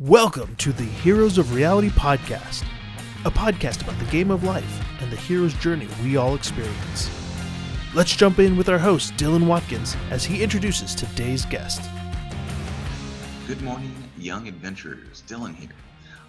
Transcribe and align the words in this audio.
Welcome 0.00 0.56
to 0.56 0.74
the 0.74 0.82
Heroes 0.82 1.38
of 1.38 1.54
Reality 1.54 1.88
podcast, 1.88 2.66
a 3.24 3.30
podcast 3.30 3.80
about 3.80 3.98
the 3.98 4.04
game 4.10 4.30
of 4.30 4.44
life 4.44 4.84
and 5.00 5.10
the 5.10 5.16
hero's 5.16 5.54
journey 5.54 5.88
we 6.04 6.18
all 6.18 6.34
experience. 6.34 7.08
Let's 7.94 8.14
jump 8.14 8.38
in 8.38 8.58
with 8.58 8.68
our 8.68 8.76
host, 8.76 9.14
Dylan 9.14 9.46
Watkins, 9.46 9.96
as 10.10 10.22
he 10.22 10.42
introduces 10.42 10.94
today's 10.94 11.46
guest. 11.46 11.80
Good 13.46 13.62
morning, 13.62 13.94
young 14.18 14.48
adventurers. 14.48 15.22
Dylan 15.26 15.56
here. 15.56 15.70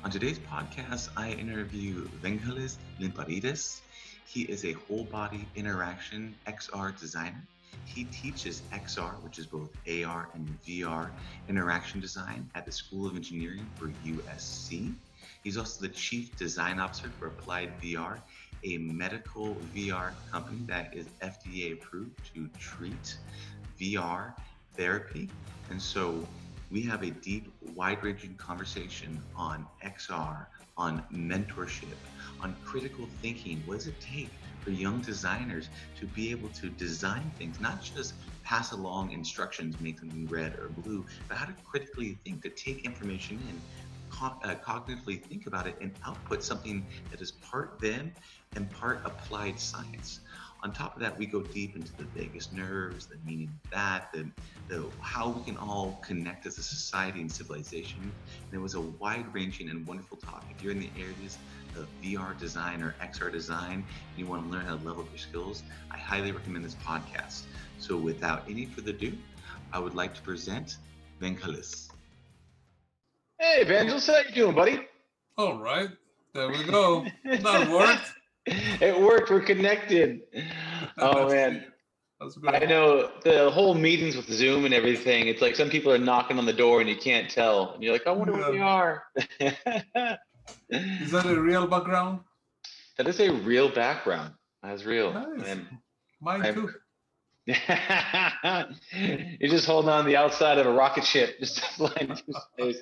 On 0.05 0.09
today's 0.09 0.39
podcast, 0.39 1.09
I 1.17 1.31
interview 1.31 2.07
Vangelis 2.23 2.77
Lympouridis. 3.01 3.81
He 4.25 4.43
is 4.43 4.63
a 4.63 4.77
whole 4.87 5.03
body 5.03 5.45
interaction 5.57 6.33
XR 6.47 6.97
designer 6.97 7.43
he 7.85 8.05
teaches 8.05 8.61
XR, 8.73 9.21
which 9.23 9.39
is 9.39 9.45
both 9.45 9.69
AR 9.87 10.29
and 10.33 10.47
VR 10.65 11.09
interaction 11.47 11.99
design 11.99 12.49
at 12.55 12.65
the 12.65 12.71
School 12.71 13.07
of 13.07 13.15
Engineering 13.15 13.67
for 13.75 13.87
USC. 14.05 14.93
He's 15.43 15.57
also 15.57 15.81
the 15.81 15.93
Chief 15.93 16.35
Design 16.37 16.79
Officer 16.79 17.09
for 17.17 17.27
Applied 17.27 17.71
VR, 17.81 18.19
a 18.63 18.77
medical 18.77 19.55
VR 19.75 20.13
company 20.29 20.59
that 20.67 20.95
is 20.95 21.07
FDA 21.21 21.73
approved 21.73 22.19
to 22.33 22.49
treat 22.59 23.17
VR 23.79 24.33
therapy. 24.75 25.29
And 25.69 25.81
so 25.81 26.27
we 26.69 26.81
have 26.83 27.03
a 27.03 27.11
deep, 27.11 27.51
wide 27.75 28.03
ranging 28.03 28.35
conversation 28.35 29.21
on 29.35 29.65
XR, 29.83 30.45
on 30.77 31.03
mentorship, 31.13 31.95
on 32.41 32.55
critical 32.63 33.07
thinking. 33.21 33.63
What 33.65 33.77
does 33.77 33.87
it 33.87 33.99
take 34.01 34.29
for 34.67 34.73
young 34.73 35.01
designers 35.01 35.69
to 36.01 36.07
be 36.07 36.31
able 36.31 36.49
to 36.61 36.69
design 36.71 37.31
things, 37.39 37.61
not 37.61 37.81
just 37.95 38.13
pass 38.43 38.73
along 38.73 39.13
instructions, 39.13 39.77
make 39.79 39.99
something 39.99 40.27
red 40.29 40.55
or 40.59 40.69
blue, 40.75 41.05
but 41.29 41.37
how 41.37 41.45
to 41.45 41.55
critically 41.71 42.19
think, 42.25 42.43
to 42.43 42.49
take 42.65 42.85
information 42.85 43.41
in, 43.49 43.63
co- 44.11 44.39
uh, 44.43 44.55
cognitively 44.67 45.25
think 45.29 45.47
about 45.47 45.67
it, 45.67 45.75
and 45.81 45.93
output 46.05 46.43
something 46.43 46.87
that 47.11 47.21
is 47.21 47.33
part 47.49 47.79
them 47.81 48.11
and 48.55 48.71
part 48.71 49.01
applied 49.05 49.59
science. 49.59 50.19
On 50.63 50.73
top 50.73 50.95
of 50.95 51.01
that, 51.01 51.17
we 51.17 51.27
go 51.27 51.43
deep 51.53 51.75
into 51.77 51.91
the 51.97 52.09
vagus 52.15 52.51
nerves, 52.51 53.07
the 53.07 53.17
meaning 53.23 53.53
of 53.53 53.69
that, 53.77 54.09
the, 54.13 54.31
the 54.69 54.91
how 55.01 55.29
we 55.29 55.43
can 55.45 55.57
all 55.57 56.01
connect 56.05 56.45
as 56.45 56.57
a 56.57 56.63
society 56.63 57.21
and 57.21 57.31
civilization. 57.31 58.03
And 58.51 58.59
it 58.59 58.61
was 58.61 58.75
a 58.75 58.81
wide-ranging 58.81 59.69
and 59.69 59.87
wonderful 59.87 60.17
talk. 60.17 60.45
If 60.49 60.61
you're 60.61 60.71
in 60.73 60.79
the 60.79 60.93
areas 60.97 61.39
of 61.77 61.87
VR 62.03 62.37
design 62.37 62.81
or 62.81 62.95
XR 63.01 63.31
design 63.31 63.83
and 63.83 64.17
you 64.17 64.25
want 64.25 64.43
to 64.43 64.49
learn 64.49 64.65
how 64.65 64.75
to 64.75 64.83
level 64.83 65.03
up 65.03 65.09
your 65.11 65.17
skills, 65.17 65.63
I 65.91 65.97
highly 65.97 66.31
recommend 66.31 66.65
this 66.65 66.75
podcast. 66.75 67.43
So 67.79 67.95
without 67.97 68.43
any 68.49 68.65
further 68.65 68.91
ado, 68.91 69.13
I 69.71 69.79
would 69.79 69.95
like 69.95 70.13
to 70.15 70.21
present 70.21 70.77
Vangelis. 71.21 71.89
Hey, 73.39 73.61
Evangelist, 73.61 74.07
how 74.07 74.17
you 74.27 74.33
doing, 74.33 74.55
buddy? 74.55 74.87
All 75.37 75.59
right, 75.59 75.89
there 76.33 76.49
we 76.49 76.63
go. 76.63 77.05
that 77.25 77.69
worked. 77.69 78.13
It 78.81 78.97
worked. 79.01 79.29
We're 79.29 79.41
connected. 79.41 80.21
Oh 80.99 81.29
man. 81.29 81.65
That's 82.19 82.35
good. 82.37 82.55
I 82.55 82.65
know 82.65 83.11
the 83.23 83.51
whole 83.51 83.75
meetings 83.75 84.15
with 84.15 84.27
Zoom 84.31 84.65
and 84.65 84.73
everything. 84.73 85.27
It's 85.27 85.41
like 85.41 85.55
some 85.55 85.69
people 85.69 85.91
are 85.91 85.99
knocking 85.99 86.39
on 86.39 86.45
the 86.47 86.53
door 86.53 86.79
and 86.81 86.89
you 86.89 86.95
can't 86.95 87.29
tell, 87.29 87.73
and 87.73 87.83
you're 87.83 87.93
like, 87.93 88.07
I 88.07 88.11
wonder 88.11 88.33
where 88.33 88.51
they 88.51 88.59
are. 88.59 89.03
Is 90.69 91.11
that 91.11 91.25
a 91.25 91.39
real 91.41 91.67
background? 91.67 92.19
that 92.97 93.07
is 93.07 93.19
a 93.19 93.29
real 93.31 93.69
background. 93.73 94.33
That's 94.63 94.83
real. 94.83 95.13
Nice. 95.13 95.45
And 95.47 95.67
Mine 96.19 96.41
I'm- 96.41 96.53
too. 96.55 96.69
you're 99.39 99.49
just 99.49 99.65
holding 99.65 99.89
on 99.89 100.05
the 100.05 100.17
outside 100.17 100.57
of 100.57 100.65
a 100.65 100.71
rocket 100.71 101.05
ship, 101.05 101.37
just 101.39 101.59
flying 101.61 102.13
through 102.15 102.33
space. 102.53 102.77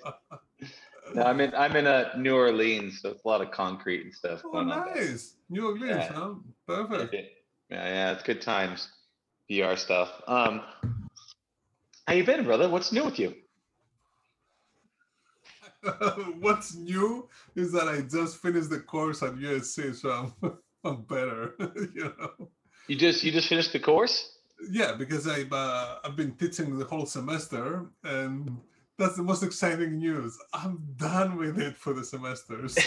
No, 1.14 1.22
I'm 1.22 1.40
in 1.40 1.54
I'm 1.54 1.76
in 1.76 1.86
uh, 1.86 2.14
New 2.18 2.36
Orleans, 2.36 3.00
so 3.02 3.10
it's 3.10 3.24
a 3.24 3.28
lot 3.28 3.42
of 3.42 3.52
concrete 3.52 4.06
and 4.06 4.14
stuff 4.14 4.42
Oh, 4.44 4.64
nice. 4.64 5.36
New 5.50 5.68
Orleans, 5.68 5.84
Yeah. 5.90 6.12
huh? 6.14 6.34
Perfect. 6.68 7.14
Yeah, 7.14 7.86
yeah, 7.88 8.12
it's 8.14 8.24
good 8.24 8.42
times. 8.42 8.90
VR 9.52 9.78
stuff. 9.78 10.10
Um, 10.28 10.62
how 12.08 12.14
you 12.16 12.24
been, 12.24 12.44
brother? 12.44 12.68
What's 12.68 12.92
new 12.92 13.06
with 13.06 13.20
you? 13.20 13.36
What's 16.40 16.76
new 16.76 17.28
is 17.56 17.72
that 17.72 17.88
I 17.88 18.02
just 18.02 18.42
finished 18.42 18.70
the 18.70 18.80
course 18.80 19.22
at 19.24 19.36
USC, 19.36 19.96
so 19.96 20.32
I'm, 20.44 20.58
I'm 20.84 21.02
better. 21.04 21.56
you 21.60 22.14
know. 22.18 22.50
You 22.88 22.96
just 22.96 23.24
you 23.24 23.32
just 23.32 23.50
finished 23.50 23.74
the 23.74 23.80
course? 23.80 24.38
Yeah, 24.70 24.96
because 24.98 25.28
I've 25.28 25.52
uh, 25.52 25.98
I've 26.04 26.16
been 26.16 26.34
teaching 26.34 26.78
the 26.78 26.86
whole 26.86 27.06
semester, 27.06 27.86
and 28.04 28.58
that's 28.98 29.16
the 29.18 29.24
most 29.24 29.44
exciting 29.44 29.98
news. 29.98 30.38
I'm 30.54 30.84
done 30.98 31.38
with 31.38 31.60
it 31.60 31.76
for 31.76 31.94
the 31.94 32.04
semester. 32.04 32.68
So, 32.68 32.80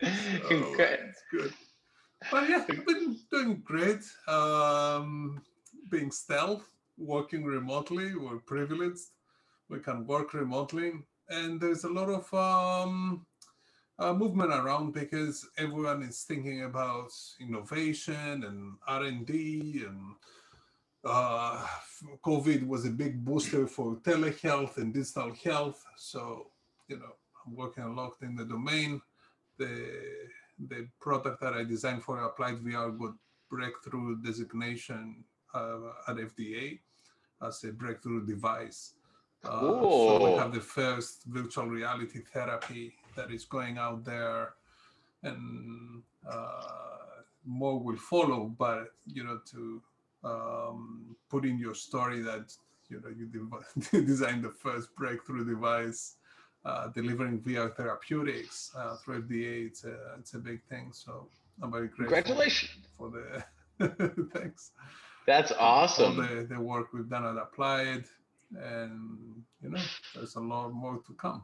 it's 0.00 1.22
good. 1.30 1.54
But 2.30 2.48
yeah, 2.48 2.64
I've 2.68 2.86
been 2.86 3.16
doing 3.30 3.62
great. 3.64 4.02
Um, 4.28 5.42
being 5.90 6.10
stealth, 6.10 6.68
working 6.98 7.44
remotely, 7.44 8.14
we're 8.14 8.38
privileged. 8.38 9.13
We 9.68 9.80
can 9.80 10.06
work 10.06 10.34
remotely, 10.34 10.92
and 11.28 11.60
there's 11.60 11.84
a 11.84 11.88
lot 11.88 12.08
of 12.08 12.32
um, 12.34 13.26
uh, 13.98 14.12
movement 14.12 14.52
around 14.52 14.92
because 14.92 15.46
everyone 15.56 16.02
is 16.02 16.22
thinking 16.22 16.64
about 16.64 17.10
innovation 17.40 18.44
and 18.44 18.74
R&D 18.86 19.84
and 19.86 20.14
uh, 21.04 21.66
COVID 22.24 22.66
was 22.66 22.86
a 22.86 22.90
big 22.90 23.24
booster 23.24 23.66
for 23.66 23.96
telehealth 23.96 24.78
and 24.78 24.92
digital 24.92 25.34
health. 25.44 25.84
So, 25.96 26.46
you 26.88 26.98
know, 26.98 27.14
I'm 27.46 27.54
working 27.54 27.84
a 27.84 27.92
lot 27.92 28.14
in 28.22 28.36
the 28.36 28.44
domain. 28.44 29.00
The 29.58 30.00
the 30.68 30.88
product 31.00 31.40
that 31.40 31.52
I 31.52 31.64
designed 31.64 32.04
for 32.04 32.22
Applied 32.22 32.62
VR 32.62 32.96
got 32.96 33.14
breakthrough 33.50 34.22
designation 34.22 35.24
uh, 35.52 35.90
at 36.08 36.16
FDA 36.16 36.78
as 37.42 37.64
a 37.64 37.72
breakthrough 37.72 38.24
device. 38.24 38.94
Uh, 39.44 39.60
so 39.60 40.32
we 40.32 40.38
have 40.38 40.52
the 40.52 40.60
first 40.60 41.24
virtual 41.26 41.66
reality 41.66 42.20
therapy 42.32 42.94
that 43.16 43.30
is 43.30 43.44
going 43.44 43.78
out 43.78 44.04
there, 44.04 44.54
and 45.22 46.02
uh, 46.28 47.22
more 47.44 47.78
will 47.78 47.96
follow. 47.96 48.54
But 48.58 48.88
you 49.06 49.24
know, 49.24 49.40
to 49.52 49.82
um, 50.24 51.16
put 51.28 51.44
in 51.44 51.58
your 51.58 51.74
story 51.74 52.20
that 52.20 52.52
you 52.88 53.00
know 53.00 53.08
you 53.08 53.26
designed 54.04 54.44
the 54.44 54.50
first 54.50 54.94
breakthrough 54.96 55.44
device 55.44 56.16
uh, 56.64 56.88
delivering 56.88 57.40
VR 57.40 57.74
therapeutics 57.74 58.72
uh, 58.76 58.96
through 58.96 59.22
FDA. 59.22 59.66
It's 59.66 59.84
a 59.84 59.96
it's 60.18 60.34
a 60.34 60.38
big 60.38 60.62
thing. 60.64 60.90
So 60.92 61.28
I'm 61.62 61.70
very 61.70 61.88
grateful 61.88 62.06
Congratulations. 62.06 62.86
for 62.96 63.10
the 63.10 63.44
thanks 64.32 64.70
That's 65.26 65.52
awesome. 65.52 66.16
the, 66.16 66.46
the 66.48 66.60
work 66.60 66.92
we've 66.92 67.08
done 67.08 67.24
at 67.24 67.36
Applied, 67.36 68.04
and 68.56 69.42
you 69.62 69.70
know, 69.70 69.80
there's 70.14 70.36
a 70.36 70.40
lot 70.40 70.72
more 70.72 71.00
to 71.06 71.12
come. 71.14 71.42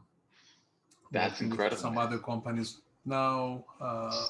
That's 1.11 1.41
incredible, 1.41 1.81
Some 1.81 1.97
other 1.97 2.19
companies 2.19 2.81
now. 3.05 3.65
Uh, 3.79 4.25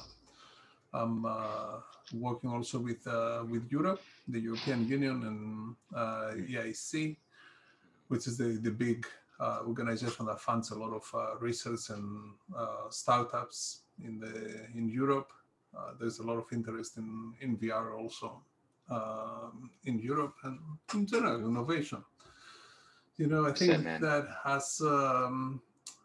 I'm 0.94 1.24
uh, 1.24 1.80
working 2.12 2.50
also 2.50 2.78
with 2.78 3.06
uh, 3.06 3.44
with 3.48 3.70
Europe, 3.70 4.02
the 4.28 4.40
European 4.40 4.86
Union, 4.88 5.22
and 5.24 5.76
uh, 5.94 6.32
EIC, 6.34 7.16
which 8.08 8.26
is 8.26 8.36
the 8.36 8.58
the 8.62 8.70
big 8.70 9.06
uh, 9.40 9.60
organization 9.66 10.26
that 10.26 10.40
funds 10.40 10.70
a 10.70 10.74
lot 10.74 10.92
of 10.92 11.04
uh, 11.14 11.38
research 11.40 11.90
and 11.90 12.34
uh, 12.56 12.90
startups 12.90 13.82
in 14.04 14.18
the 14.18 14.66
in 14.76 14.88
Europe. 14.88 15.32
Uh, 15.76 15.92
there's 15.98 16.18
a 16.18 16.22
lot 16.22 16.36
of 16.36 16.44
interest 16.52 16.96
in 16.96 17.32
in 17.40 17.56
VR 17.56 17.96
also 17.96 18.42
um, 18.90 19.70
in 19.84 19.98
Europe 19.98 20.34
and 20.44 20.58
in 20.94 21.06
general 21.06 21.40
innovation. 21.48 22.04
You 23.18 23.26
know, 23.26 23.46
I 23.46 23.50
it, 23.50 23.58
think 23.58 23.84
that 24.00 24.26
has 24.44 24.80
um, 24.82 25.60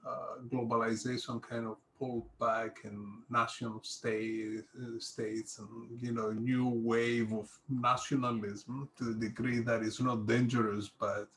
uh, 0.06 0.40
globalization 0.50 1.42
kind 1.42 1.66
of 1.68 1.78
pulled 1.98 2.26
back 2.40 2.80
and 2.84 3.24
national 3.30 3.82
state, 3.84 4.64
uh, 4.80 5.00
states 5.00 5.60
and 5.60 6.02
you 6.02 6.12
know 6.12 6.32
new 6.32 6.68
wave 6.68 7.34
of 7.34 7.50
nationalism 7.70 8.88
to 8.98 9.06
the 9.06 9.14
degree 9.14 9.60
that 9.60 9.82
it's 9.82 10.00
not 10.00 10.28
dangerous 10.28 10.90
but 11.00 11.28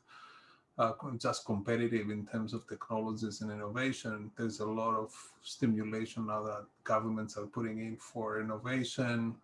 uh, 0.78 0.92
just 1.18 1.44
competitive 1.44 2.10
in 2.10 2.26
terms 2.26 2.54
of 2.54 2.66
technologies 2.66 3.42
and 3.42 3.50
innovation. 3.50 4.30
There's 4.36 4.60
a 4.60 4.66
lot 4.66 4.94
of 4.94 5.14
stimulation 5.42 6.26
now 6.26 6.42
that 6.44 6.64
governments 6.84 7.36
are 7.36 7.46
putting 7.46 7.80
in 7.80 7.96
for 7.96 8.40
innovation. 8.40 9.34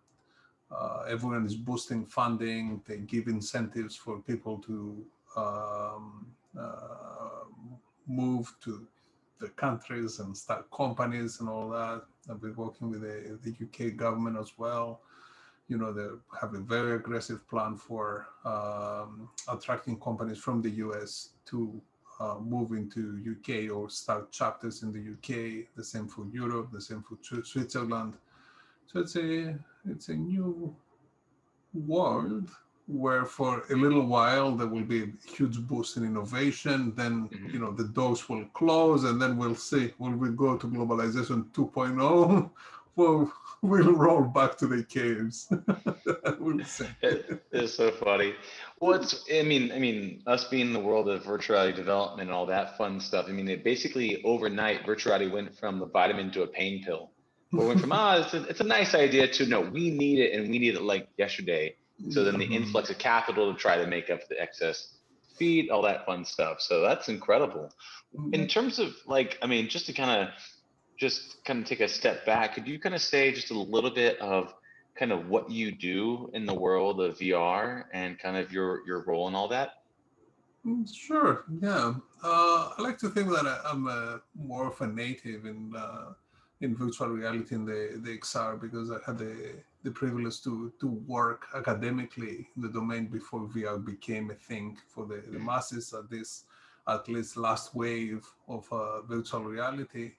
Uh, 0.71 1.05
everyone 1.07 1.45
is 1.45 1.55
boosting 1.55 2.05
funding. 2.05 2.81
They 2.87 2.97
give 2.97 3.27
incentives 3.27 3.95
for 3.95 4.19
people 4.19 4.57
to 4.65 5.05
um, 5.37 6.27
uh, 6.59 7.45
move 8.07 8.53
to 8.63 8.87
the 9.39 9.49
countries 9.49 10.19
and 10.19 10.35
start 10.35 10.69
companies 10.71 11.39
and 11.39 11.49
all 11.49 11.69
that. 11.69 12.01
I've 12.29 12.41
been 12.41 12.55
working 12.55 12.89
with 12.89 13.01
the, 13.01 13.39
the 13.43 13.55
UK 13.65 13.95
government 13.95 14.37
as 14.37 14.53
well. 14.57 15.01
You 15.67 15.77
know, 15.77 15.93
they 15.93 16.07
have 16.39 16.53
a 16.53 16.59
very 16.59 16.95
aggressive 16.95 17.47
plan 17.47 17.77
for 17.77 18.27
um, 18.45 19.29
attracting 19.47 19.99
companies 19.99 20.39
from 20.39 20.61
the 20.61 20.69
US 20.85 21.29
to 21.47 21.81
uh, 22.19 22.37
move 22.39 22.71
into 22.71 23.21
UK 23.31 23.71
or 23.71 23.89
start 23.89 24.31
chapters 24.31 24.81
in 24.81 24.91
the 24.91 25.11
UK. 25.13 25.67
The 25.75 25.83
same 25.83 26.07
for 26.07 26.25
Europe. 26.31 26.69
The 26.71 26.81
same 26.81 27.03
for 27.03 27.17
Switzerland. 27.43 28.15
So 28.87 29.01
it's 29.01 29.15
a 29.17 29.55
it's 29.87 30.09
a 30.09 30.15
new 30.15 30.75
world 31.73 32.49
where 32.87 33.25
for 33.25 33.63
a 33.69 33.75
little 33.75 34.05
while 34.05 34.55
there 34.55 34.67
will 34.67 34.83
be 34.83 35.03
a 35.03 35.07
huge 35.29 35.59
boost 35.61 35.97
in 35.97 36.05
innovation 36.05 36.93
then 36.95 37.27
mm-hmm. 37.29 37.49
you 37.49 37.59
know 37.59 37.71
the 37.71 37.83
doors 37.83 38.29
will 38.29 38.45
close 38.53 39.03
and 39.03 39.21
then 39.21 39.37
we'll 39.37 39.55
see 39.55 39.93
will 39.97 40.11
we 40.11 40.29
go 40.29 40.57
to 40.57 40.67
globalization 40.67 41.45
2.0 41.51 42.49
well 42.95 43.31
we'll 43.61 43.93
roll 43.93 44.23
back 44.23 44.57
to 44.57 44.67
the 44.67 44.83
caves. 44.83 45.51
We'll 46.39 46.59
it, 47.01 47.43
it's 47.51 47.73
so 47.73 47.91
funny. 47.91 48.35
What's 48.79 49.25
i 49.33 49.41
mean 49.41 49.71
i 49.71 49.79
mean 49.79 50.21
us 50.27 50.45
being 50.45 50.67
in 50.67 50.73
the 50.73 50.79
world 50.79 51.09
of 51.09 51.25
virtual 51.25 51.71
development 51.71 52.29
and 52.29 52.31
all 52.31 52.45
that 52.45 52.77
fun 52.77 52.99
stuff 52.99 53.25
i 53.27 53.31
mean 53.31 53.47
it 53.49 53.63
basically 53.63 54.23
overnight 54.23 54.85
virtual 54.85 55.17
went 55.31 55.57
from 55.57 55.79
the 55.79 55.87
vitamin 55.87 56.31
to 56.31 56.43
a 56.43 56.47
pain 56.47 56.83
pill. 56.83 57.09
We 57.51 57.65
went 57.65 57.81
from 57.81 57.91
ah 57.91 58.17
it's 58.17 58.33
a, 58.33 58.43
it's 58.43 58.59
a 58.59 58.65
nice 58.65 58.93
idea 58.93 59.27
to 59.27 59.45
no 59.47 59.61
we 59.61 59.89
need 59.89 60.19
it 60.19 60.33
and 60.33 60.49
we 60.49 60.59
need 60.59 60.75
it 60.75 60.81
like 60.81 61.09
yesterday 61.17 61.75
so 62.09 62.23
then 62.23 62.37
the 62.37 62.45
mm-hmm. 62.45 62.53
influx 62.53 62.89
of 62.89 62.97
capital 62.97 63.51
to 63.51 63.57
try 63.57 63.77
to 63.77 63.87
make 63.87 64.09
up 64.09 64.27
the 64.29 64.39
excess 64.39 64.97
feed, 65.37 65.69
all 65.69 65.81
that 65.83 66.05
fun 66.05 66.25
stuff. 66.25 66.61
So 66.61 66.81
that's 66.81 67.09
incredible. 67.09 67.71
In 68.13 68.31
mm-hmm. 68.31 68.45
terms 68.45 68.79
of 68.79 68.95
like, 69.05 69.37
I 69.41 69.47
mean, 69.47 69.67
just 69.67 69.85
to 69.87 69.93
kind 69.93 70.21
of 70.21 70.29
just 70.97 71.43
kind 71.45 71.61
of 71.61 71.65
take 71.65 71.79
a 71.79 71.87
step 71.87 72.25
back, 72.25 72.55
could 72.55 72.67
you 72.67 72.79
kind 72.79 72.95
of 72.95 73.01
say 73.01 73.31
just 73.31 73.51
a 73.51 73.59
little 73.59 73.91
bit 73.91 74.19
of 74.19 74.53
kind 74.97 75.11
of 75.11 75.27
what 75.27 75.49
you 75.49 75.71
do 75.71 76.29
in 76.33 76.45
the 76.45 76.53
world 76.53 77.01
of 77.01 77.17
VR 77.19 77.85
and 77.93 78.17
kind 78.17 78.37
of 78.37 78.51
your 78.51 78.85
your 78.85 79.03
role 79.05 79.27
and 79.27 79.35
all 79.35 79.47
that? 79.47 79.83
Mm, 80.65 80.87
sure. 80.93 81.45
Yeah. 81.61 81.93
Uh, 82.23 82.69
I 82.77 82.81
like 82.81 82.97
to 82.99 83.09
think 83.09 83.29
that 83.29 83.45
I, 83.45 83.71
am 83.71 83.87
a, 83.87 84.21
more 84.35 84.67
of 84.67 84.81
a 84.81 84.87
native 84.87 85.45
in 85.45 85.73
uh, 85.75 86.13
in 86.61 86.75
virtual 86.75 87.09
reality 87.09 87.55
in 87.55 87.65
the 87.65 87.99
the 88.03 88.17
XR 88.17 88.59
because 88.59 88.91
I 88.91 88.97
had 89.05 89.19
the 89.19 89.55
the 89.87 89.93
privilege 89.93 90.37
to 90.43 90.53
to 90.81 90.87
work 91.17 91.41
academically 91.55 92.37
in 92.55 92.61
the 92.65 92.73
domain 92.79 93.05
before 93.17 93.41
VR 93.55 93.79
became 93.93 94.25
a 94.31 94.39
thing 94.49 94.77
for 94.93 95.05
the, 95.05 95.19
the 95.33 95.39
masses 95.39 95.93
at 95.93 96.09
this 96.09 96.43
at 96.95 97.07
least 97.07 97.37
last 97.37 97.73
wave 97.73 98.25
of 98.47 98.63
uh, 98.71 99.01
virtual 99.01 99.43
reality. 99.43 100.11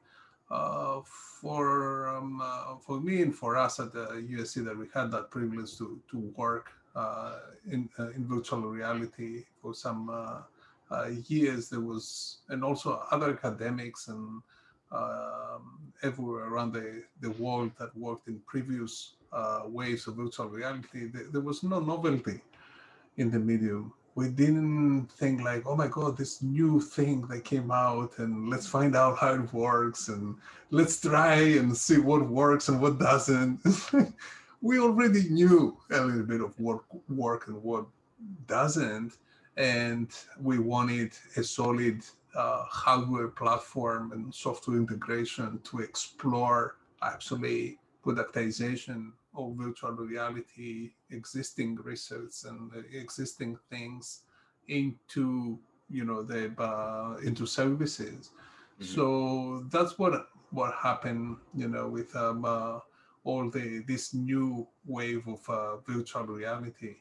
Uh, 0.51 1.03
for 1.41 2.09
um, 2.09 2.41
uh, 2.43 2.77
for 2.87 2.99
me 2.99 3.21
and 3.21 3.35
for 3.35 3.55
us 3.65 3.79
at 3.79 3.93
the 3.93 4.07
USC 4.35 4.65
that 4.65 4.77
we 4.83 4.87
had 4.95 5.11
that 5.11 5.31
privilege 5.31 5.77
to 5.77 6.01
to 6.11 6.19
work 6.43 6.67
uh, 6.97 7.37
in 7.71 7.91
uh, 7.99 8.11
in 8.17 8.23
virtual 8.27 8.63
reality 8.63 9.45
for 9.61 9.75
some 9.75 10.01
uh, 10.09 11.09
years. 11.27 11.69
There 11.69 11.87
was 11.93 12.39
and 12.49 12.65
also 12.65 13.03
other 13.11 13.31
academics 13.39 14.09
and 14.09 14.41
um, 14.93 15.79
everywhere 16.03 16.45
around 16.45 16.73
the, 16.73 17.03
the 17.21 17.31
world 17.33 17.71
that 17.79 17.97
worked 17.97 18.29
in 18.29 18.41
previous 18.47 19.15
uh, 19.33 19.63
waves 19.67 20.07
of 20.07 20.17
virtual 20.17 20.49
reality, 20.49 21.07
there, 21.13 21.27
there, 21.33 21.41
was 21.41 21.63
no 21.63 21.81
novelty 21.81 22.41
in 23.17 23.31
the 23.31 23.39
medium. 23.39 23.93
We 24.15 24.29
didn't 24.29 25.13
think 25.13 25.43
like, 25.43 25.65
oh 25.67 25.77
my 25.77 25.89
God, 25.89 26.17
this 26.17 26.43
new 26.43 26.81
thing 26.81 27.27
that 27.29 27.45
came 27.45 27.71
out 27.71 28.19
and 28.19 28.49
let's 28.49 28.67
find 28.67 28.97
out 28.97 29.19
how 29.19 29.35
it 29.35 29.53
works 29.53 30.09
and 30.09 30.35
let's 30.71 31.01
try 31.01 31.35
and 31.35 31.77
see 31.77 31.99
what 31.99 32.29
works 32.29 32.69
and 32.69 32.81
what 32.81 32.99
doesn't. 32.99 33.61
we 34.63 34.81
already 34.81 35.29
knew 35.29 35.77
a 35.93 36.01
little 36.01 36.25
bit 36.25 36.41
of 36.41 36.59
what 36.59 36.81
work 37.09 37.47
and 37.49 37.63
what 37.63 37.87
doesn't. 38.47 39.13
And 39.57 40.11
we 40.41 40.59
wanted 40.59 41.13
a 41.37 41.45
solid 41.45 42.03
uh, 42.39 42.65
hardware 42.65 43.29
platform 43.29 44.13
and 44.13 44.33
software 44.33 44.77
integration 44.77 45.61
to 45.65 45.81
explore 45.81 46.77
actually 47.03 47.79
productization 48.05 49.11
of 49.37 49.55
virtual 49.57 49.93
reality, 49.93 50.91
existing 51.11 51.77
research 51.83 52.45
and 52.45 52.71
existing 52.93 53.59
things 53.71 54.23
into 54.69 55.59
you 55.91 56.05
know 56.05 56.23
the 56.23 56.53
uh, 56.63 57.17
into 57.25 57.45
services. 57.45 58.31
Mm-hmm. 58.81 58.85
So 58.85 59.65
that's 59.71 59.99
what 59.99 60.29
what 60.51 60.75
happened, 60.75 61.37
you 61.55 61.69
know, 61.69 61.89
with 61.89 62.15
um, 62.15 62.45
uh, 62.45 62.79
all 63.25 63.51
the 63.51 63.83
this 63.89 64.15
new 64.15 64.67
wave 64.87 65.27
of 65.27 65.49
uh, 65.49 65.77
virtual 65.79 66.25
reality. 66.25 66.97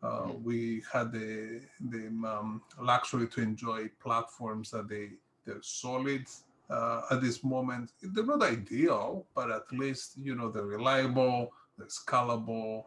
Uh, 0.00 0.28
we 0.44 0.82
had 0.92 1.10
the 1.10 1.60
the 1.90 2.06
um, 2.06 2.62
luxury 2.80 3.26
to 3.26 3.40
enjoy 3.40 3.88
platforms 4.00 4.70
that 4.70 4.88
they 4.88 5.10
they're 5.44 5.62
solid 5.62 6.24
uh, 6.70 7.02
at 7.10 7.20
this 7.20 7.42
moment. 7.42 7.92
They're 8.02 8.24
not 8.24 8.42
ideal, 8.42 9.26
but 9.34 9.50
at 9.50 9.72
least 9.72 10.12
you 10.16 10.36
know 10.36 10.50
they're 10.50 10.66
reliable, 10.66 11.52
they're 11.76 11.88
scalable, 11.88 12.84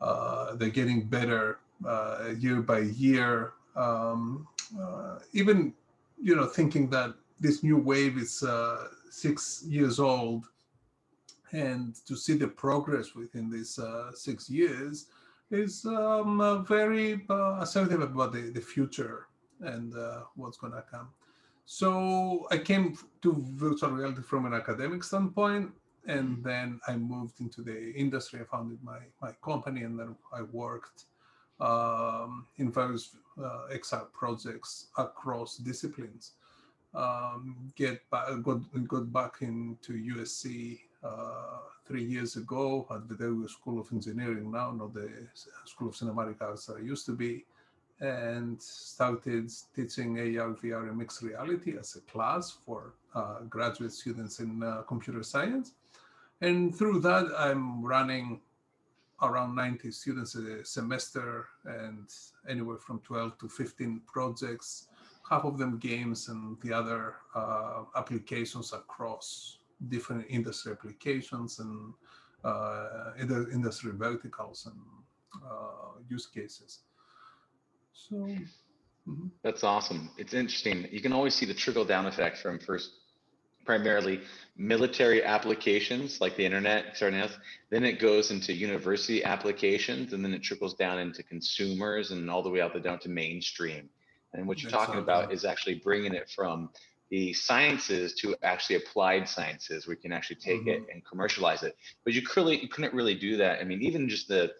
uh, 0.00 0.54
they're 0.54 0.70
getting 0.70 1.04
better 1.04 1.58
uh, 1.86 2.30
year 2.38 2.62
by 2.62 2.80
year. 2.80 3.52
Um, 3.76 4.48
uh, 4.80 5.18
even 5.32 5.74
you 6.20 6.34
know 6.34 6.46
thinking 6.46 6.88
that 6.90 7.14
this 7.38 7.62
new 7.62 7.76
wave 7.76 8.16
is 8.16 8.42
uh, 8.42 8.88
six 9.10 9.64
years 9.68 10.00
old, 10.00 10.46
and 11.52 11.94
to 12.06 12.16
see 12.16 12.38
the 12.38 12.48
progress 12.48 13.14
within 13.14 13.50
these 13.50 13.78
six 14.14 14.48
years 14.48 15.08
is 15.50 15.84
um, 15.86 16.40
uh, 16.40 16.58
very 16.58 17.24
uh, 17.30 17.58
assertive 17.60 18.02
about 18.02 18.32
the, 18.32 18.50
the 18.50 18.60
future 18.60 19.26
and 19.60 19.96
uh, 19.96 20.22
what's 20.36 20.58
going 20.58 20.72
to 20.72 20.84
come. 20.90 21.08
So 21.64 22.46
I 22.50 22.58
came 22.58 22.96
to 23.22 23.44
virtual 23.54 23.90
reality 23.90 24.22
from 24.22 24.46
an 24.46 24.54
academic 24.54 25.04
standpoint, 25.04 25.70
and 26.06 26.38
mm-hmm. 26.38 26.42
then 26.42 26.80
I 26.88 26.96
moved 26.96 27.40
into 27.40 27.62
the 27.62 27.92
industry. 27.94 28.40
I 28.40 28.44
founded 28.44 28.78
my, 28.82 28.98
my 29.20 29.32
company, 29.44 29.82
and 29.82 29.98
then 29.98 30.16
I 30.32 30.42
worked 30.42 31.04
um, 31.60 32.46
in 32.56 32.70
various 32.70 33.16
uh, 33.38 33.66
XR 33.72 34.12
projects 34.12 34.86
across 34.96 35.58
disciplines. 35.58 36.32
Um, 36.94 37.70
get 37.76 38.08
back, 38.10 38.28
got, 38.42 38.60
got 38.88 39.12
back 39.12 39.36
into 39.42 39.92
USC 39.92 40.78
three 41.86 42.04
years 42.04 42.36
ago 42.36 42.86
at 42.94 43.08
the 43.08 43.14
Daewoo 43.14 43.48
School 43.48 43.80
of 43.80 43.90
Engineering 43.92 44.50
now, 44.50 44.70
not 44.72 44.94
the 44.94 45.10
School 45.64 45.88
of 45.88 45.94
Cinematic 45.94 46.36
Arts 46.40 46.66
that 46.66 46.76
I 46.76 46.80
used 46.80 47.06
to 47.06 47.12
be, 47.12 47.44
and 48.00 48.60
started 48.62 49.50
teaching 49.74 50.18
AR, 50.18 50.54
VR, 50.54 50.88
and 50.88 50.98
mixed 50.98 51.22
reality 51.22 51.76
as 51.78 51.96
a 51.96 52.00
class 52.12 52.56
for 52.64 52.94
uh, 53.14 53.40
graduate 53.48 53.92
students 53.92 54.38
in 54.40 54.62
uh, 54.62 54.82
computer 54.82 55.22
science. 55.22 55.72
And 56.40 56.74
through 56.74 57.00
that, 57.00 57.26
I'm 57.36 57.82
running 57.82 58.40
around 59.20 59.56
90 59.56 59.90
students 59.90 60.36
a 60.36 60.64
semester 60.64 61.46
and 61.64 62.08
anywhere 62.48 62.78
from 62.78 63.00
12 63.00 63.38
to 63.38 63.48
15 63.48 64.02
projects, 64.06 64.86
half 65.28 65.44
of 65.44 65.58
them 65.58 65.78
games 65.78 66.28
and 66.28 66.56
the 66.60 66.72
other 66.72 67.16
uh, 67.34 67.82
applications 67.96 68.72
across 68.72 69.57
different 69.88 70.26
industry 70.28 70.72
applications 70.72 71.60
and 71.60 71.94
uh, 72.44 73.12
industry 73.52 73.92
verticals 73.94 74.66
and 74.66 75.44
uh, 75.44 76.00
use 76.08 76.26
cases. 76.26 76.80
So 77.92 78.16
mm-hmm. 78.16 79.28
that's 79.42 79.64
awesome. 79.64 80.10
It's 80.18 80.34
interesting. 80.34 80.86
You 80.90 81.00
can 81.00 81.12
always 81.12 81.34
see 81.34 81.46
the 81.46 81.54
trickle 81.54 81.84
down 81.84 82.06
effect 82.06 82.38
from 82.38 82.58
first 82.58 82.90
primarily 83.68 84.22
military 84.56 85.22
applications 85.22 86.22
like 86.22 86.34
the 86.36 86.44
internet 86.44 86.96
starting 86.96 87.20
out 87.20 87.36
then 87.68 87.84
it 87.84 88.00
goes 88.00 88.30
into 88.30 88.50
university 88.50 89.22
applications 89.22 90.14
and 90.14 90.24
then 90.24 90.32
it 90.32 90.42
trickles 90.42 90.72
down 90.72 90.98
into 90.98 91.22
consumers 91.22 92.10
and 92.10 92.30
all 92.30 92.42
the 92.42 92.48
way 92.48 92.62
out 92.62 92.72
the 92.72 92.80
down 92.80 92.98
to 92.98 93.10
mainstream 93.10 93.86
and 94.32 94.48
what 94.48 94.62
you're 94.62 94.70
That's 94.70 94.86
talking 94.86 95.02
about 95.02 95.34
is 95.34 95.44
actually 95.44 95.74
bringing 95.74 96.14
it 96.14 96.30
from 96.34 96.70
the 97.10 97.32
sciences 97.32 98.14
to 98.14 98.36
actually 98.42 98.76
applied 98.76 99.28
sciences 99.28 99.86
we 99.86 99.96
can 99.96 100.12
actually 100.12 100.36
take 100.36 100.60
mm-hmm. 100.60 100.68
it 100.68 100.82
and 100.92 101.04
commercialize 101.04 101.62
it 101.62 101.76
but 102.04 102.12
you 102.12 102.22
clearly 102.22 102.60
you 102.60 102.68
couldn't 102.68 102.94
really 102.94 103.14
do 103.14 103.36
that 103.36 103.60
i 103.60 103.64
mean 103.64 103.82
even 103.82 104.08
just 104.08 104.28
the 104.28 104.50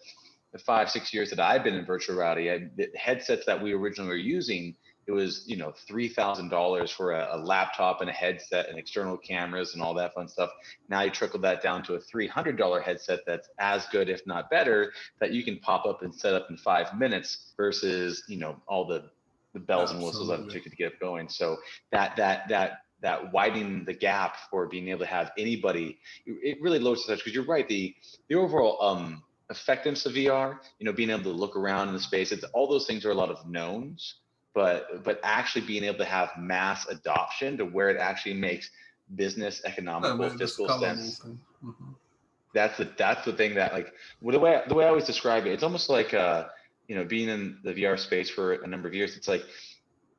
the 0.51 0.59
five 0.59 0.89
six 0.89 1.13
years 1.13 1.29
that 1.29 1.39
i've 1.39 1.63
been 1.63 1.75
in 1.75 1.85
virtual 1.85 2.15
reality 2.15 2.49
I, 2.49 2.69
the 2.75 2.89
headsets 2.95 3.45
that 3.45 3.61
we 3.61 3.73
originally 3.73 4.09
were 4.09 4.15
using 4.15 4.75
it 5.09 5.13
was 5.13 5.43
you 5.47 5.57
know 5.57 5.73
three 5.87 6.07
thousand 6.07 6.49
dollars 6.49 6.91
for 6.91 7.13
a, 7.13 7.29
a, 7.31 7.37
laptop 7.37 7.99
and 8.01 8.09
a 8.11 8.13
headset 8.13 8.69
and 8.69 8.77
external 8.77 9.17
cameras 9.17 9.73
and 9.73 9.81
all 9.81 9.95
that 9.95 10.13
fun 10.13 10.27
stuff. 10.27 10.51
Now 10.87 11.01
you 11.01 11.09
trickle 11.09 11.39
that 11.39 11.63
down 11.63 11.81
to 11.85 11.95
a 11.95 11.99
three 11.99 12.27
hundred 12.27 12.57
dollar 12.57 12.79
headset 12.79 13.21
that's 13.25 13.49
as 13.57 13.87
good, 13.87 14.07
if 14.07 14.21
not 14.27 14.51
better, 14.51 14.93
that 15.19 15.31
you 15.31 15.43
can 15.43 15.57
pop 15.59 15.87
up 15.87 16.03
and 16.03 16.13
set 16.13 16.35
up 16.35 16.47
in 16.51 16.57
five 16.57 16.95
minutes 16.95 17.53
versus 17.57 18.23
you 18.27 18.37
know 18.37 18.61
all 18.67 18.85
the 18.85 19.09
the 19.53 19.59
bells 19.59 19.91
Absolutely. 19.91 19.97
and 19.97 20.05
whistles 20.05 20.27
that 20.29 20.57
it 20.57 20.63
took 20.63 20.71
to 20.71 20.77
get 20.77 20.93
it 20.93 20.99
going. 20.99 21.29
So 21.29 21.57
that 21.91 22.15
that 22.17 22.47
that 22.49 22.79
that 23.01 23.31
widening 23.31 23.85
the 23.85 23.93
gap 23.93 24.35
for 24.49 24.67
being 24.67 24.89
able 24.89 24.99
to 25.01 25.05
have 25.05 25.31
anybody, 25.37 25.99
it 26.25 26.57
really 26.61 26.79
lowers 26.79 27.03
the 27.05 27.13
touch 27.13 27.19
because 27.23 27.33
you're 27.35 27.45
right. 27.45 27.67
The 27.67 27.95
the 28.29 28.35
overall 28.35 28.81
um 28.81 29.23
effectiveness 29.49 30.05
of 30.05 30.13
VR, 30.13 30.57
you 30.79 30.85
know, 30.85 30.93
being 30.93 31.09
able 31.09 31.23
to 31.23 31.29
look 31.31 31.55
around 31.55 31.87
in 31.87 31.93
the 31.93 31.99
space, 31.99 32.31
it's 32.31 32.43
all 32.53 32.67
those 32.67 32.85
things 32.85 33.05
are 33.05 33.11
a 33.11 33.15
lot 33.15 33.29
of 33.29 33.47
knowns. 33.47 34.15
but 34.53 35.03
but 35.03 35.19
actually 35.23 35.65
being 35.65 35.83
able 35.83 35.97
to 35.99 36.05
have 36.05 36.29
mass 36.37 36.87
adoption 36.87 37.57
to 37.57 37.65
where 37.65 37.89
it 37.89 37.97
actually 37.97 38.33
makes 38.33 38.69
business 39.15 39.61
economical 39.65 40.29
fiscal 40.37 40.67
sense. 40.69 41.21
Mhm. 41.63 41.95
that's 42.53 42.77
the 42.77 42.85
that's 42.97 43.25
the 43.25 43.33
thing 43.33 43.55
that 43.55 43.73
like 43.73 43.93
well, 44.21 44.33
the 44.33 44.39
way 44.39 44.61
the 44.67 44.75
way 44.75 44.85
I 44.85 44.89
always 44.89 45.05
describe 45.05 45.45
it, 45.45 45.51
it's 45.53 45.63
almost 45.63 45.89
like 45.89 46.13
uh 46.13 46.47
you 46.89 46.95
know 46.95 47.05
being 47.05 47.29
in 47.29 47.59
the 47.63 47.73
VR 47.73 47.97
space 47.97 48.29
for 48.29 48.53
a 48.53 48.67
number 48.67 48.87
of 48.87 48.93
years. 48.93 49.15
It's 49.15 49.29
like 49.29 49.45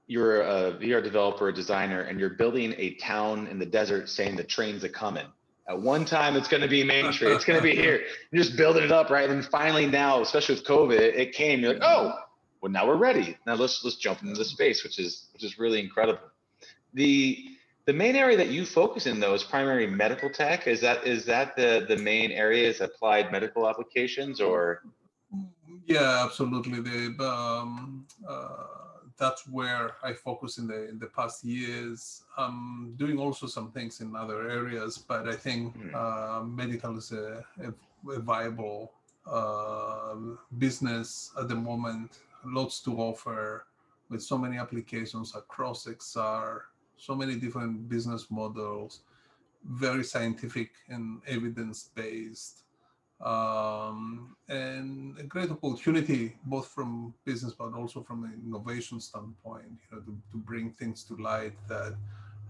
you're 0.07 0.41
a 0.43 0.73
VR 0.73 1.03
developer, 1.03 1.49
a 1.49 1.53
designer, 1.53 2.03
and 2.03 2.19
you're 2.19 2.31
building 2.31 2.75
a 2.79 2.95
town 2.95 3.49
in 3.49 3.59
the 3.59 3.67
desert, 3.67 4.09
saying 4.09 4.37
the 4.37 4.45
trains 4.45 4.83
are 4.85 4.89
coming. 4.89 5.27
At 5.69 5.81
one 5.81 6.05
time, 6.05 6.37
it's 6.37 6.49
going 6.49 6.63
to 6.63 6.69
be 6.69 6.83
Main 6.83 7.13
Street. 7.13 7.33
It's 7.33 7.45
going 7.45 7.59
to 7.59 7.63
be 7.63 7.77
here. 7.77 8.03
You're 8.33 8.43
just 8.43 8.57
building 8.57 8.83
it 8.83 8.91
up, 8.91 9.11
right? 9.11 9.29
And 9.29 9.41
then 9.41 9.51
finally, 9.51 9.87
now, 9.87 10.21
especially 10.21 10.57
with 10.57 10.65
COVID, 10.65 10.99
it, 10.99 11.33
came. 11.33 11.61
You're 11.61 11.75
like, 11.75 11.83
oh, 11.85 12.15
well, 12.61 12.73
now 12.73 12.87
we're 12.87 12.97
ready. 12.97 13.37
Now 13.47 13.55
let's 13.55 13.85
let's 13.85 13.97
jump 13.97 14.23
into 14.23 14.35
the 14.35 14.45
space, 14.45 14.83
which 14.85 14.99
is 14.99 15.27
which 15.33 15.45
is 15.45 15.59
really 15.59 15.81
incredible. 15.81 16.23
The 16.95 17.37
the 17.87 17.93
main 17.93 18.15
area 18.15 18.37
that 18.37 18.49
you 18.49 18.65
focus 18.65 19.07
in 19.07 19.19
though 19.19 19.35
is 19.35 19.43
primary 19.43 19.87
medical 19.87 20.31
tech. 20.31 20.67
Is 20.69 20.81
that 20.83 21.07
is 21.07 21.25
that 21.27 21.57
the 21.57 21.87
the 21.89 21.97
main 21.97 22.31
area 22.31 22.69
is 22.69 22.81
applied 22.81 23.33
medical 23.33 23.69
applications 23.69 24.41
or 24.41 24.83
Yeah, 25.91 26.23
absolutely. 26.25 26.81
The 26.81 27.29
um, 27.29 28.07
uh, 28.27 28.67
that's 29.19 29.47
where 29.49 29.97
I 30.05 30.13
focus 30.13 30.59
in 30.59 30.69
the 30.69 30.89
in 30.89 31.01
the 31.01 31.09
past 31.09 31.43
years. 31.45 32.23
I'm 32.39 32.95
doing 32.95 33.19
also 33.19 33.49
some 33.49 33.73
things 33.73 34.01
in 34.01 34.15
other 34.15 34.49
areas, 34.49 34.99
but 34.99 35.29
I 35.29 35.35
think 35.35 35.75
Mhm. 35.75 35.95
uh, 35.95 36.45
medical 36.45 36.97
is 36.97 37.11
a, 37.11 37.45
a, 37.67 37.71
a 38.19 38.21
viable 38.21 38.93
uh, 39.27 40.15
business 40.59 41.33
at 41.37 41.49
the 41.49 41.57
moment. 41.57 42.21
Lots 42.45 42.81
to 42.85 42.91
offer 42.97 43.67
with 44.11 44.23
so 44.23 44.39
many 44.39 44.59
applications 44.59 45.35
across 45.35 45.87
XR, 45.87 46.63
so 46.97 47.17
many 47.17 47.35
different 47.35 47.89
business 47.89 48.31
models, 48.31 49.03
very 49.65 50.05
scientific 50.05 50.71
and 50.89 51.21
evidence 51.27 51.91
based 51.95 52.63
um, 53.23 54.37
and 54.49 55.19
a 55.19 55.23
great 55.25 55.51
opportunity 55.51 56.37
both 56.45 56.69
from 56.69 57.15
business 57.25 57.53
but 57.53 57.73
also 57.75 58.03
from 58.03 58.25
an 58.25 58.41
innovation 58.47 59.01
standpoint 59.01 59.67
you 59.91 59.97
know 59.97 60.03
to, 60.03 60.17
to 60.31 60.37
bring 60.37 60.71
things 60.73 61.05
to 61.05 61.15
light 61.17 61.53
that 61.69 61.95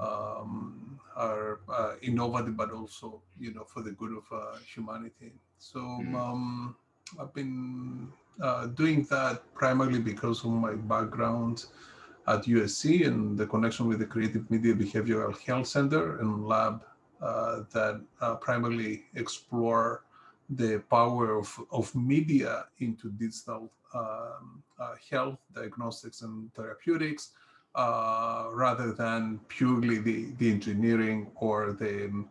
um, 0.01 0.99
are 1.17 1.61
uh, 1.69 1.95
innovative 2.03 2.57
but 2.57 2.71
also 2.73 3.21
you 3.39 3.53
know 3.55 3.65
for 3.65 3.83
the 3.83 3.91
good 3.93 4.13
of 4.13 4.25
uh, 4.33 4.57
humanity 4.75 5.33
so 5.59 5.81
Mhm. 5.81 6.15
um, 6.15 6.77
i've 7.21 7.35
been 7.35 8.13
uh, 8.43 8.67
doing 8.67 9.05
that 9.11 9.43
primarily 9.55 9.99
because 10.01 10.45
of 10.45 10.51
my 10.51 10.75
background 10.75 11.67
at 12.27 12.45
usc 12.45 13.07
and 13.07 13.37
the 13.39 13.47
connection 13.47 13.87
with 13.89 13.99
the 13.99 14.07
creative 14.07 14.49
media 14.51 14.75
behavioral 14.75 15.37
health 15.47 15.67
center 15.67 16.19
and 16.21 16.47
lab 16.47 16.83
uh, 17.23 17.63
that 17.73 18.01
uh, 18.21 18.35
primarily 18.37 19.05
explore 19.15 20.03
the 20.51 20.83
power 20.91 21.39
of, 21.39 21.59
of 21.71 21.95
media 21.95 22.67
into 22.79 23.11
digital 23.11 23.71
um, 23.95 24.63
uh, 24.79 24.95
health 25.11 25.39
diagnostics 25.55 26.23
and 26.23 26.53
therapeutics 26.55 27.31
uh, 27.75 28.49
rather 28.53 28.93
than 28.93 29.41
purely 29.49 29.99
the, 29.99 30.33
the 30.39 30.51
engineering 30.51 31.31
or 31.37 31.73
the 31.73 32.07
um, 32.07 32.29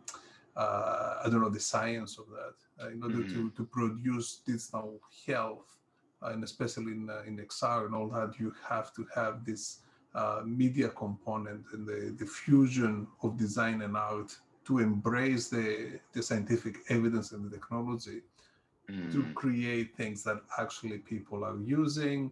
uh, 0.56 1.20
I 1.24 1.28
don't 1.30 1.40
know 1.40 1.48
the 1.48 1.60
science 1.60 2.18
of 2.18 2.26
that 2.30 2.84
uh, 2.84 2.88
in 2.90 3.02
order 3.02 3.22
to, 3.22 3.50
to 3.50 3.64
produce 3.64 4.40
digital 4.46 5.00
health 5.26 5.76
uh, 6.22 6.30
and 6.30 6.44
especially 6.44 6.92
in, 6.92 7.08
uh, 7.08 7.22
in 7.26 7.38
XR 7.38 7.86
and 7.86 7.94
all 7.94 8.08
that 8.08 8.38
you 8.38 8.52
have 8.68 8.92
to 8.94 9.06
have 9.14 9.44
this 9.44 9.78
uh, 10.14 10.42
media 10.44 10.88
component 10.88 11.64
and 11.72 11.86
the, 11.86 12.14
the 12.18 12.26
fusion 12.26 13.06
of 13.22 13.38
design 13.38 13.82
and 13.82 13.96
art 13.96 14.36
to 14.70 14.78
embrace 14.78 15.50
the, 15.50 16.00
the 16.14 16.22
scientific 16.22 16.78
evidence 16.90 17.32
and 17.32 17.50
the 17.50 17.56
technology 17.58 18.22
to 19.10 19.24
Mm, 19.24 19.34
create 19.34 19.96
things 19.96 20.24
that 20.24 20.40
actually 20.58 20.98
people 20.98 21.44
are 21.44 21.56
using 21.58 22.30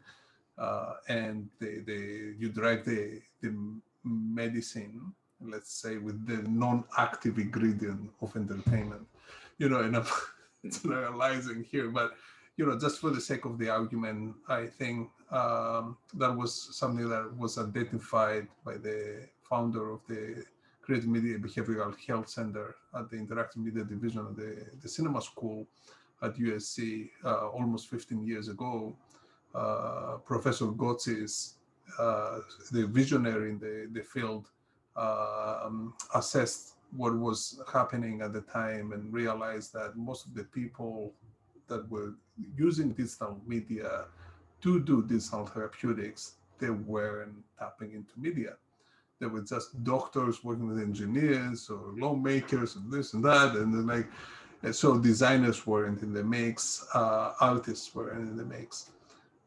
uh, 0.58 0.94
and 1.08 1.48
they, 1.60 1.76
they, 1.86 2.34
you 2.38 2.50
drag 2.50 2.84
the, 2.84 3.20
the 3.42 3.54
medicine 4.04 5.12
let's 5.40 5.72
say 5.72 5.98
with 5.98 6.26
the 6.26 6.48
non-active 6.48 7.38
ingredient 7.38 8.10
of 8.22 8.34
entertainment. 8.36 9.06
You 9.58 9.68
know 9.70 9.80
and 9.80 9.96
i'm 9.96 10.06
generalizing 10.70 11.64
here 11.70 11.88
but 11.90 12.12
you 12.56 12.66
know 12.66 12.78
just 12.78 13.00
for 13.00 13.10
the 13.10 13.20
sake 13.20 13.44
of 13.44 13.58
the 13.58 13.70
argument 13.70 14.36
i 14.48 14.66
think 14.66 15.10
um, 15.32 15.96
that 16.14 16.34
was 16.36 16.76
something 16.76 17.08
that 17.08 17.36
was 17.36 17.58
identified 17.58 18.48
by 18.64 18.76
the 18.76 19.28
founder 19.48 19.90
of 19.90 20.00
the 20.08 20.44
creative 20.88 21.10
media 21.10 21.38
behavioral 21.38 21.94
health 22.06 22.30
center 22.30 22.74
at 22.98 23.10
the 23.10 23.16
interactive 23.18 23.58
media 23.58 23.84
division 23.84 24.20
of 24.20 24.34
the, 24.36 24.64
the 24.82 24.88
cinema 24.88 25.20
school 25.20 25.66
at 26.22 26.34
USC 26.36 27.10
uh, 27.26 27.48
almost 27.48 27.90
15 27.90 28.26
years 28.26 28.48
ago. 28.48 28.96
Uh, 29.54 30.16
Professor 30.24 30.64
Gotsis, 30.68 31.56
uh, 31.98 32.38
the 32.72 32.86
visionary 32.86 33.50
in 33.50 33.58
the, 33.58 33.86
the 33.92 34.02
field, 34.02 34.48
um, 34.96 35.92
assessed 36.14 36.76
what 36.96 37.14
was 37.14 37.60
happening 37.70 38.22
at 38.22 38.32
the 38.32 38.40
time 38.40 38.92
and 38.92 39.12
realized 39.12 39.74
that 39.74 39.94
most 39.94 40.24
of 40.24 40.34
the 40.34 40.44
people 40.44 41.12
that 41.66 41.86
were 41.90 42.14
using 42.56 42.92
digital 42.92 43.38
media 43.46 44.06
to 44.62 44.80
do 44.80 45.02
digital 45.02 45.44
therapeutics, 45.44 46.36
they 46.58 46.70
weren't 46.70 47.44
tapping 47.58 47.92
into 47.92 48.12
media. 48.16 48.54
They 49.20 49.26
were 49.26 49.42
just 49.42 49.82
doctors 49.82 50.44
working 50.44 50.68
with 50.68 50.78
engineers 50.78 51.68
or 51.70 51.92
lawmakers 51.96 52.76
and 52.76 52.90
this 52.90 53.14
and 53.14 53.24
that. 53.24 53.56
And 53.56 53.72
then 53.74 53.86
like, 53.86 54.08
and 54.62 54.74
so 54.74 54.98
designers 54.98 55.66
weren't 55.66 56.02
in 56.02 56.12
the 56.12 56.22
mix, 56.22 56.86
uh, 56.94 57.32
artists 57.40 57.94
weren't 57.94 58.28
in 58.28 58.36
the 58.36 58.44
mix. 58.44 58.90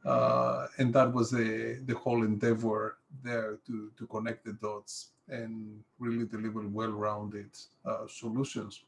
Uh, 0.06 0.68
and 0.78 0.94
that 0.94 1.14
was 1.14 1.30
the, 1.30 1.80
the 1.86 1.96
whole 1.96 2.24
endeavor 2.24 2.98
there 3.24 3.60
to, 3.68 3.92
to 3.98 4.08
connect 4.08 4.46
the 4.46 4.54
dots 4.54 5.12
and 5.30 5.80
really 6.00 6.26
deliver 6.26 6.68
well-rounded 6.68 7.50
uh, 7.86 8.08
solutions. 8.08 8.84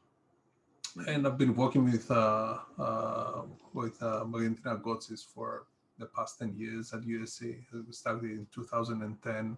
And 1.08 1.26
I've 1.26 1.38
been 1.38 1.56
working 1.56 1.84
with 1.90 2.08
uh, 2.08 2.58
uh, 2.78 3.42
with 3.72 4.00
uh, 4.00 4.24
Marientina 4.24 4.80
Gotsis 4.80 5.24
for 5.24 5.66
the 5.98 6.06
past 6.06 6.38
10 6.38 6.54
years 6.56 6.92
at 6.92 7.00
USC. 7.00 7.64
We 7.72 7.92
started 7.92 8.30
in 8.30 8.46
2010 8.54 9.56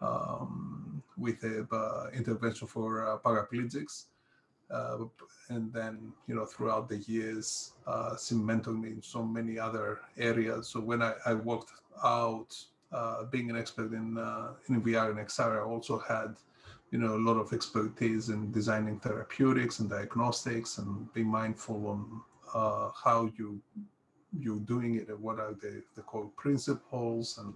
um, 0.00 1.02
with 1.16 1.42
a 1.44 1.66
uh, 1.74 2.10
intervention 2.14 2.66
for 2.66 3.06
uh, 3.06 3.18
paraplegics. 3.18 4.04
Uh, 4.70 5.04
and 5.48 5.72
then, 5.72 6.12
you 6.26 6.34
know, 6.34 6.44
throughout 6.44 6.88
the 6.88 6.98
years, 6.98 7.72
uh, 7.86 8.16
she 8.16 8.34
mentored 8.34 8.80
me 8.80 8.88
in 8.90 9.02
so 9.02 9.22
many 9.22 9.58
other 9.58 10.00
areas. 10.18 10.68
So 10.68 10.80
when 10.80 11.02
I, 11.02 11.14
I 11.24 11.34
worked 11.34 11.72
out, 12.02 12.56
uh, 12.92 13.24
being 13.24 13.50
an 13.50 13.56
expert 13.56 13.92
in, 13.92 14.18
uh, 14.18 14.52
in 14.68 14.82
VR 14.82 15.10
and 15.10 15.18
XR, 15.18 15.58
I 15.58 15.62
also 15.62 15.98
had, 15.98 16.36
you 16.90 16.98
know, 16.98 17.14
a 17.14 17.22
lot 17.28 17.36
of 17.36 17.52
expertise 17.52 18.28
in 18.28 18.50
designing 18.50 18.98
therapeutics 18.98 19.78
and 19.78 19.90
diagnostics 19.90 20.78
and 20.78 21.12
being 21.12 21.28
mindful 21.28 21.86
on 21.86 22.22
uh, 22.54 22.90
how 23.04 23.30
you 23.38 23.60
you're 24.38 24.60
doing 24.60 24.96
it 24.96 25.08
and 25.08 25.20
what 25.20 25.38
are 25.38 25.54
the, 25.60 25.82
the 25.94 26.02
core 26.02 26.30
principles 26.36 27.38
and 27.38 27.54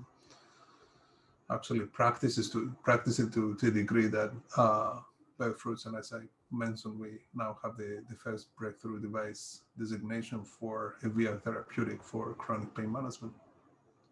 actually 1.53 1.81
practices 1.81 2.51
to 2.51 2.73
practice 2.83 3.19
it 3.19 3.33
to, 3.33 3.55
to 3.57 3.69
a 3.69 3.71
degree 3.71 4.07
that 4.07 4.33
uh, 4.57 5.01
bear 5.39 5.55
fruits. 5.55 5.87
And 5.87 5.97
as 5.97 6.13
I 6.13 6.21
mentioned, 6.53 6.99
we 6.99 7.19
now 7.35 7.59
have 7.63 7.77
the, 7.77 8.03
the 8.09 8.17
first 8.17 8.55
breakthrough 8.57 9.01
device 9.01 9.63
designation 9.79 10.45
for 10.45 10.97
a 11.03 11.09
VR 11.09 11.43
therapeutic 11.43 12.03
for 12.03 12.35
chronic 12.35 12.75
pain 12.75 12.93
management. 12.93 13.33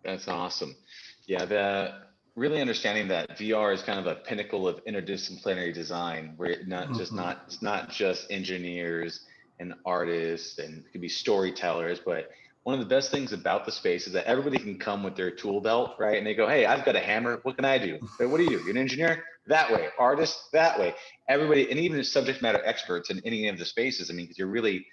That's 0.05 0.29
awesome. 0.29 0.75
Yeah, 1.27 1.45
the 1.45 2.01
really 2.37 2.61
understanding 2.61 3.09
that 3.09 3.37
VR 3.39 3.75
is 3.75 3.83
kind 3.83 3.99
of 3.99 4.07
a 4.07 4.17
pinnacle 4.17 4.67
of 4.69 4.83
interdisciplinary 4.85 5.75
design, 5.75 6.35
where 6.37 6.51
it 6.51 6.69
not 6.69 6.95
just 6.95 7.13
Mhm. 7.13 7.17
not 7.17 7.43
it's 7.47 7.63
not 7.63 7.91
just 7.91 8.31
engineers 8.31 9.27
and 9.61 9.75
artists 9.85 10.59
and 10.59 10.85
it 10.85 10.93
could 10.93 11.01
be 11.01 11.09
storytellers, 11.09 12.01
but 12.05 12.31
one 12.65 12.75
of 12.79 12.81
the 12.81 12.95
best 12.95 13.11
things 13.11 13.33
about 13.33 13.65
the 13.67 13.73
space 13.73 14.07
is 14.07 14.13
that 14.15 14.27
everybody 14.27 14.59
can 14.59 14.79
come 14.79 15.03
with 15.03 15.17
their 15.17 15.31
tool 15.31 15.61
belt, 15.61 15.97
right? 15.99 16.19
And 16.19 16.27
they 16.27 16.35
go, 16.35 16.49
"Hey, 16.49 16.67
I've 16.67 16.85
got 16.85 16.97
a 16.97 17.01
hammer. 17.01 17.41
What 17.43 17.57
can 17.57 17.65
I 17.65 17.79
do? 17.79 17.99
What 18.21 18.39
do 18.39 18.45
you 18.45 18.51
do? 18.51 18.59
You're 18.61 18.71
an 18.71 18.77
engineer 18.79 19.25
that 19.47 19.73
way, 19.73 19.89
artist 19.99 20.39
that 20.53 20.79
way. 20.79 20.95
Everybody, 21.29 21.71
and 21.71 21.81
even 21.81 22.03
subject 22.05 22.43
matter 22.43 22.61
experts 22.65 23.11
in 23.11 23.21
any 23.25 23.49
of 23.49 23.59
the 23.59 23.65
spaces. 23.65 24.11
I 24.11 24.15
mean, 24.15 24.27
because 24.27 24.39
you're 24.39 24.49
really 24.49 24.87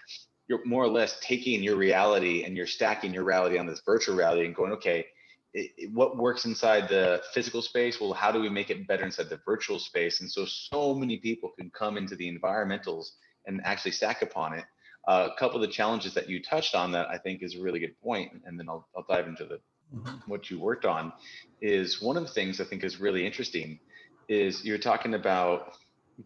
you're 0.47 0.63
more 0.65 0.83
or 0.83 0.89
less 0.89 1.19
taking 1.21 1.63
your 1.63 1.75
reality 1.77 2.43
and 2.45 2.55
you're 2.57 2.67
stacking 2.67 3.13
your 3.13 3.23
reality 3.25 3.57
on 3.57 3.65
this 3.65 3.81
virtual 3.85 4.15
reality 4.15 4.45
and 4.45 4.55
going, 4.55 4.73
okay, 4.73 5.05
it, 5.53 5.71
it- 5.77 5.91
what 5.93 6.17
works 6.17 6.45
inside 6.45 6.89
the 6.89 7.21
physical 7.33 7.61
space? 7.61 7.99
Well, 7.99 8.13
how 8.13 8.31
do 8.31 8.39
we 8.41 8.49
make 8.49 8.69
it 8.69 8.87
better 8.87 9.05
inside 9.05 9.29
the 9.29 9.39
virtual 9.45 9.79
space? 9.79 10.21
And 10.21 10.31
so, 10.31 10.45
so 10.45 10.95
many 10.95 11.17
people 11.17 11.51
can 11.59 11.71
come 11.71 11.97
into 11.97 12.15
the 12.15 12.31
environmentals 12.31 13.07
and 13.47 13.61
actually 13.65 13.91
stack 13.91 14.21
upon 14.21 14.53
it. 14.53 14.65
Uh, 15.07 15.29
a 15.31 15.39
couple 15.39 15.57
of 15.57 15.61
the 15.61 15.73
challenges 15.73 16.13
that 16.13 16.29
you 16.29 16.41
touched 16.41 16.75
on 16.75 16.91
that 16.91 17.07
I 17.09 17.17
think 17.17 17.43
is 17.43 17.55
a 17.55 17.61
really 17.61 17.79
good 17.79 17.99
point, 18.01 18.31
and 18.45 18.59
then 18.59 18.67
I'll, 18.67 18.87
I'll 18.95 19.05
dive 19.07 19.27
into 19.27 19.45
the 19.45 19.59
mm-hmm. 19.95 20.29
what 20.29 20.49
you 20.49 20.59
worked 20.59 20.85
on 20.85 21.13
is 21.61 22.01
one 22.01 22.17
of 22.17 22.23
the 22.23 22.31
things 22.31 22.59
I 22.59 22.65
think 22.65 22.83
is 22.83 22.99
really 22.99 23.25
interesting 23.25 23.79
is 24.27 24.65
you're 24.65 24.77
talking 24.77 25.13
about 25.13 25.73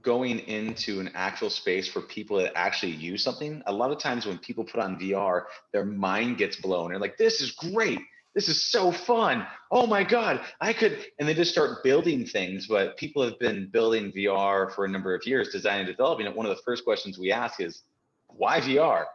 going 0.01 0.39
into 0.39 0.99
an 0.99 1.11
actual 1.15 1.49
space 1.49 1.87
for 1.87 2.01
people 2.01 2.37
that 2.37 2.53
actually 2.55 2.91
use 2.91 3.23
something. 3.23 3.61
A 3.65 3.73
lot 3.73 3.91
of 3.91 3.99
times 3.99 4.25
when 4.25 4.37
people 4.37 4.63
put 4.63 4.79
on 4.79 4.99
VR, 4.99 5.43
their 5.73 5.85
mind 5.85 6.37
gets 6.37 6.57
blown. 6.57 6.91
They're 6.91 6.99
like, 6.99 7.17
this 7.17 7.41
is 7.41 7.51
great. 7.51 7.99
This 8.35 8.47
is 8.47 8.71
so 8.71 8.91
fun. 8.91 9.45
Oh 9.71 9.87
my 9.87 10.03
God, 10.03 10.41
I 10.61 10.73
could, 10.73 11.03
and 11.17 11.27
they 11.27 11.33
just 11.33 11.51
start 11.51 11.83
building 11.83 12.25
things. 12.25 12.67
But 12.67 12.95
people 12.97 13.23
have 13.23 13.39
been 13.39 13.69
building 13.71 14.11
VR 14.11 14.73
for 14.73 14.85
a 14.85 14.87
number 14.87 15.15
of 15.15 15.25
years, 15.25 15.49
designing 15.49 15.87
and 15.87 15.97
developing 15.97 16.27
it. 16.27 16.35
One 16.35 16.45
of 16.45 16.55
the 16.55 16.61
first 16.63 16.83
questions 16.83 17.17
we 17.17 17.31
ask 17.31 17.59
is, 17.59 17.81
why 18.29 18.61
VR? 18.61 19.05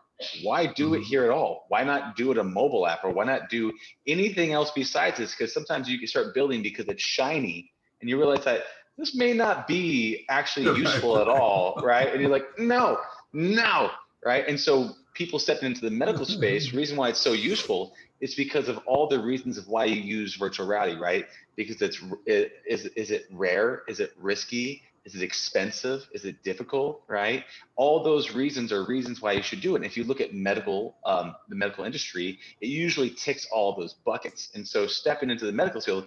Why 0.43 0.67
do 0.67 0.95
it 0.95 0.99
mm-hmm. 0.99 1.05
here 1.07 1.25
at 1.25 1.31
all? 1.31 1.67
Why 1.69 1.83
not 1.83 2.17
do 2.17 2.31
it 2.31 2.39
a 2.39 2.45
mobile 2.45 2.87
app 2.87 3.05
or 3.05 3.11
why 3.11 3.25
not 3.25 3.49
do 3.51 3.73
anything 4.07 4.53
else 4.53 4.71
besides 4.75 5.19
this? 5.19 5.35
Because 5.35 5.53
sometimes 5.53 5.89
you 5.89 5.99
can 5.99 6.07
start 6.07 6.35
building 6.35 6.63
because 6.63 6.87
it's 6.89 7.03
shiny 7.03 7.73
and 8.01 8.09
you 8.09 8.17
realize 8.17 8.45
that 8.45 8.63
this 8.97 9.15
may 9.15 9.33
not 9.33 9.67
be 9.67 10.25
actually 10.29 10.79
useful 10.81 11.19
at 11.19 11.29
all, 11.29 11.81
right? 11.83 12.13
And 12.13 12.21
you're 12.21 12.31
like, 12.31 12.59
no, 12.59 12.99
no, 13.33 13.91
right? 14.25 14.47
And 14.47 14.59
so 14.59 14.91
people 15.15 15.39
stepping 15.39 15.67
into 15.67 15.81
the 15.81 15.91
medical 15.91 16.25
space, 16.25 16.73
reason 16.73 16.97
why 16.97 17.09
it's 17.09 17.21
so 17.21 17.33
useful 17.33 17.95
is 18.21 18.35
because 18.35 18.69
of 18.69 18.79
all 18.87 19.09
the 19.09 19.21
reasons 19.21 19.59
of 19.59 19.67
why 19.69 19.85
you 19.85 20.01
use 20.01 20.37
virtual 20.37 20.67
reality, 20.67 20.97
right? 20.97 21.27
Because 21.57 21.81
it's 21.83 22.01
it, 22.27 22.53
is 22.67 22.87
is 22.97 23.11
it 23.11 23.27
rare? 23.33 23.83
Is 23.89 24.01
it 24.01 24.13
risky? 24.19 24.83
Is 25.05 25.15
it 25.15 25.23
expensive? 25.23 26.09
Is 26.13 26.25
it 26.25 26.43
difficult? 26.43 27.03
Right? 27.09 27.45
All 27.77 28.03
those 28.03 28.35
reasons 28.35 28.73
are 28.73 28.85
reasons 28.85 29.21
why 29.21 29.33
you 29.33 29.43
should 29.43 29.61
do 29.61 29.75
it. 29.75 29.79
And 29.79 29.85
if 29.85 29.97
you 29.97 30.05
look 30.05 30.21
at 30.21 30.35
medical, 30.35 30.97
um, 31.05 31.35
the 31.49 31.57
medical 31.57 31.85
industry, 31.85 32.39
it 32.61 32.69
usually 32.69 33.11
ticks 33.11 33.47
all 33.53 33.77
those 33.77 33.95
buckets. 34.05 34.51
And 34.55 34.67
so 34.67 34.87
stepping 34.87 35.31
into 35.31 35.47
the 35.47 35.53
medical 35.53 35.81
field 35.81 36.07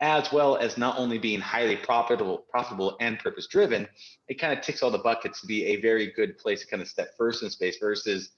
as 0.00 0.30
well 0.32 0.56
as 0.56 0.78
not 0.78 0.98
only 0.98 1.18
being 1.18 1.40
highly 1.40 1.76
profitable, 1.76 2.44
profitable 2.50 2.96
and 3.00 3.18
purpose 3.18 3.46
driven, 3.48 3.88
it 4.28 4.34
kind 4.34 4.56
of 4.56 4.64
ticks 4.64 4.82
all 4.82 4.90
the 4.90 4.98
buckets 4.98 5.40
to 5.40 5.46
be 5.46 5.64
a 5.66 5.80
very 5.80 6.12
good 6.12 6.38
place 6.38 6.60
to 6.60 6.66
kind 6.68 6.80
of 6.80 6.88
step 6.88 7.08
first 7.16 7.42
in 7.42 7.50
space 7.50 7.78
versus, 7.78 8.30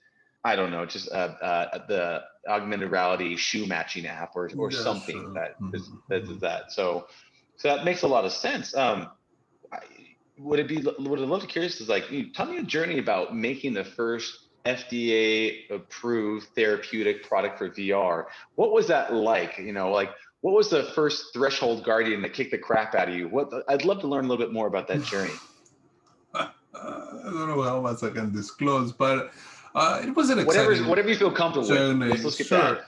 I 0.42 0.56
don't 0.56 0.70
know, 0.70 0.86
just 0.86 1.10
uh, 1.10 1.34
uh, 1.42 1.86
the 1.86 2.22
augmented 2.48 2.90
reality 2.90 3.36
shoe 3.36 3.66
matching 3.66 4.06
app 4.06 4.32
or, 4.34 4.50
or 4.56 4.70
yeah, 4.70 4.82
something 4.82 5.20
sure. 5.20 5.34
that, 5.34 5.60
mm-hmm. 5.60 5.74
is, 5.74 5.90
that 6.08 6.22
is 6.22 6.40
that. 6.40 6.72
So, 6.72 7.06
so 7.56 7.68
that 7.68 7.84
makes 7.84 8.02
a 8.02 8.08
lot 8.08 8.24
of 8.24 8.32
sense. 8.32 8.74
Um, 8.74 9.10
would 10.42 10.58
it 10.58 10.68
be? 10.68 10.78
Would 10.78 11.20
I 11.20 11.24
love 11.24 11.42
to 11.42 11.46
curious 11.46 11.80
is 11.80 11.88
like, 11.88 12.04
tell 12.34 12.46
me 12.46 12.58
a 12.58 12.62
journey 12.62 12.98
about 12.98 13.36
making 13.36 13.74
the 13.74 13.84
first 13.84 14.48
FDA 14.66 15.70
approved 15.70 16.48
therapeutic 16.54 17.22
product 17.26 17.58
for 17.58 17.70
VR. 17.70 18.26
What 18.56 18.72
was 18.72 18.86
that 18.88 19.12
like? 19.14 19.58
You 19.58 19.72
know, 19.72 19.90
like 19.90 20.10
what 20.42 20.54
was 20.54 20.70
the 20.70 20.84
first 20.94 21.32
threshold 21.32 21.84
guardian 21.84 22.22
that 22.22 22.32
kicked 22.32 22.50
the 22.50 22.58
crap 22.58 22.94
out 22.94 23.08
of 23.08 23.14
you? 23.14 23.28
What 23.28 23.52
I'd 23.68 23.84
love 23.84 24.00
to 24.00 24.06
learn 24.06 24.24
a 24.24 24.28
little 24.28 24.44
bit 24.44 24.52
more 24.52 24.66
about 24.66 24.88
that 24.88 25.02
journey. 25.04 25.32
uh, 26.34 26.48
I 26.74 27.22
don't 27.24 27.48
know 27.48 27.62
how 27.62 27.80
much 27.80 28.02
I 28.02 28.10
can 28.10 28.32
disclose, 28.32 28.92
but 28.92 29.32
uh, 29.74 30.02
it 30.04 30.14
was 30.14 30.30
an 30.30 30.44
whatever 30.44 30.74
whatever 30.84 31.08
you 31.08 31.16
feel 31.16 31.32
comfortable 31.32 31.68
journey. 31.68 31.98
with. 31.98 32.22
Let's, 32.22 32.24
let's 32.24 32.46
sure. 32.46 32.58
That. 32.58 32.84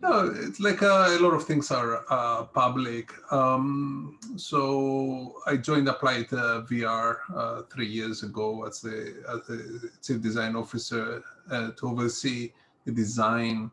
No, 0.00 0.32
it's 0.32 0.60
like 0.60 0.80
uh, 0.80 1.08
a 1.08 1.18
lot 1.18 1.34
of 1.34 1.44
things 1.44 1.72
are 1.72 2.04
uh, 2.08 2.44
public. 2.44 3.10
Um, 3.32 4.18
so 4.36 5.34
I 5.44 5.56
joined 5.56 5.88
Applied 5.88 6.32
uh, 6.32 6.62
VR 6.70 7.16
uh, 7.34 7.62
three 7.62 7.88
years 7.88 8.22
ago 8.22 8.64
as 8.64 8.80
the, 8.80 9.16
as 9.28 10.06
chief 10.06 10.22
design 10.22 10.54
officer 10.54 11.24
uh, 11.50 11.72
to 11.72 11.88
oversee 11.88 12.52
the 12.84 12.92
design 12.92 13.72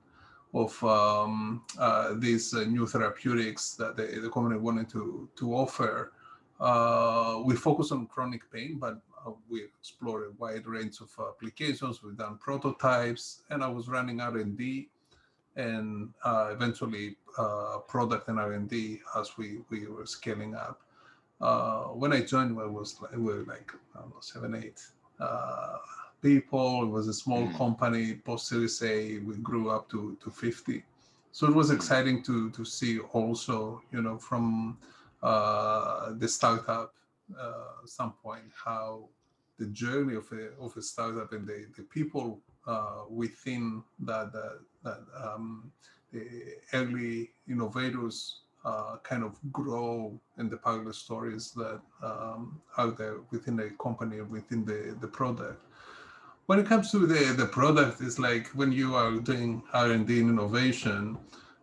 of 0.56 0.84
um, 0.84 1.64
uh, 1.78 2.16
these 2.16 2.54
new 2.54 2.88
therapeutics 2.88 3.76
that 3.76 3.96
the, 3.96 4.20
the 4.20 4.30
company 4.30 4.60
wanted 4.60 4.90
to, 4.90 5.30
to 5.36 5.54
offer. 5.54 6.12
We 7.46 7.56
focus 7.56 7.92
on 7.92 8.08
chronic 8.08 8.52
pain, 8.52 8.80
but 8.80 9.00
we 9.48 9.64
explore 9.64 10.26
a 10.26 10.32
wide 10.40 10.66
range 10.66 11.02
of 11.02 11.10
applications. 11.20 12.02
We've 12.02 12.18
done 12.18 12.40
prototypes, 12.40 13.44
and 13.52 13.64
I 13.64 13.68
was 13.68 13.88
running 13.88 14.22
R&D 14.22 14.90
and 15.56 16.10
uh, 16.24 16.50
eventually 16.52 17.16
uh, 17.38 17.78
product 17.88 18.28
and 18.28 18.40
R&D 18.40 19.00
as 19.18 19.38
we, 19.38 19.60
we 19.70 19.88
were 19.88 20.06
scaling 20.06 20.56
up. 20.56 20.82
when 21.96 22.14
I 22.14 22.22
joined, 22.22 22.60
I 22.60 22.66
was 22.66 23.00
like, 23.02 23.12
we 23.14 23.34
were 23.34 23.46
like 23.48 23.72
know, 23.96 24.14
seven, 24.20 24.56
eight 24.56 24.82
people. 26.26 26.84
It 26.84 26.92
was 26.98 27.08
a 27.08 27.14
small 27.14 27.44
mm. 27.48 27.58
company. 27.58 28.16
Post 28.16 28.48
Series 28.48 28.82
A, 28.82 29.20
we 29.20 29.36
grew 29.50 29.70
up 29.70 29.90
to 29.92 30.18
to 30.24 30.30
50. 30.30 30.84
So 31.32 31.48
it 31.48 31.56
was 31.62 31.70
mm. 31.70 31.76
exciting 31.76 32.24
to 32.24 32.50
to 32.58 32.66
see 32.66 33.00
also, 33.18 33.82
you 33.94 34.02
know, 34.02 34.18
from 34.18 34.78
uh, 35.22 36.14
the 36.22 36.28
startup 36.28 36.94
uh, 37.40 37.86
standpoint, 37.86 38.50
how 38.66 39.10
the 39.60 39.68
journey 39.68 40.16
of 40.16 40.28
a 40.32 40.44
of 40.66 40.76
a 40.78 40.82
startup 40.82 41.32
and 41.34 41.48
the 41.48 41.60
the 41.78 41.84
people 41.84 42.40
uh, 42.68 43.04
within 43.10 43.84
that 44.00 44.32
that, 44.34 44.60
that 44.84 45.00
um, 45.24 45.72
the 46.12 46.26
early 46.74 47.32
innovators 47.50 48.42
uh, 48.64 48.98
kind 49.04 49.24
of 49.24 49.36
grow 49.52 50.20
and 50.38 50.50
the 50.50 50.58
power 50.58 50.92
stories 50.92 51.52
that 51.52 51.80
um, 52.02 52.60
are 52.78 52.92
there 52.92 53.18
within 53.32 53.56
the 53.56 53.70
company 53.80 54.22
within 54.22 54.66
the, 54.66 54.98
the 55.02 55.08
product 55.08 55.62
when 56.48 56.60
it 56.60 56.68
comes 56.68 56.92
to 56.92 57.08
the, 57.08 57.34
the 57.34 57.46
product, 57.46 58.02
it's 58.02 58.20
like 58.20 58.48
when 58.50 58.72
you 58.72 58.96
are 58.96 59.14
doing 59.14 59.64
R&D 59.74 60.20
and 60.20 60.30
innovation, 60.30 61.18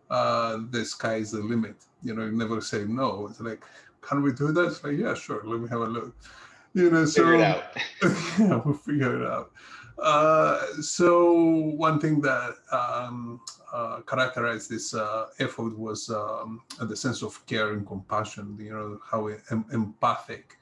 uh, 0.09 0.59
the 0.71 0.83
sky 0.83 1.15
is 1.15 1.31
the 1.31 1.39
limit. 1.39 1.75
You 2.03 2.13
know, 2.15 2.25
you 2.25 2.31
never 2.31 2.59
say 2.59 2.83
no. 2.83 3.27
It's 3.29 3.39
like, 3.39 3.63
can 4.01 4.21
we 4.21 4.33
do 4.33 4.51
that? 4.51 4.65
It's 4.65 4.83
like, 4.83 4.97
yeah, 4.97 5.13
sure. 5.13 5.41
Let 5.45 5.61
me 5.61 5.69
have 5.69 5.81
a 5.81 5.85
look. 5.85 6.15
You 6.73 6.89
know, 6.89 7.05
so 7.05 7.23
figure 7.23 7.35
it 7.35 7.41
out. 7.41 7.63
yeah, 8.39 8.61
we'll 8.65 8.73
figure 8.73 9.21
it 9.21 9.27
out. 9.27 9.51
Uh, 10.03 10.59
so 10.81 11.33
one 11.77 11.97
thing 11.97 12.19
that 12.19 12.55
um, 12.73 13.39
uh, 13.71 14.01
characterized 14.01 14.69
this 14.69 14.93
uh, 14.93 15.27
effort 15.39 15.77
was 15.77 16.09
um, 16.09 16.61
the 16.81 16.95
sense 16.95 17.23
of 17.23 17.43
care 17.45 17.71
and 17.71 17.87
compassion. 17.87 18.57
You 18.59 18.71
know, 18.71 18.99
how 19.09 19.27
em- 19.49 19.65
empathic 19.71 20.57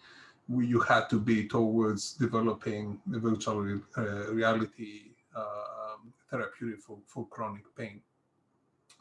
you 0.48 0.80
had 0.80 1.10
to 1.10 1.20
be 1.20 1.48
towards 1.48 2.14
developing 2.14 3.00
the 3.08 3.20
virtual 3.20 3.80
uh, 3.98 4.32
reality 4.32 5.14
uh, 5.36 5.96
therapeutic 6.30 6.82
for, 6.82 7.00
for 7.08 7.26
chronic 7.28 7.64
pain. 7.76 8.00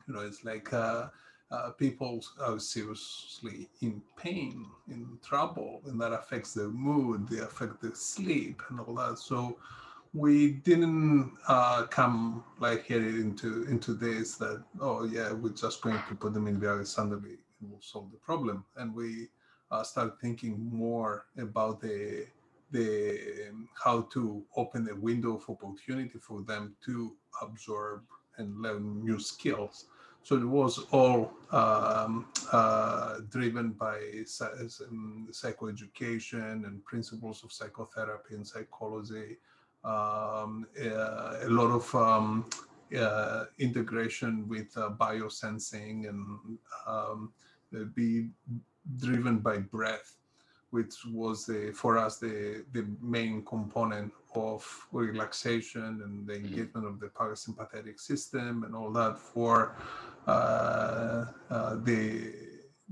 You 0.09 0.15
know, 0.15 0.21
it's 0.21 0.43
like 0.43 0.73
uh, 0.73 1.09
uh, 1.51 1.71
people 1.73 2.25
are 2.41 2.59
seriously 2.59 3.69
in 3.83 4.01
pain, 4.17 4.67
in 4.89 5.19
trouble, 5.23 5.83
and 5.87 6.01
that 6.01 6.13
affects 6.13 6.55
their 6.55 6.69
mood, 6.69 7.29
they 7.29 7.41
affect 7.41 7.83
their 7.83 7.95
sleep, 7.95 8.63
and 8.71 8.81
all 8.81 8.95
that. 8.95 9.19
So 9.19 9.59
we 10.13 10.53
didn't 10.65 11.33
uh, 11.47 11.85
come 11.85 12.43
like 12.59 12.85
here 12.85 12.99
into 12.99 13.65
into 13.65 13.95
this 13.95 14.37
that 14.37 14.63
oh 14.81 15.05
yeah 15.05 15.33
we're 15.33 15.51
just 15.51 15.83
going 15.83 16.01
to 16.09 16.15
put 16.17 16.35
them 16.35 16.49
in 16.49 16.61
VR 16.61 16.85
suddenly 16.87 17.39
it 17.63 17.71
will 17.71 17.81
solve 17.81 18.11
the 18.11 18.17
problem, 18.19 18.65
and 18.77 18.95
we 18.95 19.29
uh, 19.71 19.83
start 19.83 20.21
thinking 20.21 20.59
more 20.73 21.27
about 21.39 21.81
the 21.81 22.27
the 22.71 23.49
um, 23.49 23.69
how 23.83 24.03
to 24.13 24.43
open 24.57 24.89
a 24.89 24.95
window 24.95 25.37
of 25.37 25.49
opportunity 25.51 26.19
for 26.19 26.43
them 26.43 26.75
to 26.85 27.17
absorb 27.43 28.03
and 28.39 28.63
learn 28.63 29.05
new 29.05 29.19
skills. 29.19 29.87
So 30.23 30.37
it 30.37 30.45
was 30.45 30.79
all 30.93 31.33
um, 31.51 32.27
uh, 32.53 33.21
driven 33.29 33.71
by 33.71 33.97
um, 34.43 35.29
psychoeducation 35.33 36.67
and 36.67 36.85
principles 36.85 37.43
of 37.43 37.53
psychotherapy 37.53 38.35
and 38.35 38.47
psychology. 38.47 39.39
Um, 39.83 40.67
uh, 40.79 41.37
a 41.43 41.49
lot 41.49 41.71
of 41.71 41.95
um, 41.95 42.45
uh, 42.97 43.45
integration 43.59 44.47
with 44.49 44.77
uh, 44.77 44.91
biosensing 44.91 46.09
and 46.09 46.59
um, 46.87 47.33
be 47.95 48.29
driven 48.97 49.39
by 49.39 49.59
breath, 49.59 50.17
which 50.71 50.95
was 51.11 51.47
the, 51.47 51.73
for 51.75 51.97
us 51.97 52.19
the, 52.19 52.65
the 52.73 52.87
main 53.01 53.45
component 53.45 54.13
of 54.35 54.87
relaxation 54.93 56.03
and 56.05 56.27
the 56.27 56.35
mm-hmm. 56.35 56.47
engagement 56.47 56.87
of 56.87 57.01
the 57.01 57.07
parasympathetic 57.07 57.99
system 57.99 58.65
and 58.65 58.75
all 58.75 58.91
that 58.93 59.19
for 59.19 59.77
uh, 60.27 61.27
uh, 61.51 61.77
the, 61.83 62.33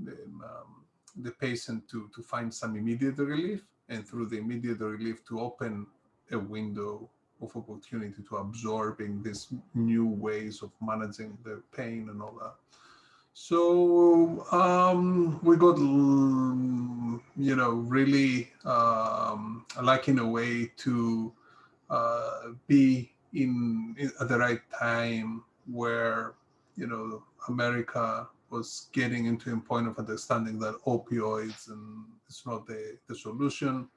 the, 0.03 0.13
um, 0.43 0.85
the 1.21 1.31
patient 1.31 1.87
to, 1.89 2.09
to 2.15 2.21
find 2.21 2.53
some 2.53 2.75
immediate 2.75 3.17
relief 3.17 3.65
and 3.89 4.07
through 4.07 4.25
the 4.25 4.37
immediate 4.37 4.79
relief 4.79 5.25
to 5.25 5.39
open 5.39 5.85
a 6.31 6.39
window 6.39 7.09
of 7.41 7.55
opportunity 7.55 8.21
to 8.27 8.37
absorbing 8.37 9.23
these 9.23 9.47
new 9.73 10.07
ways 10.07 10.61
of 10.61 10.71
managing 10.81 11.37
the 11.43 11.61
pain 11.75 12.09
and 12.09 12.21
all 12.21 12.35
that. 12.39 12.55
So 13.33 14.45
um, 14.51 15.39
we 15.43 15.55
got, 15.55 15.77
you 15.77 17.55
know, 17.55 17.71
really 17.71 18.51
um, 18.65 19.65
like 19.81 20.09
in 20.09 20.19
a 20.19 20.27
way 20.27 20.71
to 20.77 21.31
uh, 21.89 22.39
be 22.67 23.11
in, 23.33 23.95
in, 23.97 24.11
at 24.19 24.27
the 24.27 24.37
right 24.37 24.61
time 24.77 25.43
where 25.71 26.33
you 26.79 26.87
know, 26.87 27.21
America 27.49 28.27
was 28.49 28.87
getting 28.93 29.25
into 29.25 29.53
a 29.53 29.57
point 29.57 29.87
of 29.87 29.99
understanding 29.99 30.57
that 30.59 30.75
opioids 30.87 31.69
and 31.69 32.05
it's 32.27 32.45
not 32.45 32.65
the, 32.65 32.97
the 33.07 33.15
solution. 33.15 33.87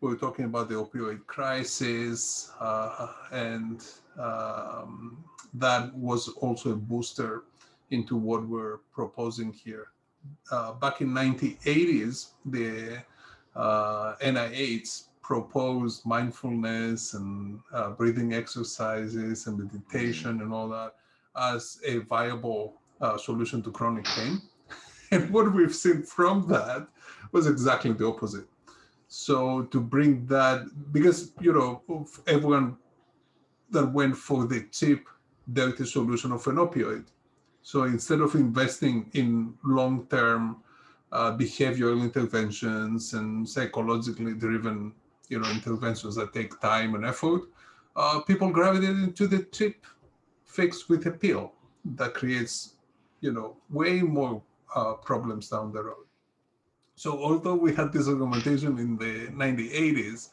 We 0.00 0.08
were 0.08 0.16
talking 0.16 0.46
about 0.46 0.70
the 0.70 0.76
opioid 0.76 1.26
crisis, 1.26 2.52
uh, 2.58 3.08
and 3.32 3.84
um, 4.18 5.22
that 5.54 5.94
was 5.94 6.28
also 6.28 6.72
a 6.72 6.76
booster 6.76 7.44
into 7.90 8.16
what 8.16 8.46
we're 8.48 8.78
proposing 8.92 9.52
here. 9.52 9.88
Uh, 10.50 10.72
back 10.72 11.02
in 11.02 11.08
1980s, 11.08 12.28
the 12.46 13.02
uh, 13.54 14.14
NIH 14.22 15.04
proposed 15.20 16.06
mindfulness 16.06 17.14
and 17.14 17.60
uh, 17.72 17.90
breathing 17.90 18.32
exercises 18.32 19.46
and 19.46 19.58
meditation 19.58 20.40
and 20.40 20.52
all 20.52 20.68
that 20.68 20.94
as 21.36 21.78
a 21.86 21.98
viable 21.98 22.80
uh, 23.02 23.18
solution 23.18 23.62
to 23.62 23.70
chronic 23.70 24.04
pain. 24.06 24.40
And 25.12 25.28
what 25.30 25.52
we've 25.52 25.74
seen 25.74 26.04
from 26.04 26.46
that 26.48 26.86
was 27.32 27.48
exactly 27.48 27.92
the 27.92 28.06
opposite. 28.06 28.46
So 29.12 29.62
to 29.72 29.80
bring 29.80 30.24
that, 30.26 30.66
because 30.92 31.32
you 31.40 31.52
know 31.52 31.82
everyone 32.28 32.76
that 33.70 33.92
went 33.92 34.16
for 34.16 34.46
the 34.46 34.68
cheap, 34.70 35.08
dirty 35.52 35.84
solution 35.84 36.30
of 36.30 36.46
an 36.46 36.56
opioid. 36.56 37.06
So 37.62 37.82
instead 37.84 38.20
of 38.20 38.36
investing 38.36 39.10
in 39.14 39.54
long-term 39.64 40.62
uh, 41.10 41.36
behavioral 41.36 42.00
interventions 42.04 43.14
and 43.14 43.48
psychologically 43.48 44.34
driven, 44.34 44.92
you 45.28 45.40
know, 45.40 45.50
interventions 45.50 46.14
that 46.14 46.32
take 46.32 46.60
time 46.60 46.94
and 46.94 47.04
effort, 47.04 47.42
uh, 47.96 48.20
people 48.20 48.50
gravitate 48.50 48.90
into 48.90 49.26
the 49.26 49.42
cheap 49.50 49.86
fix 50.44 50.88
with 50.88 51.06
a 51.06 51.10
pill 51.10 51.52
that 51.96 52.14
creates, 52.14 52.74
you 53.20 53.32
know, 53.32 53.56
way 53.70 54.02
more 54.02 54.40
uh, 54.76 54.94
problems 54.94 55.48
down 55.48 55.72
the 55.72 55.82
road. 55.82 56.06
So 57.02 57.18
although 57.18 57.54
we 57.54 57.74
had 57.74 57.94
this 57.94 58.08
argumentation 58.08 58.78
in 58.78 58.98
the 58.98 59.28
1980s, 59.28 60.28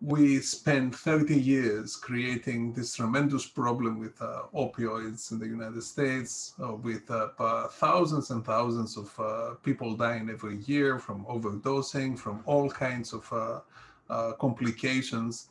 we 0.00 0.38
spent 0.38 0.94
30 0.94 1.34
years 1.34 1.96
creating 1.96 2.72
this 2.72 2.94
tremendous 2.94 3.48
problem 3.48 3.98
with 3.98 4.22
uh, 4.22 4.42
opioids 4.54 5.32
in 5.32 5.40
the 5.40 5.48
United 5.48 5.82
States, 5.82 6.54
uh, 6.62 6.76
with 6.76 7.10
uh, 7.10 7.66
thousands 7.66 8.30
and 8.30 8.44
thousands 8.44 8.96
of 8.96 9.12
uh, 9.18 9.54
people 9.64 9.96
dying 9.96 10.30
every 10.30 10.58
year 10.66 11.00
from 11.00 11.24
overdosing, 11.24 12.16
from 12.16 12.44
all 12.46 12.70
kinds 12.70 13.12
of 13.12 13.32
uh, 13.32 13.58
uh, 14.08 14.34
complications. 14.34 15.48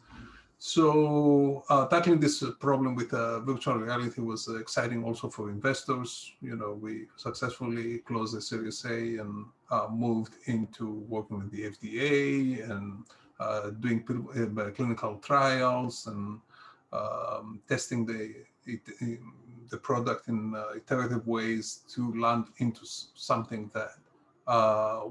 So 0.59 1.63
uh, 1.69 1.85
tackling 1.85 2.19
this 2.19 2.43
problem 2.59 2.95
with 2.95 3.13
uh, 3.13 3.41
virtual 3.41 3.75
reality 3.75 4.21
was 4.21 4.47
exciting 4.47 5.03
also 5.03 5.29
for 5.29 5.49
investors. 5.51 6.31
You 6.41 6.55
know, 6.55 6.73
we 6.73 7.05
successfully 7.15 7.99
closed 7.99 8.35
the 8.35 8.41
Series 8.41 8.83
A 8.85 9.17
and 9.17 9.45
uh, 9.69 9.87
moved 9.91 10.33
into 10.45 11.05
working 11.07 11.37
with 11.37 11.51
the 11.51 11.69
FDA 11.69 12.67
and 12.69 13.03
uh, 13.39 13.69
doing 13.69 14.03
uh, 14.57 14.71
clinical 14.71 15.17
trials 15.19 16.07
and 16.07 16.39
um, 16.91 17.61
testing 17.69 18.05
the 18.05 18.33
the 19.69 19.77
product 19.77 20.27
in 20.27 20.55
uh, 20.55 20.63
iterative 20.75 21.27
ways 21.27 21.81
to 21.89 22.13
land 22.19 22.45
into 22.57 22.81
something 22.83 23.69
that 23.73 23.91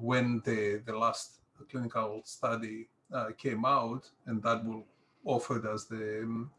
when 0.00 0.42
the 0.44 0.82
the 0.86 0.92
last 0.92 1.38
clinical 1.70 2.20
study 2.24 2.88
came 3.38 3.64
out 3.64 4.10
and 4.26 4.42
that 4.42 4.64
will 4.64 4.84
offered 5.26 5.66
as 5.66 5.84
the 5.86 6.22
um, 6.22 6.50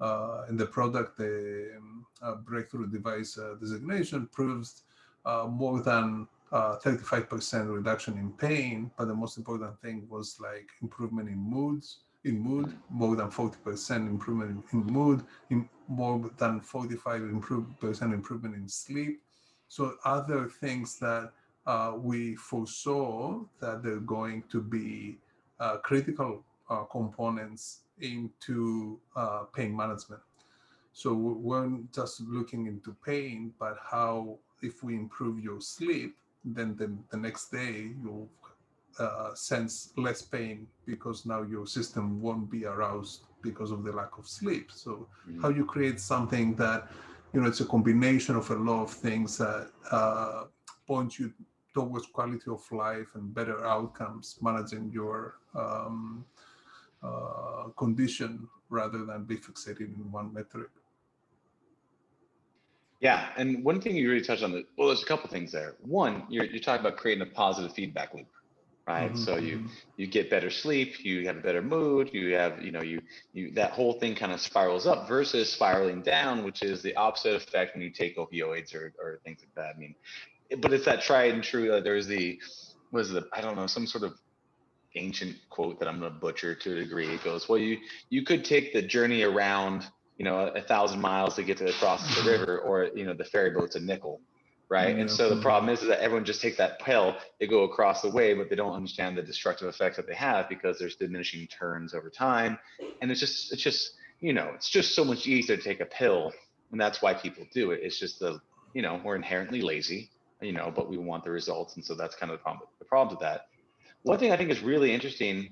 uh, 0.00 0.44
in 0.48 0.56
the 0.56 0.66
product 0.66 1.16
the 1.16 1.72
um, 1.76 2.06
uh, 2.22 2.34
breakthrough 2.34 2.86
device 2.86 3.38
uh, 3.38 3.54
designation 3.60 4.28
proves 4.32 4.82
uh, 5.24 5.46
more 5.48 5.80
than 5.80 6.26
35% 6.52 7.54
uh, 7.54 7.64
reduction 7.64 8.18
in 8.18 8.30
pain 8.32 8.90
but 8.96 9.06
the 9.08 9.14
most 9.14 9.36
important 9.36 9.78
thing 9.80 10.06
was 10.08 10.36
like 10.40 10.68
improvement 10.82 11.28
in 11.28 11.38
moods 11.38 12.00
in 12.24 12.38
mood 12.38 12.76
more 12.90 13.16
than 13.16 13.28
40% 13.30 14.08
improvement 14.08 14.64
in, 14.72 14.80
in 14.80 14.86
mood 14.86 15.24
in 15.50 15.68
more 15.88 16.30
than 16.38 16.60
45 16.60 17.22
improve, 17.22 17.66
percent 17.78 18.12
improvement 18.12 18.56
in 18.56 18.68
sleep. 18.68 19.22
So 19.68 19.94
other 20.04 20.48
things 20.48 20.98
that 20.98 21.30
uh, 21.66 21.92
we 21.96 22.34
foresaw 22.34 23.40
that 23.60 23.84
they're 23.84 24.00
going 24.00 24.42
to 24.50 24.60
be 24.60 25.18
critical 25.82 26.44
components 26.90 27.82
into 28.00 28.98
uh, 29.14 29.44
pain 29.54 29.76
management. 29.76 30.22
So 30.92 31.12
we 31.12 31.34
weren't 31.34 31.92
just 31.92 32.20
looking 32.22 32.66
into 32.66 32.96
pain, 33.04 33.52
but 33.58 33.76
how 33.82 34.38
if 34.62 34.82
we 34.82 34.94
improve 34.94 35.42
your 35.42 35.60
sleep, 35.60 36.16
then 36.44 36.76
the, 36.76 36.90
the 37.10 37.16
next 37.16 37.50
day 37.50 37.90
you'll 38.02 38.28
uh, 38.98 39.34
sense 39.34 39.92
less 39.96 40.22
pain 40.22 40.66
because 40.86 41.26
now 41.26 41.42
your 41.42 41.66
system 41.66 42.20
won't 42.20 42.50
be 42.50 42.64
aroused 42.64 43.24
because 43.42 43.70
of 43.70 43.84
the 43.84 43.92
lack 43.92 44.16
of 44.18 44.26
sleep. 44.26 44.70
So 44.72 45.06
mm-hmm. 45.28 45.42
how 45.42 45.50
you 45.50 45.64
create 45.66 46.00
something 46.00 46.54
that, 46.54 46.90
you 47.32 47.40
know, 47.40 47.48
it's 47.48 47.60
a 47.60 47.66
combination 47.66 48.36
of 48.36 48.50
a 48.50 48.54
lot 48.54 48.82
of 48.84 48.90
things 48.90 49.36
that 49.38 49.70
uh, 49.90 50.44
point 50.86 51.18
you 51.18 51.32
towards 51.74 52.06
quality 52.06 52.50
of 52.50 52.62
life 52.72 53.08
and 53.16 53.34
better 53.34 53.66
outcomes, 53.66 54.38
managing 54.40 54.90
your 54.90 55.34
um, 55.54 56.24
uh, 57.02 57.68
condition 57.76 58.48
rather 58.68 59.04
than 59.04 59.24
be 59.24 59.36
fixated 59.36 59.94
in 59.94 60.10
one 60.10 60.32
metric. 60.32 60.70
Yeah, 63.00 63.28
and 63.36 63.62
one 63.62 63.80
thing 63.80 63.94
you 63.94 64.10
really 64.10 64.24
touched 64.24 64.42
on, 64.42 64.52
the, 64.52 64.64
well, 64.76 64.88
there's 64.88 65.02
a 65.02 65.06
couple 65.06 65.28
things 65.28 65.52
there. 65.52 65.74
One, 65.82 66.24
you're, 66.30 66.44
you're 66.44 66.62
talking 66.62 66.84
about 66.84 66.96
creating 66.98 67.22
a 67.22 67.30
positive 67.30 67.72
feedback 67.74 68.14
loop, 68.14 68.26
right? 68.88 69.12
Mm-hmm. 69.12 69.22
So 69.22 69.36
you 69.36 69.58
mm-hmm. 69.58 69.66
you 69.98 70.06
get 70.06 70.30
better 70.30 70.48
sleep, 70.48 71.04
you 71.04 71.26
have 71.26 71.36
a 71.36 71.40
better 71.40 71.60
mood, 71.60 72.10
you 72.14 72.34
have 72.34 72.62
you 72.62 72.72
know 72.72 72.82
you 72.82 73.02
you 73.34 73.50
that 73.52 73.72
whole 73.72 73.94
thing 74.00 74.14
kind 74.14 74.32
of 74.32 74.40
spirals 74.40 74.86
up 74.86 75.06
versus 75.06 75.52
spiraling 75.52 76.00
down, 76.00 76.42
which 76.42 76.62
is 76.62 76.80
the 76.80 76.96
opposite 76.96 77.34
effect 77.34 77.74
when 77.74 77.82
you 77.82 77.90
take 77.90 78.16
opioids 78.16 78.74
or 78.74 78.94
or 78.98 79.20
things 79.24 79.40
like 79.40 79.54
that. 79.56 79.74
I 79.76 79.78
mean, 79.78 79.94
but 80.58 80.72
it's 80.72 80.86
that 80.86 81.02
tried 81.02 81.34
and 81.34 81.44
true. 81.44 81.70
Like 81.70 81.84
there's 81.84 82.06
the 82.06 82.40
was 82.92 83.10
the 83.10 83.28
I 83.34 83.42
don't 83.42 83.56
know 83.56 83.66
some 83.66 83.86
sort 83.86 84.04
of 84.04 84.14
ancient 84.96 85.36
quote 85.50 85.78
that 85.78 85.88
I'm 85.88 86.00
going 86.00 86.12
to 86.12 86.18
butcher 86.18 86.54
to 86.54 86.72
a 86.72 86.76
degree. 86.76 87.08
It 87.08 87.22
goes, 87.24 87.48
"Well, 87.48 87.58
you 87.58 87.78
you 88.10 88.24
could 88.24 88.44
take 88.44 88.72
the 88.72 88.82
journey 88.82 89.22
around, 89.22 89.86
you 90.16 90.24
know, 90.24 90.38
a, 90.40 90.52
a 90.52 90.62
thousand 90.62 91.00
miles 91.00 91.34
to 91.36 91.42
get 91.42 91.58
to 91.58 91.68
across 91.68 92.02
the 92.16 92.30
river, 92.30 92.58
or 92.60 92.90
you 92.94 93.04
know, 93.04 93.14
the 93.14 93.24
ferry 93.24 93.50
boat's 93.50 93.76
a 93.76 93.80
nickel." 93.80 94.20
Right. 94.68 94.96
And 94.96 95.08
so 95.08 95.32
the 95.32 95.40
problem 95.40 95.72
is, 95.72 95.82
is 95.82 95.88
that 95.88 96.00
everyone 96.00 96.24
just 96.24 96.42
takes 96.42 96.56
that 96.56 96.80
pill, 96.80 97.16
they 97.38 97.46
go 97.46 97.62
across 97.62 98.02
the 98.02 98.10
way, 98.10 98.34
but 98.34 98.50
they 98.50 98.56
don't 98.56 98.74
understand 98.74 99.16
the 99.16 99.22
destructive 99.22 99.68
effects 99.68 99.96
that 99.96 100.08
they 100.08 100.14
have 100.14 100.48
because 100.48 100.76
there's 100.76 100.96
diminishing 100.96 101.46
turns 101.46 101.94
over 101.94 102.10
time. 102.10 102.58
And 103.00 103.08
it's 103.12 103.20
just, 103.20 103.52
it's 103.52 103.62
just, 103.62 103.92
you 104.18 104.32
know, 104.32 104.50
it's 104.56 104.68
just 104.68 104.96
so 104.96 105.04
much 105.04 105.28
easier 105.28 105.56
to 105.56 105.62
take 105.62 105.78
a 105.78 105.86
pill. 105.86 106.32
And 106.72 106.80
that's 106.80 107.00
why 107.00 107.14
people 107.14 107.46
do 107.54 107.70
it. 107.70 107.80
It's 107.84 108.00
just 108.00 108.18
the, 108.18 108.40
you 108.74 108.82
know, 108.82 109.00
we're 109.04 109.14
inherently 109.14 109.62
lazy, 109.62 110.10
you 110.40 110.52
know, 110.52 110.72
but 110.74 110.90
we 110.90 110.98
want 110.98 111.22
the 111.22 111.30
results. 111.30 111.76
And 111.76 111.84
so 111.84 111.94
that's 111.94 112.16
kind 112.16 112.32
of 112.32 112.38
the 112.38 112.42
problem. 112.42 112.68
The 112.80 112.86
problem 112.86 113.14
with 113.14 113.20
that 113.20 113.42
one 114.06 114.18
thing 114.18 114.30
I 114.30 114.36
think 114.36 114.50
is 114.50 114.62
really 114.62 114.94
interesting, 114.94 115.50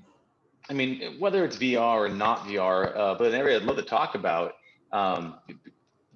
I 0.71 0.75
mean, 0.75 1.17
whether 1.19 1.45
it's 1.45 1.57
VR 1.57 2.07
or 2.07 2.09
not 2.09 2.47
VR, 2.47 2.97
uh, 2.97 3.15
but 3.17 3.29
an 3.29 3.35
area 3.35 3.57
I'd 3.57 3.65
love 3.65 3.77
to 3.77 3.83
talk 3.83 4.15
about 4.15 4.53
um, 4.93 5.35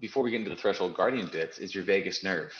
before 0.00 0.22
we 0.22 0.30
get 0.30 0.38
into 0.38 0.50
the 0.50 0.56
threshold 0.56 0.94
guardian 0.94 1.28
bits 1.32 1.58
is 1.58 1.74
your 1.74 1.82
vagus 1.82 2.22
nerve, 2.22 2.52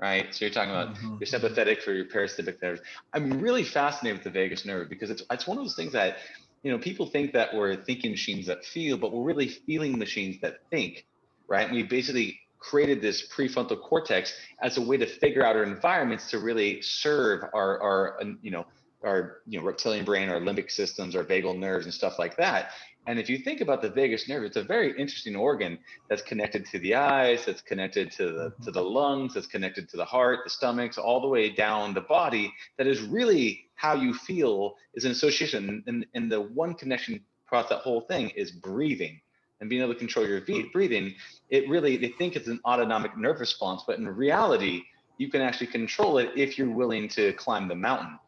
right? 0.00 0.34
So 0.34 0.46
you're 0.46 0.54
talking 0.54 0.70
about 0.70 0.94
mm-hmm. 0.94 1.16
your 1.20 1.26
sympathetic 1.26 1.82
for 1.82 1.92
your 1.92 2.06
parasympathetic 2.06 2.62
nerves. 2.62 2.80
I'm 3.12 3.38
really 3.38 3.64
fascinated 3.64 4.18
with 4.18 4.24
the 4.24 4.30
vagus 4.30 4.64
nerve 4.64 4.88
because 4.88 5.10
it's 5.10 5.22
it's 5.30 5.46
one 5.46 5.58
of 5.58 5.64
those 5.64 5.76
things 5.76 5.92
that 5.92 6.16
you 6.62 6.72
know 6.72 6.78
people 6.78 7.06
think 7.06 7.34
that 7.34 7.54
we're 7.54 7.76
thinking 7.76 8.10
machines 8.10 8.46
that 8.46 8.64
feel, 8.64 8.96
but 8.96 9.12
we're 9.12 9.24
really 9.24 9.48
feeling 9.48 9.98
machines 9.98 10.40
that 10.40 10.60
think, 10.70 11.04
right? 11.48 11.66
And 11.66 11.76
we 11.76 11.82
basically 11.82 12.40
created 12.60 13.02
this 13.02 13.28
prefrontal 13.28 13.80
cortex 13.80 14.32
as 14.62 14.78
a 14.78 14.80
way 14.80 14.96
to 14.96 15.06
figure 15.06 15.44
out 15.44 15.54
our 15.54 15.64
environments 15.64 16.30
to 16.30 16.38
really 16.38 16.80
serve 16.80 17.44
our 17.52 17.80
our 17.82 18.20
you 18.40 18.50
know 18.50 18.64
our 19.04 19.38
you 19.46 19.58
know 19.58 19.64
reptilian 19.64 20.04
brain, 20.04 20.28
our 20.28 20.40
limbic 20.40 20.70
systems, 20.70 21.14
our 21.14 21.24
vagal 21.24 21.58
nerves, 21.58 21.84
and 21.84 21.94
stuff 21.94 22.18
like 22.18 22.36
that. 22.36 22.70
And 23.06 23.18
if 23.18 23.30
you 23.30 23.38
think 23.38 23.62
about 23.62 23.80
the 23.80 23.88
vagus 23.88 24.28
nerve, 24.28 24.44
it's 24.44 24.58
a 24.58 24.62
very 24.62 24.90
interesting 24.90 25.34
organ 25.34 25.78
that's 26.10 26.20
connected 26.20 26.66
to 26.66 26.78
the 26.78 26.94
eyes, 26.94 27.46
that's 27.46 27.62
connected 27.62 28.10
to 28.12 28.24
the 28.24 28.50
mm-hmm. 28.50 28.64
to 28.64 28.70
the 28.70 28.82
lungs, 28.82 29.34
that's 29.34 29.46
connected 29.46 29.88
to 29.88 29.96
the 29.96 30.04
heart, 30.04 30.40
the 30.44 30.50
stomachs, 30.50 30.98
all 30.98 31.20
the 31.20 31.26
way 31.26 31.48
down 31.48 31.94
the 31.94 32.02
body. 32.02 32.52
That 32.76 32.86
is 32.86 33.00
really 33.00 33.70
how 33.76 33.94
you 33.94 34.12
feel 34.12 34.74
is 34.94 35.04
an 35.04 35.12
association. 35.12 35.82
And, 35.86 36.04
and 36.14 36.30
the 36.30 36.42
one 36.42 36.74
connection 36.74 37.20
across 37.46 37.68
that 37.70 37.78
whole 37.78 38.02
thing 38.02 38.28
is 38.30 38.50
breathing 38.50 39.20
and 39.60 39.70
being 39.70 39.80
able 39.80 39.94
to 39.94 39.98
control 39.98 40.26
your 40.26 40.42
mm-hmm. 40.42 40.68
breathing. 40.72 41.14
It 41.48 41.68
really 41.68 41.96
they 41.96 42.10
think 42.18 42.36
it's 42.36 42.48
an 42.48 42.60
autonomic 42.66 43.16
nerve 43.16 43.40
response, 43.40 43.84
but 43.86 43.98
in 43.98 44.06
reality, 44.06 44.82
you 45.16 45.30
can 45.30 45.40
actually 45.40 45.68
control 45.68 46.18
it 46.18 46.30
if 46.36 46.58
you're 46.58 46.70
willing 46.70 47.08
to 47.08 47.32
climb 47.34 47.68
the 47.68 47.74
mountain. 47.74 48.18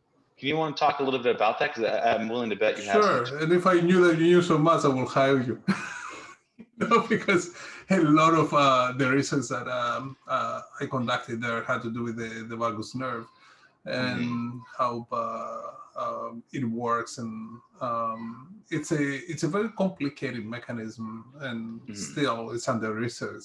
Can 0.41 0.49
you 0.49 0.57
want 0.57 0.75
to 0.75 0.81
talk 0.81 1.01
a 1.01 1.03
little 1.03 1.21
bit 1.21 1.37
about 1.37 1.59
that? 1.59 1.75
Because 1.75 2.01
I'm 2.03 2.27
willing 2.31 2.49
to 2.49 2.57
bet 2.57 2.79
you 2.79 2.85
have. 2.85 3.29
Sure. 3.29 3.39
And 3.41 3.53
if 3.53 3.67
I 3.67 3.75
knew 3.75 4.07
that 4.07 4.19
you 4.19 4.25
knew 4.25 4.43
so 4.43 4.57
much, 4.57 4.87
I 4.87 4.89
will 4.89 5.05
hire 5.05 5.39
you. 5.39 5.63
no, 6.79 7.07
because 7.09 7.51
a 7.91 7.99
lot 7.99 8.33
of 8.33 8.55
uh, 8.55 8.95
the 8.97 9.07
research 9.11 9.49
that 9.49 9.69
um, 9.69 10.17
uh, 10.27 10.63
I 10.81 10.87
conducted 10.87 11.43
there 11.43 11.63
had 11.65 11.83
to 11.83 11.91
do 11.91 12.05
with 12.05 12.17
the, 12.17 12.47
the 12.49 12.57
vagus 12.57 12.95
nerve 12.95 13.27
and 13.85 14.21
mm-hmm. 14.21 14.59
how 14.79 15.07
uh, 15.13 16.03
um, 16.03 16.43
it 16.55 16.65
works 16.65 17.19
and 17.19 17.59
um, 17.83 18.63
it's 18.71 18.93
a 18.93 19.31
it's 19.31 19.43
a 19.43 19.49
very 19.49 19.69
complicated 19.71 20.47
mechanism 20.47 21.33
and 21.41 21.81
mm-hmm. 21.81 21.95
still 21.95 22.51
it's 22.51 22.69
under 22.69 22.95
research 22.95 23.45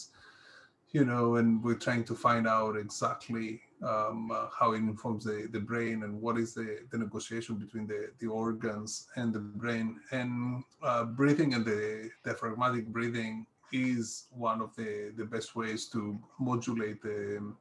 you 0.91 1.05
know 1.05 1.35
and 1.35 1.63
we're 1.63 1.75
trying 1.75 2.03
to 2.03 2.15
find 2.15 2.47
out 2.47 2.75
exactly 2.75 3.61
um, 3.83 4.31
uh, 4.31 4.47
how 4.57 4.71
it 4.73 4.77
informs 4.77 5.25
the, 5.25 5.47
the 5.51 5.59
brain 5.59 6.03
and 6.03 6.21
what 6.21 6.37
is 6.37 6.53
the, 6.53 6.79
the 6.91 6.97
negotiation 6.97 7.55
between 7.55 7.87
the, 7.87 8.09
the 8.19 8.27
organs 8.27 9.07
and 9.15 9.33
the 9.33 9.39
brain 9.39 9.99
and 10.11 10.63
uh, 10.81 11.03
breathing 11.03 11.53
and 11.53 11.65
the 11.65 12.09
diaphragmatic 12.23 12.87
breathing 12.87 13.45
is 13.73 14.27
one 14.31 14.61
of 14.61 14.75
the, 14.75 15.11
the 15.17 15.25
best 15.25 15.55
ways 15.55 15.87
to 15.87 16.17
modulate 16.39 17.01
the 17.01 17.53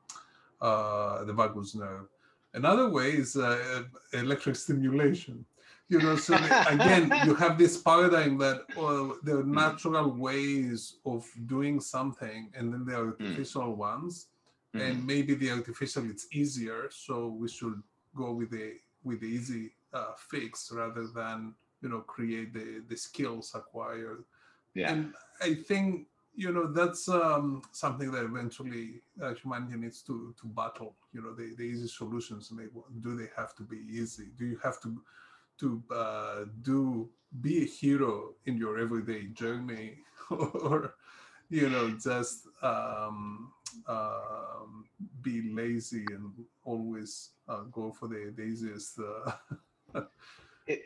uh, 0.61 1.25
the 1.25 1.33
vagus 1.33 1.75
nerve 1.75 2.07
Another 2.55 2.89
way 2.89 3.11
is 3.11 3.37
uh, 3.37 3.83
electric 4.13 4.55
stimulation. 4.55 5.45
You 5.89 5.99
know, 5.99 6.17
so 6.17 6.35
again, 6.69 7.13
you 7.27 7.35
have 7.35 7.59
this 7.59 7.77
paradigm 7.77 8.39
that 8.39 8.63
well, 8.77 9.19
there 9.23 9.39
are 9.39 9.45
natural 9.45 10.11
ways 10.11 10.97
of 11.05 11.27
doing 11.47 11.81
something, 11.81 12.51
and 12.57 12.73
then 12.73 12.85
there 12.87 13.03
are 13.03 13.13
mm. 13.13 13.21
artificial 13.21 13.73
mm. 13.73 13.77
ones, 13.77 14.29
mm. 14.75 14.91
and 14.91 15.07
maybe 15.07 15.35
the 15.35 15.51
artificial 15.51 16.09
it's 16.11 16.27
easier, 16.33 16.89
so 16.91 17.29
we 17.29 17.49
should 17.49 17.83
go 18.15 18.33
with 18.33 18.51
the 18.51 18.75
with 19.03 19.21
the 19.21 19.27
easy 19.27 19.73
uh, 19.93 20.13
fix 20.31 20.71
rather 20.73 21.07
than 21.07 21.55
you 21.83 21.89
know 21.89 22.01
create 22.01 22.53
the 22.53 22.83
the 22.89 22.97
skills 22.97 23.53
acquired. 23.55 24.25
Yeah. 24.75 24.93
And 24.93 25.15
I 25.41 25.55
think 25.55 26.09
you 26.35 26.53
know 26.53 26.67
that's 26.67 27.09
um, 27.09 27.63
something 27.73 28.11
that 28.11 28.25
eventually 28.25 29.03
uh, 29.23 29.35
humanity 29.35 29.77
needs 29.77 30.03
to 30.03 30.35
to 30.41 30.47
battle 30.47 30.97
you 31.13 31.23
know 31.23 31.33
the, 31.33 31.55
the 31.57 31.63
easy 31.63 31.87
solutions 31.87 32.51
may, 32.51 32.65
do 33.01 33.17
they 33.17 33.29
have 33.37 33.55
to 33.55 33.63
be 33.63 33.79
easy 33.89 34.27
do 34.37 34.45
you 34.45 34.59
have 34.63 34.81
to 34.81 35.01
to 35.59 35.83
uh, 35.95 36.45
do 36.63 37.09
be 37.41 37.63
a 37.63 37.67
hero 37.67 38.35
in 38.47 38.57
your 38.57 38.79
everyday 38.79 39.27
journey 39.27 39.99
or 40.31 40.95
you 41.55 41.71
know 41.71 41.91
just 41.91 42.49
um, 42.63 43.53
um, 43.87 44.85
be 45.23 45.53
lazy 45.55 46.05
and 46.11 46.33
always 46.65 47.31
uh, 47.49 47.63
go 47.71 47.93
for 47.93 48.09
the, 48.09 48.33
the 48.37 48.43
easiest 48.43 48.99
uh, 49.95 50.03
it, 50.67 50.83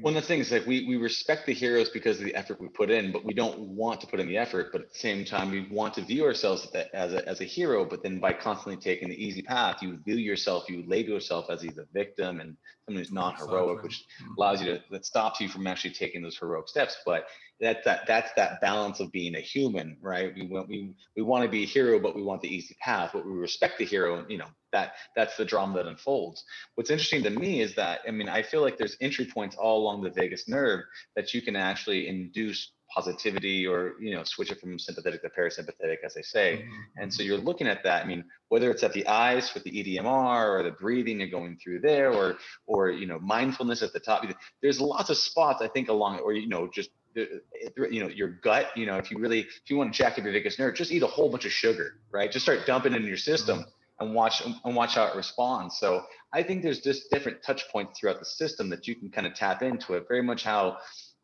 one 0.00 0.16
of 0.16 0.22
the 0.22 0.26
things 0.26 0.50
like 0.50 0.66
we 0.66 0.86
we 0.86 0.96
respect 0.96 1.46
the 1.46 1.54
heroes 1.54 1.88
because 1.88 2.18
of 2.18 2.24
the 2.24 2.34
effort 2.34 2.60
we 2.60 2.68
put 2.68 2.90
in, 2.90 3.12
but 3.12 3.24
we 3.24 3.32
don't 3.32 3.58
want 3.60 4.00
to 4.00 4.06
put 4.06 4.18
in 4.18 4.26
the 4.26 4.36
effort. 4.36 4.72
But 4.72 4.82
at 4.82 4.92
the 4.92 4.98
same 4.98 5.24
time, 5.24 5.50
we 5.50 5.68
want 5.70 5.94
to 5.94 6.02
view 6.02 6.24
ourselves 6.24 6.66
as 6.92 7.12
a, 7.12 7.28
as 7.28 7.40
a 7.40 7.44
hero. 7.44 7.84
But 7.84 8.02
then 8.02 8.18
by 8.18 8.32
constantly 8.32 8.76
taking 8.76 9.08
the 9.08 9.24
easy 9.24 9.42
path, 9.42 9.82
you 9.82 9.98
view 10.04 10.16
yourself, 10.16 10.68
you 10.68 10.84
label 10.86 11.10
yourself 11.10 11.46
as 11.50 11.64
either 11.64 11.86
victim 11.92 12.40
and 12.40 12.56
someone 12.84 13.02
who's 13.02 13.12
not 13.12 13.38
heroic, 13.38 13.82
which 13.82 14.04
allows 14.36 14.60
you 14.60 14.74
to 14.74 14.82
that 14.90 15.06
stops 15.06 15.40
you 15.40 15.48
from 15.48 15.66
actually 15.66 15.92
taking 15.92 16.22
those 16.22 16.36
heroic 16.36 16.68
steps. 16.68 16.96
But 17.06 17.26
that's 17.60 17.84
that 17.84 18.06
that's 18.06 18.32
that 18.36 18.60
balance 18.60 19.00
of 19.00 19.12
being 19.12 19.36
a 19.36 19.40
human, 19.40 19.96
right? 20.00 20.34
We 20.34 20.46
want 20.46 20.68
we 20.68 20.94
we 21.16 21.22
want 21.22 21.44
to 21.44 21.50
be 21.50 21.62
a 21.62 21.66
hero, 21.66 22.00
but 22.00 22.16
we 22.16 22.22
want 22.22 22.42
the 22.42 22.48
easy 22.48 22.76
path. 22.80 23.10
But 23.12 23.24
we 23.24 23.32
respect 23.32 23.78
the 23.78 23.84
hero, 23.84 24.18
and 24.18 24.30
you 24.30 24.38
know 24.38 24.48
that 24.72 24.94
that's 25.14 25.36
the 25.36 25.44
drama 25.44 25.76
that 25.76 25.86
unfolds. 25.86 26.44
What's 26.74 26.90
interesting 26.90 27.22
to 27.22 27.30
me 27.30 27.60
is 27.60 27.74
that 27.76 28.00
I 28.06 28.10
mean 28.10 28.28
I 28.28 28.42
feel 28.42 28.60
like 28.60 28.76
there's 28.76 28.96
entry 29.00 29.26
points 29.26 29.56
all 29.56 29.80
along 29.80 30.02
the 30.02 30.10
vagus 30.10 30.48
nerve 30.48 30.80
that 31.14 31.32
you 31.32 31.42
can 31.42 31.54
actually 31.54 32.08
induce 32.08 32.72
positivity 32.94 33.66
or 33.66 33.94
you 34.00 34.14
know 34.14 34.22
switch 34.24 34.52
it 34.52 34.60
from 34.60 34.78
sympathetic 34.78 35.22
to 35.22 35.28
parasympathetic 35.28 35.96
as 36.04 36.14
they 36.14 36.22
say 36.22 36.58
mm-hmm. 36.58 37.02
and 37.02 37.12
so 37.12 37.22
you're 37.22 37.38
looking 37.38 37.66
at 37.66 37.82
that 37.82 38.04
i 38.04 38.06
mean 38.06 38.22
whether 38.48 38.70
it's 38.70 38.84
at 38.84 38.92
the 38.92 39.06
eyes 39.08 39.52
with 39.52 39.64
the 39.64 39.70
EMDR 39.70 40.48
or 40.48 40.62
the 40.62 40.70
breathing 40.70 41.22
and 41.22 41.30
going 41.30 41.56
through 41.56 41.80
there 41.80 42.12
or 42.12 42.36
or 42.66 42.90
you 42.90 43.06
know 43.06 43.18
mindfulness 43.20 43.82
at 43.82 43.92
the 43.92 43.98
top 43.98 44.24
there's 44.62 44.80
lots 44.80 45.10
of 45.10 45.16
spots 45.16 45.60
i 45.60 45.66
think 45.68 45.88
along 45.88 46.16
it 46.16 46.20
or 46.20 46.34
you 46.34 46.46
know 46.46 46.68
just 46.72 46.90
you 47.14 48.00
know 48.00 48.08
your 48.08 48.28
gut 48.28 48.70
you 48.76 48.86
know 48.86 48.96
if 48.96 49.10
you 49.10 49.18
really 49.18 49.40
if 49.40 49.68
you 49.68 49.76
want 49.76 49.92
to 49.92 49.96
jack 49.96 50.18
up 50.18 50.24
your 50.24 50.32
vagus 50.32 50.58
nerve 50.58 50.74
just 50.74 50.90
eat 50.90 51.02
a 51.02 51.06
whole 51.06 51.30
bunch 51.30 51.44
of 51.44 51.52
sugar 51.52 51.94
right? 52.14 52.30
Just 52.30 52.44
start 52.44 52.60
dumping 52.66 52.94
it 52.94 53.02
in 53.02 53.06
your 53.06 53.16
system 53.16 53.58
mm-hmm. 53.58 54.06
and 54.06 54.14
watch 54.14 54.42
and 54.64 54.76
watch 54.76 54.94
how 54.94 55.06
it 55.06 55.16
responds. 55.16 55.78
So 55.78 56.04
i 56.32 56.42
think 56.42 56.62
there's 56.62 56.80
just 56.80 57.10
different 57.10 57.42
touch 57.42 57.68
points 57.70 57.98
throughout 57.98 58.18
the 58.18 58.24
system 58.24 58.68
that 58.70 58.88
you 58.88 58.94
can 58.94 59.10
kind 59.10 59.26
of 59.26 59.34
tap 59.34 59.62
into 59.62 59.94
it. 59.94 60.06
Very 60.08 60.22
much 60.22 60.44
how 60.44 60.78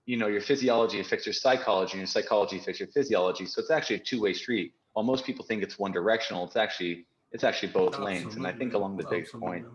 you 0.06 0.16
know 0.16 0.26
your 0.26 0.40
physiology 0.40 1.00
affects 1.00 1.24
your 1.24 1.32
psychology 1.32 1.92
and 1.92 2.00
your 2.00 2.06
psychology 2.06 2.58
affects 2.58 2.80
your 2.80 2.88
physiology. 2.88 3.46
So 3.46 3.60
it's 3.60 3.70
actually 3.70 3.96
a 3.96 4.00
two-way 4.00 4.32
street. 4.32 4.74
While 4.92 5.04
most 5.04 5.24
people 5.24 5.44
think 5.44 5.62
it's 5.62 5.78
one 5.78 5.92
directional 5.92 6.44
it's 6.44 6.56
actually 6.56 7.06
it's 7.32 7.44
actually 7.44 7.72
both 7.72 7.94
Absolutely. 7.94 8.14
lanes. 8.14 8.34
And 8.36 8.46
i 8.46 8.52
think 8.52 8.74
along 8.74 8.96
the 8.96 9.06
big 9.08 9.30
point 9.30 9.66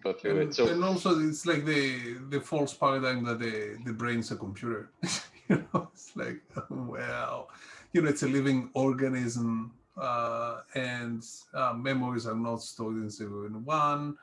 go 0.00 0.14
and, 0.24 0.38
it. 0.38 0.54
So 0.54 0.68
and 0.68 0.84
also 0.84 1.18
it's 1.20 1.46
like 1.46 1.64
the 1.64 2.16
the 2.30 2.40
false 2.40 2.74
paradigm 2.74 3.24
that 3.24 3.38
the 3.38 3.78
the 3.84 3.92
brain's 3.92 4.30
a 4.30 4.36
computer. 4.36 4.90
You 5.50 5.64
know 5.74 5.88
it's 5.92 6.14
like 6.14 6.40
well 6.68 7.48
you 7.92 8.02
know 8.02 8.08
it's 8.08 8.22
a 8.22 8.28
living 8.28 8.70
organism 8.74 9.72
uh, 10.00 10.60
and 10.76 11.26
uh, 11.52 11.74
memories 11.76 12.24
are 12.24 12.36
not 12.36 12.62
stored 12.62 12.96
in 12.96 13.10
zero 13.10 13.46
and 13.46 13.66
one. 13.66 14.16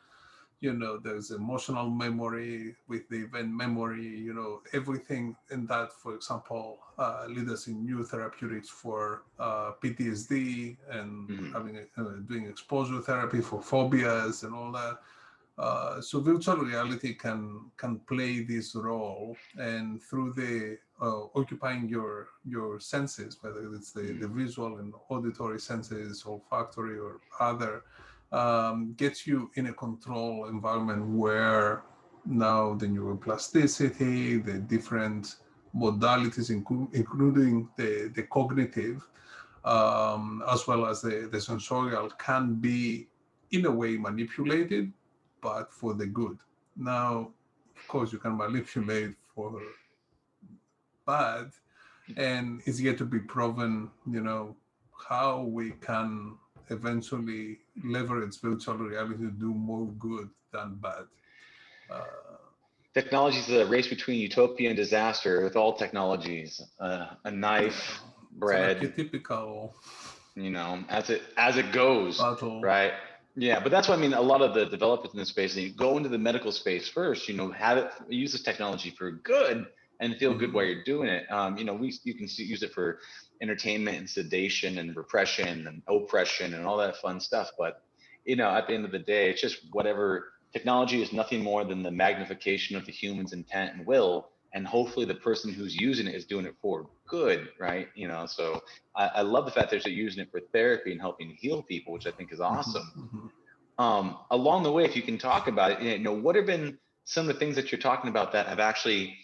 You 0.62 0.72
know 0.72 0.98
there's 0.98 1.32
emotional 1.32 1.90
memory 1.90 2.76
with 2.88 3.10
the 3.10 3.18
event 3.18 3.52
memory 3.54 4.08
you 4.08 4.34
know 4.34 4.62
everything 4.74 5.36
in 5.52 5.68
that 5.68 5.92
for 5.92 6.16
example 6.16 6.80
uh, 6.98 7.26
lead 7.28 7.50
us 7.50 7.68
in 7.68 7.86
new 7.86 8.04
therapeutics 8.04 8.70
for 8.70 9.22
uh, 9.38 9.74
ptsd 9.84 10.78
and 10.90 11.30
mm-hmm. 11.30 11.52
having 11.52 11.78
uh, 11.98 12.04
doing 12.28 12.48
exposure 12.48 13.02
therapy 13.02 13.40
for 13.40 13.62
phobias 13.62 14.42
and 14.44 14.56
all 14.56 14.72
that 14.72 14.98
uh, 15.58 16.00
so 16.00 16.20
virtual 16.20 16.58
reality 16.58 17.13
can 17.13 17.72
can 17.78 18.00
play 18.08 18.43
this 18.43 18.76
role 18.76 19.36
and 19.58 20.02
through 20.04 20.32
the 20.34 20.78
uh, 21.02 21.24
occupying 21.36 21.88
your 21.89 22.28
your 22.46 22.80
senses 22.80 23.38
whether 23.41 23.74
it's 23.74 23.91
the, 23.91 24.02
the 24.02 24.08
mm-hmm. 24.08 24.38
visual 24.38 24.78
and 24.78 24.93
auditory 25.10 25.60
senses 25.60 26.24
olfactory 26.26 27.00
or 27.00 27.20
other 27.39 27.84
um, 28.32 28.93
gets 28.98 29.26
you 29.26 29.50
in 29.56 29.67
a 29.67 29.74
control 29.74 30.48
environment 30.48 31.08
where 31.08 31.84
now 32.28 32.74
the 32.76 32.86
neuroplasticity, 32.86 34.43
the 34.43 34.60
different 34.60 35.38
modalities, 35.76 36.52
inclu- 36.52 36.93
including 36.93 37.70
the, 37.78 38.12
the 38.15 38.24
cognitive, 38.24 39.08
um, 39.63 40.43
as 40.52 40.67
well 40.67 40.86
as 40.86 41.02
the, 41.02 41.30
the 41.32 41.39
sensorial, 41.39 42.10
can 42.17 42.56
be 42.56 43.08
in 43.52 43.65
a 43.65 43.72
way 43.72 43.98
manipulated, 43.98 44.91
but 45.41 45.73
for 45.73 45.93
the 45.93 46.06
good. 46.06 46.38
Now, 46.76 47.32
of 47.76 47.88
course, 47.88 48.12
you 48.12 48.19
can 48.19 48.38
manipulate 48.38 49.15
for 49.34 49.62
bad, 51.06 51.52
and 52.15 52.62
it's 52.65 52.80
yet 52.80 52.97
to 53.00 53.06
be 53.06 53.19
proven, 53.19 53.89
you 54.10 54.21
know, 54.21 54.56
how 55.10 55.41
we 55.41 55.71
can 55.71 56.36
eventually 56.69 57.60
leverage 57.84 58.39
virtual 58.41 58.76
reality 58.76 59.23
to 59.23 59.32
do 59.32 59.54
more 59.54 59.88
good 60.00 60.30
than 60.52 60.76
bad. 60.76 61.06
Uh, 61.89 62.02
Technology 62.93 63.38
is 63.38 63.50
a 63.50 63.65
race 63.67 63.88
between 63.88 64.19
utopia 64.19 64.69
and 64.69 64.76
disaster 64.76 65.43
with 65.43 65.56
all 65.56 65.73
technologies. 65.73 66.62
Uh, 66.80 67.08
a 67.26 67.32
knife, 67.32 68.02
bread, 68.32 68.93
typical. 68.95 69.76
You 70.36 70.50
know, 70.50 70.84
as 70.89 71.10
it 71.10 71.21
as 71.38 71.58
it 71.58 71.71
goes, 71.71 72.17
battle. 72.19 72.62
right? 72.62 72.93
Yeah, 73.39 73.60
but 73.60 73.71
that's 73.71 73.88
what 73.88 74.00
I 74.00 74.02
mean. 74.02 74.13
A 74.13 74.21
lot 74.21 74.41
of 74.41 74.56
the 74.56 74.65
developers 74.65 75.12
in 75.13 75.19
this 75.19 75.30
space, 75.30 75.54
they 75.54 75.69
go 75.69 75.95
into 75.97 76.10
the 76.10 76.17
medical 76.17 76.52
space 76.52 76.89
first. 76.89 77.30
You 77.30 77.36
know, 77.36 77.52
have 77.52 77.78
it 77.78 77.91
use 78.10 78.32
this 78.32 78.41
technology 78.41 78.89
for 78.89 79.12
good 79.12 79.67
and 80.00 80.15
feel 80.17 80.32
mm-hmm. 80.32 80.39
good 80.39 80.54
while 80.54 80.65
you're 80.65 80.84
doing 80.84 81.08
it. 81.08 81.32
Um, 81.32 81.56
you 81.56 81.63
know, 81.63 81.76
we 81.76 81.93
you 82.04 82.15
can 82.15 82.28
see, 82.28 82.43
use 82.43 82.63
it 82.63 82.73
for 82.73 82.97
entertainment 83.39 83.97
and 84.00 84.10
sedation 84.10 84.80
and 84.80 84.95
repression 84.95 85.67
and 85.67 85.84
oppression 85.88 86.56
and 86.56 86.65
all 86.65 86.78
that 86.78 86.97
fun 86.97 87.19
stuff. 87.19 87.52
But 87.60 87.84
you 88.26 88.36
know, 88.36 88.50
at 88.50 88.67
the 88.67 88.73
end 88.73 88.86
of 88.86 88.91
the 88.91 89.00
day, 89.00 89.30
it's 89.30 89.41
just 89.41 89.60
whatever 89.71 90.34
technology 90.52 91.04
is 91.04 91.13
nothing 91.13 91.43
more 91.43 91.63
than 91.63 91.84
the 91.84 91.91
magnification 91.91 92.76
of 92.76 92.88
the 92.88 92.91
human's 92.91 93.34
intent 93.34 93.76
and 93.76 93.86
will. 93.86 94.30
And 94.58 94.65
hopefully 94.65 95.06
the 95.06 95.13
person 95.13 95.54
who's 95.54 95.76
using 95.76 96.08
it 96.08 96.15
is 96.15 96.26
doing 96.26 96.48
it 96.48 96.56
for 96.60 96.89
good, 97.06 97.50
right? 97.60 97.89
You 97.93 98.08
know, 98.08 98.26
so 98.26 98.63
I, 98.96 99.06
I 99.17 99.22
love 99.22 99.46
the 99.46 99.52
fact 99.52 99.70
that 99.70 99.84
they're 99.84 99.93
using 99.93 100.24
it 100.24 100.32
for 100.32 100.39
therapy 100.52 100.91
and 100.91 101.00
helping 101.00 101.30
heal 101.30 101.62
people, 101.62 101.93
which 101.93 102.08
I 102.08 102.12
think 102.12 102.34
is 102.34 102.39
mm-hmm, 102.39 102.58
awesome. 102.58 102.91
Mm-hmm. 102.98 103.84
Um, 103.86 104.17
along 104.32 104.63
the 104.63 104.72
way, 104.72 104.84
if 104.84 104.96
you 104.96 105.04
can 105.04 105.20
talk 105.20 105.48
about 105.48 105.74
it, 105.74 105.82
you 105.84 106.00
know, 106.00 106.12
what 106.12 106.36
have 106.36 106.48
been 106.48 106.80
some 107.04 107.30
of 107.30 107.36
the 107.36 107.39
things 107.39 107.56
that 107.56 107.72
you're 107.72 107.80
talking 107.80 108.10
about 108.10 108.32
that 108.32 108.48
have 108.48 108.60
actually 108.60 109.15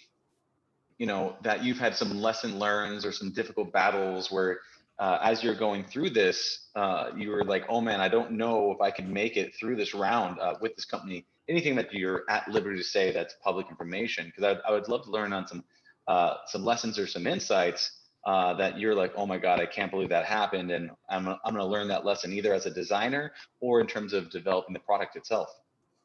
you 1.00 1.08
know 1.08 1.36
that 1.42 1.64
you've 1.64 1.80
had 1.80 1.96
some 1.96 2.12
lesson 2.22 2.60
learns 2.60 3.04
or 3.04 3.12
some 3.12 3.32
difficult 3.32 3.74
battles 3.74 4.32
where 4.32 4.60
uh, 5.00 5.18
as 5.24 5.44
you're 5.44 5.56
going 5.56 5.84
through 5.84 6.12
this 6.12 6.68
uh, 6.76 7.10
you 7.18 7.32
were 7.32 7.44
like 7.44 7.66
oh 7.68 7.82
man 7.82 8.00
i 8.00 8.08
don't 8.08 8.32
know 8.32 8.72
if 8.72 8.80
i 8.80 8.92
can 8.92 9.12
make 9.12 9.36
it 9.36 9.56
through 9.56 9.76
this 9.76 9.96
round 9.96 10.40
uh, 10.40 10.54
with 10.62 10.76
this 10.76 10.86
company 10.86 11.26
anything 11.50 11.76
that 11.76 11.94
you're 11.94 12.24
at 12.30 12.48
liberty 12.48 12.78
to 12.78 12.84
say 12.84 13.12
that's 13.12 13.36
public 13.44 13.68
information 13.70 14.26
because 14.26 14.44
I, 14.44 14.70
I, 14.70 14.72
would 14.72 14.88
love 14.88 15.04
to 15.04 15.12
learn 15.12 15.34
on 15.34 15.48
some 15.48 15.64
uh, 16.08 16.36
some 16.48 16.64
lessons 16.64 16.98
or 17.00 17.08
some 17.08 17.28
insights 17.28 17.92
uh, 18.26 18.54
that 18.54 18.80
you're 18.80 18.96
like, 18.96 19.12
oh 19.16 19.26
my 19.26 19.38
God, 19.38 19.60
I 19.60 19.66
can't 19.66 19.92
believe 19.92 20.10
that 20.10 20.26
happened. 20.26 20.72
And 20.72 20.92
I'm, 21.10 21.28
I'm 21.28 21.38
going 21.44 21.56
to 21.56 21.66
learn 21.66 21.88
that 21.90 22.06
lesson 22.06 22.32
either 22.32 22.54
as 22.54 22.66
a 22.66 22.72
designer 22.72 23.34
or 23.60 23.82
in 23.82 23.88
terms 23.88 24.14
of 24.14 24.30
developing 24.30 24.74
the 24.74 24.80
product 24.80 25.16
itself. 25.16 25.50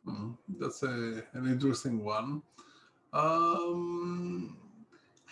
Mm, 0.07 0.37
that's 0.59 0.83
a, 0.83 1.23
an 1.35 1.47
interesting 1.47 2.05
one. 2.05 2.43
Um, 3.13 4.57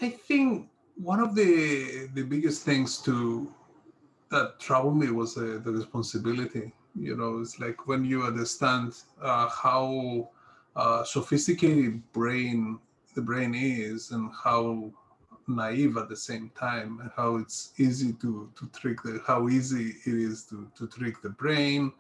I 0.00 0.08
think 0.10 0.68
one 0.96 1.20
of 1.20 1.34
the 1.34 2.08
the 2.14 2.22
biggest 2.22 2.62
things 2.62 2.98
to 3.02 3.52
that 4.30 4.58
troubled 4.58 4.96
me 4.96 5.10
was 5.10 5.36
uh, 5.36 5.60
the 5.62 5.72
responsibility. 5.72 6.72
You 6.98 7.16
know, 7.16 7.40
it's 7.40 7.60
like 7.60 7.86
when 7.86 8.04
you 8.04 8.22
understand 8.22 8.94
uh, 9.20 9.48
how 9.48 10.30
uh, 10.74 11.04
sophisticated 11.04 12.02
brain 12.12 12.78
the 13.14 13.22
brain 13.22 13.54
is 13.54 14.10
and 14.10 14.30
how 14.44 14.92
naive 15.48 15.96
at 15.96 16.08
the 16.08 16.16
same 16.16 16.50
time 16.58 16.98
and 17.00 17.10
how 17.16 17.36
it's 17.36 17.72
easy 17.78 18.12
to 18.14 18.50
to 18.58 18.66
trick 18.78 19.02
the 19.02 19.22
how 19.26 19.48
easy 19.48 19.94
it 20.04 20.14
is 20.14 20.44
to 20.44 20.70
to 20.76 20.86
trick 20.86 21.20
the 21.22 21.30
brain. 21.30 21.92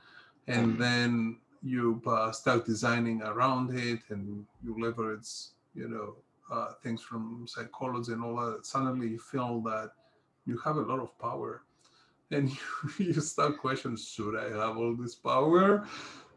And 0.46 0.74
mm. 0.74 0.78
then 0.78 1.38
you 1.62 2.00
uh, 2.06 2.32
start 2.32 2.64
designing 2.64 3.22
around 3.22 3.76
it 3.76 4.00
and 4.10 4.46
you 4.62 4.76
leverage 4.78 5.28
you 5.74 5.88
know 5.88 6.16
uh, 6.50 6.72
things 6.82 7.02
from 7.02 7.46
psychology 7.46 8.12
and 8.12 8.22
all 8.22 8.36
that. 8.36 8.64
Suddenly 8.64 9.08
you 9.08 9.18
feel 9.18 9.60
that 9.62 9.90
you 10.46 10.58
have 10.58 10.76
a 10.76 10.82
lot 10.82 11.00
of 11.00 11.18
power 11.18 11.62
and 12.30 12.50
you, 12.98 13.06
you 13.06 13.20
start 13.20 13.58
questioning 13.58 13.96
should 13.96 14.36
i 14.36 14.48
have 14.50 14.76
all 14.76 14.94
this 14.96 15.14
power? 15.14 15.86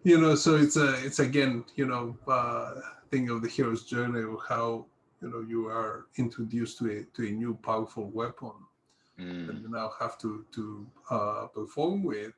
You 0.04 0.19
know 0.19 0.36
so 0.36 0.56
it's 0.56 0.78
a 0.78 0.93
it's 1.06 1.19
again 1.19 1.65
you 1.75 1.86
know 1.86 2.17
uh 2.28 2.75
thing 3.12 3.30
of 3.30 3.41
the 3.41 3.49
hero's 3.49 3.84
journey 3.84 4.21
of 4.21 4.38
how 4.47 4.86
you 5.21 5.30
know 5.30 5.41
you 5.41 5.67
are 5.67 6.06
introduced 6.17 6.78
to 6.80 6.86
a 6.91 7.04
to 7.15 7.28
a 7.28 7.32
new 7.32 7.54
powerful 7.62 8.10
weapon 8.10 8.54
mm. 9.19 9.47
that 9.47 9.58
you 9.62 9.69
now 9.69 9.91
have 9.99 10.17
to 10.19 10.45
to 10.54 10.88
uh, 11.10 11.47
perform 11.54 12.04
with. 12.04 12.34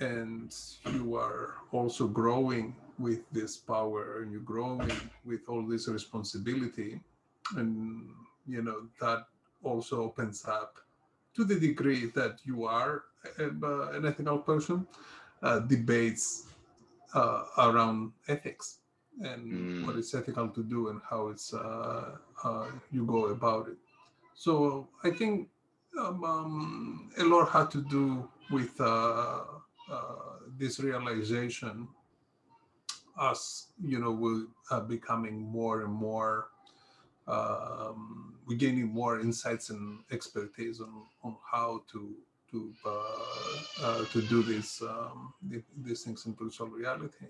And 0.00 0.52
you 0.92 1.14
are 1.14 1.54
also 1.70 2.08
growing 2.08 2.74
with 2.98 3.22
this 3.30 3.56
power 3.56 4.22
and 4.22 4.32
you're 4.32 4.40
growing 4.40 4.90
with 5.24 5.40
all 5.48 5.64
this 5.66 5.86
responsibility. 5.88 7.00
And 7.56 8.08
you 8.46 8.62
know 8.62 8.88
that 9.00 9.26
also 9.62 10.02
opens 10.02 10.44
up 10.46 10.78
to 11.34 11.44
the 11.44 11.58
degree 11.58 12.06
that 12.14 12.38
you 12.44 12.64
are 12.64 13.04
uh, 13.38 13.90
an 13.90 14.06
ethical 14.06 14.38
person 14.38 14.86
uh, 15.42 15.60
debates 15.60 16.46
uh, 17.14 17.44
around 17.58 18.12
ethics 18.28 18.78
and 19.20 19.52
mm. 19.52 19.86
what 19.86 19.96
is 19.96 20.14
ethical 20.14 20.48
to 20.48 20.62
do 20.62 20.88
and 20.88 21.00
how 21.08 21.28
it's 21.28 21.54
uh, 21.54 22.16
uh, 22.42 22.66
you 22.90 23.06
go 23.06 23.26
about 23.26 23.68
it. 23.68 23.76
So 24.34 24.88
I 25.04 25.10
think 25.10 25.48
um, 26.00 26.24
um, 26.24 27.10
a 27.18 27.24
lot 27.24 27.48
had 27.50 27.70
to 27.70 27.82
do 27.82 28.28
with 28.50 28.78
uh, 28.80 29.40
uh 29.90 30.14
this 30.58 30.80
realization 30.80 31.88
us, 33.18 33.68
you 33.82 33.98
know, 33.98 34.10
we're 34.10 34.46
uh, 34.70 34.80
becoming 34.80 35.40
more 35.40 35.82
and 35.82 35.92
more, 35.92 36.48
um, 37.26 38.34
we're 38.46 38.58
gaining 38.58 38.86
more 38.86 39.20
insights 39.20 39.70
and 39.70 40.00
expertise 40.12 40.80
on, 40.80 41.02
on 41.22 41.36
how 41.50 41.82
to 41.92 42.14
to 42.50 42.72
uh, 42.86 44.04
to 44.12 44.22
do 44.22 44.42
this 44.42 44.82
um, 44.82 45.32
these 45.82 46.02
things 46.02 46.26
in 46.26 46.34
virtual 46.34 46.68
reality. 46.68 47.26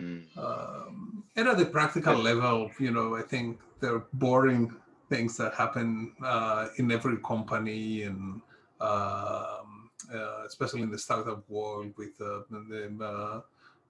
Mm. 0.00 0.24
Um, 0.36 1.24
and 1.36 1.48
at 1.48 1.58
the 1.58 1.66
practical 1.66 2.16
level, 2.16 2.70
you 2.78 2.90
know, 2.90 3.16
I 3.16 3.22
think 3.22 3.60
there 3.80 3.94
are 3.94 4.06
boring 4.14 4.74
things 5.08 5.36
that 5.38 5.54
happen 5.54 6.12
uh, 6.22 6.68
in 6.76 6.90
every 6.90 7.16
company 7.18 8.02
and 8.02 8.40
um, 8.80 9.90
uh, 10.14 10.44
especially 10.46 10.82
in 10.82 10.90
the 10.90 10.98
startup 10.98 11.48
world 11.48 11.92
with 11.96 12.20
uh, 12.20 12.40
the, 12.50 13.42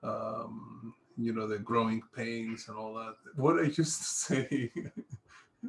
uh, 0.05 0.07
um, 0.07 0.95
you 1.19 1.33
know, 1.33 1.47
the 1.47 1.59
growing 1.59 2.03
pains 2.15 2.69
and 2.69 2.77
all 2.77 2.95
that. 2.95 3.17
What 3.35 3.59
I 3.59 3.65
used 3.65 3.77
to 3.77 3.85
say, 4.05 4.71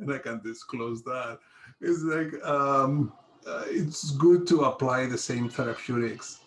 and 0.02 0.12
I 0.18 0.18
can 0.20 0.42
disclose 0.44 1.04
that. 1.04 1.40
It's 1.82 2.04
like, 2.04 2.44
um, 2.46 3.14
uh, 3.48 3.64
it's 3.68 4.12
good 4.12 4.48
to 4.48 4.64
apply 4.66 5.06
the 5.06 5.18
same 5.18 5.50
therapeutics 5.50 6.42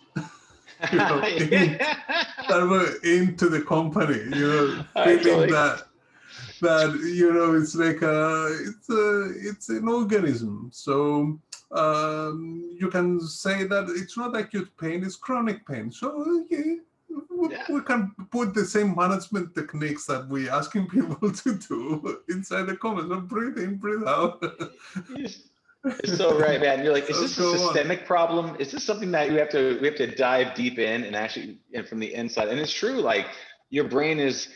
you 0.91 0.97
know, 0.97 1.21
into 3.03 3.49
the 3.49 3.63
company, 3.67 4.19
you 4.35 4.47
know, 4.47 4.85
feeling 5.03 5.51
that 5.51 5.83
that 6.61 6.93
you 7.03 7.33
know 7.33 7.55
it's 7.55 7.75
like 7.75 8.01
a 8.01 8.47
it's 8.67 8.89
a 8.89 9.33
it's 9.49 9.69
an 9.69 9.87
organism. 9.87 10.69
So 10.73 11.39
um, 11.71 12.75
you 12.79 12.89
can 12.89 13.19
say 13.21 13.63
that 13.65 13.89
it's 13.89 14.17
not 14.17 14.35
acute 14.35 14.69
pain; 14.79 15.03
it's 15.03 15.15
chronic 15.15 15.65
pain. 15.67 15.91
So 15.91 16.43
okay, 16.45 16.77
we, 17.41 17.51
yeah. 17.51 17.63
we 17.69 17.81
can 17.81 18.13
put 18.29 18.53
the 18.53 18.65
same 18.65 18.95
management 18.95 19.55
techniques 19.55 20.05
that 20.05 20.27
we're 20.29 20.51
asking 20.51 20.87
people 20.87 21.31
to 21.43 21.53
do 21.55 22.19
inside 22.29 22.63
the 22.63 22.77
comments. 22.77 23.09
So 23.09 23.19
breathe 23.21 23.57
in, 23.57 23.77
breathe 23.77 24.07
out. 24.07 24.43
It's 25.83 26.15
so 26.15 26.37
right, 26.39 26.61
man. 26.61 26.83
You're 26.83 26.93
like, 26.93 27.09
is 27.09 27.17
oh, 27.17 27.21
this 27.21 27.37
a 27.39 27.57
systemic 27.57 28.01
on. 28.01 28.05
problem? 28.05 28.55
Is 28.59 28.71
this 28.71 28.83
something 28.83 29.09
that 29.11 29.31
you 29.31 29.39
have 29.39 29.49
to 29.49 29.79
we 29.81 29.87
have 29.87 29.97
to 29.97 30.15
dive 30.15 30.53
deep 30.53 30.77
in 30.77 31.03
and 31.03 31.15
actually 31.15 31.57
and 31.73 31.87
from 31.87 31.99
the 31.99 32.13
inside? 32.13 32.49
And 32.49 32.59
it's 32.59 32.71
true, 32.71 33.01
like 33.01 33.25
your 33.71 33.85
brain 33.85 34.19
is 34.19 34.49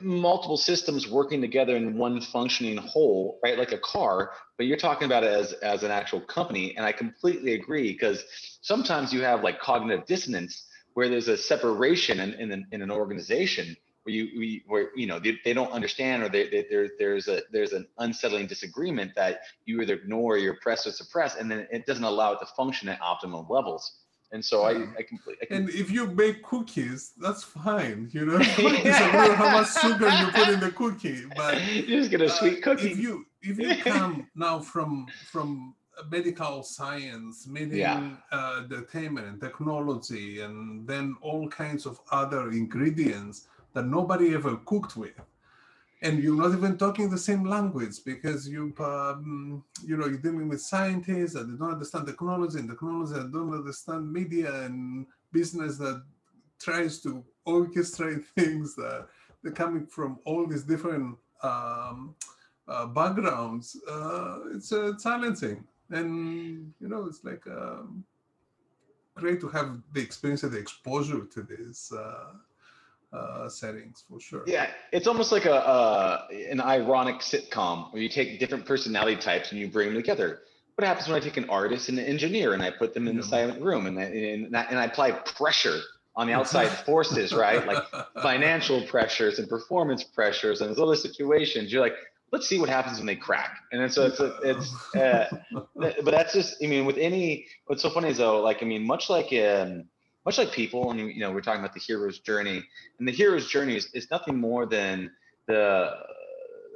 multiple 0.00 0.56
systems 0.56 1.08
working 1.08 1.40
together 1.40 1.76
in 1.76 1.96
one 1.96 2.20
functioning 2.20 2.76
whole, 2.78 3.38
right? 3.44 3.56
Like 3.56 3.70
a 3.70 3.78
car, 3.78 4.32
but 4.56 4.66
you're 4.66 4.76
talking 4.76 5.06
about 5.06 5.22
it 5.22 5.32
as 5.32 5.52
as 5.52 5.84
an 5.84 5.92
actual 5.92 6.20
company. 6.20 6.76
And 6.76 6.84
I 6.84 6.90
completely 6.90 7.54
agree 7.54 7.92
because 7.92 8.24
sometimes 8.60 9.12
you 9.12 9.22
have 9.22 9.44
like 9.44 9.60
cognitive 9.60 10.04
dissonance 10.04 10.66
where 10.94 11.08
there's 11.08 11.28
a 11.28 11.36
separation 11.36 12.20
in, 12.20 12.34
in, 12.34 12.52
an, 12.52 12.66
in 12.72 12.82
an 12.82 12.90
organization 12.90 13.76
where 14.04 14.14
you 14.14 14.38
we, 14.38 14.62
where 14.66 14.90
you 14.96 15.06
know 15.06 15.18
they, 15.18 15.38
they 15.44 15.52
don't 15.52 15.72
understand 15.72 16.22
or 16.22 16.28
they, 16.28 16.48
they, 16.48 16.66
there, 16.70 16.90
there's 16.98 17.28
a 17.28 17.42
there's 17.52 17.72
an 17.72 17.86
unsettling 17.98 18.46
disagreement 18.46 19.12
that 19.14 19.40
you 19.64 19.80
either 19.80 19.94
ignore 19.94 20.34
or 20.34 20.38
you 20.38 20.52
press 20.60 20.86
or 20.86 20.90
suppress 20.92 21.36
and 21.36 21.50
then 21.50 21.66
it 21.70 21.86
doesn't 21.86 22.04
allow 22.04 22.32
it 22.32 22.40
to 22.40 22.46
function 22.46 22.88
at 22.88 23.00
optimum 23.00 23.46
levels 23.48 23.98
and 24.34 24.44
so 24.44 24.64
I, 24.64 24.72
I 24.98 25.02
completely. 25.02 25.46
And 25.50 25.70
if 25.70 25.92
you 25.92 26.08
bake 26.08 26.42
cookies, 26.42 27.12
that's 27.20 27.44
fine. 27.44 28.10
You 28.12 28.26
know, 28.26 28.38
how 28.42 29.60
much 29.60 29.80
sugar 29.80 30.08
you 30.08 30.26
put 30.32 30.48
in 30.48 30.58
the 30.58 30.72
cookie, 30.72 31.22
but 31.36 31.62
you 31.72 31.86
just 31.86 32.10
get 32.10 32.20
a 32.20 32.28
sweet 32.28 32.58
uh, 32.58 32.62
cookie. 32.62 32.90
If 32.90 32.98
you 32.98 33.26
if 33.42 33.60
you 33.60 33.76
come 33.76 34.26
now 34.34 34.58
from 34.58 35.06
from 35.30 35.76
medical 36.10 36.62
science, 36.62 37.46
meaning 37.46 37.78
yeah. 37.78 38.16
uh, 38.32 38.62
entertainment 38.64 39.26
and 39.26 39.40
technology, 39.40 40.40
and 40.40 40.86
then 40.86 41.16
all 41.20 41.48
kinds 41.48 41.86
of 41.86 42.00
other 42.10 42.50
ingredients 42.50 43.48
that 43.72 43.86
nobody 43.86 44.34
ever 44.34 44.56
cooked 44.64 44.96
with 44.96 45.20
and 46.04 46.22
you're 46.22 46.36
not 46.36 46.52
even 46.52 46.76
talking 46.76 47.08
the 47.08 47.18
same 47.18 47.44
language 47.44 48.04
because 48.04 48.46
you 48.46 48.74
um, 48.78 49.64
you 49.84 49.96
know 49.96 50.06
you're 50.06 50.18
dealing 50.18 50.48
with 50.48 50.60
scientists 50.60 51.32
that 51.32 51.58
don't 51.58 51.72
understand 51.72 52.06
technology 52.06 52.58
and 52.58 52.68
technology 52.68 53.14
that 53.14 53.32
don't 53.32 53.54
understand 53.54 54.12
media 54.12 54.52
and 54.64 55.06
business 55.32 55.78
that 55.78 56.02
tries 56.60 57.00
to 57.00 57.24
orchestrate 57.46 58.24
things 58.36 58.76
that 58.76 59.06
they're 59.42 59.52
coming 59.52 59.86
from 59.86 60.18
all 60.24 60.46
these 60.46 60.64
different 60.64 61.16
um, 61.42 62.14
uh, 62.68 62.86
backgrounds 62.86 63.76
uh, 63.90 64.38
it's 64.54 64.72
uh, 64.72 64.92
challenging 65.02 65.64
and 65.90 66.72
you 66.80 66.88
know 66.88 67.06
it's 67.06 67.24
like 67.24 67.46
um, 67.46 68.04
great 69.14 69.40
to 69.40 69.48
have 69.48 69.80
the 69.92 70.00
experience 70.00 70.42
and 70.42 70.52
the 70.52 70.58
exposure 70.58 71.24
to 71.24 71.42
these 71.42 71.92
uh, 71.96 72.32
uh, 73.12 73.48
settings 73.48 74.04
for 74.08 74.20
sure. 74.20 74.42
Yeah, 74.46 74.68
it's 74.92 75.06
almost 75.06 75.32
like 75.32 75.44
a 75.44 75.54
uh, 75.54 76.26
an 76.50 76.60
ironic 76.60 77.16
sitcom 77.16 77.92
where 77.92 78.02
you 78.02 78.08
take 78.08 78.40
different 78.40 78.66
personality 78.66 79.16
types 79.16 79.52
and 79.52 79.60
you 79.60 79.68
bring 79.68 79.88
them 79.88 79.96
together. 79.96 80.40
What 80.74 80.86
happens 80.86 81.06
when 81.06 81.16
I 81.16 81.20
take 81.20 81.36
an 81.36 81.48
artist 81.48 81.88
and 81.88 81.98
an 82.00 82.04
engineer 82.04 82.52
and 82.52 82.60
I 82.60 82.72
put 82.72 82.94
them 82.94 83.06
in 83.06 83.16
the 83.16 83.22
silent 83.22 83.62
room 83.62 83.86
and 83.86 83.96
I, 83.96 84.02
and, 84.02 84.56
I, 84.56 84.62
and 84.62 84.76
I 84.76 84.86
apply 84.86 85.12
pressure 85.12 85.78
on 86.16 86.26
the 86.26 86.32
outside 86.32 86.66
forces, 86.84 87.32
right? 87.32 87.64
Like 87.64 87.84
financial 88.20 88.84
pressures 88.88 89.38
and 89.38 89.48
performance 89.48 90.02
pressures 90.02 90.60
and 90.60 90.70
those 90.70 90.80
other 90.80 90.96
situations. 90.96 91.72
You're 91.72 91.80
like, 91.80 91.94
let's 92.32 92.48
see 92.48 92.58
what 92.58 92.68
happens 92.68 92.98
when 92.98 93.06
they 93.06 93.16
crack. 93.16 93.58
And 93.72 93.80
then 93.80 93.90
so 93.90 94.06
it's 94.06 94.20
it's, 94.42 94.94
uh, 94.96 95.26
but 95.74 96.04
that's 96.04 96.32
just 96.32 96.62
I 96.62 96.66
mean 96.66 96.84
with 96.84 96.98
any 96.98 97.46
what's 97.66 97.82
so 97.82 97.90
funny 97.90 98.08
is 98.08 98.18
though 98.18 98.40
like 98.40 98.62
I 98.62 98.66
mean 98.66 98.86
much 98.86 99.10
like 99.10 99.32
um 99.32 99.84
much 100.24 100.38
like 100.38 100.52
people, 100.52 100.90
and 100.90 101.00
you 101.00 101.20
know, 101.20 101.30
we're 101.30 101.42
talking 101.42 101.60
about 101.60 101.74
the 101.74 101.80
hero's 101.80 102.20
journey, 102.20 102.62
and 102.98 103.06
the 103.06 103.12
hero's 103.12 103.48
journey 103.48 103.76
is, 103.76 103.90
is 103.94 104.10
nothing 104.10 104.38
more 104.38 104.66
than 104.66 105.10
the 105.46 105.90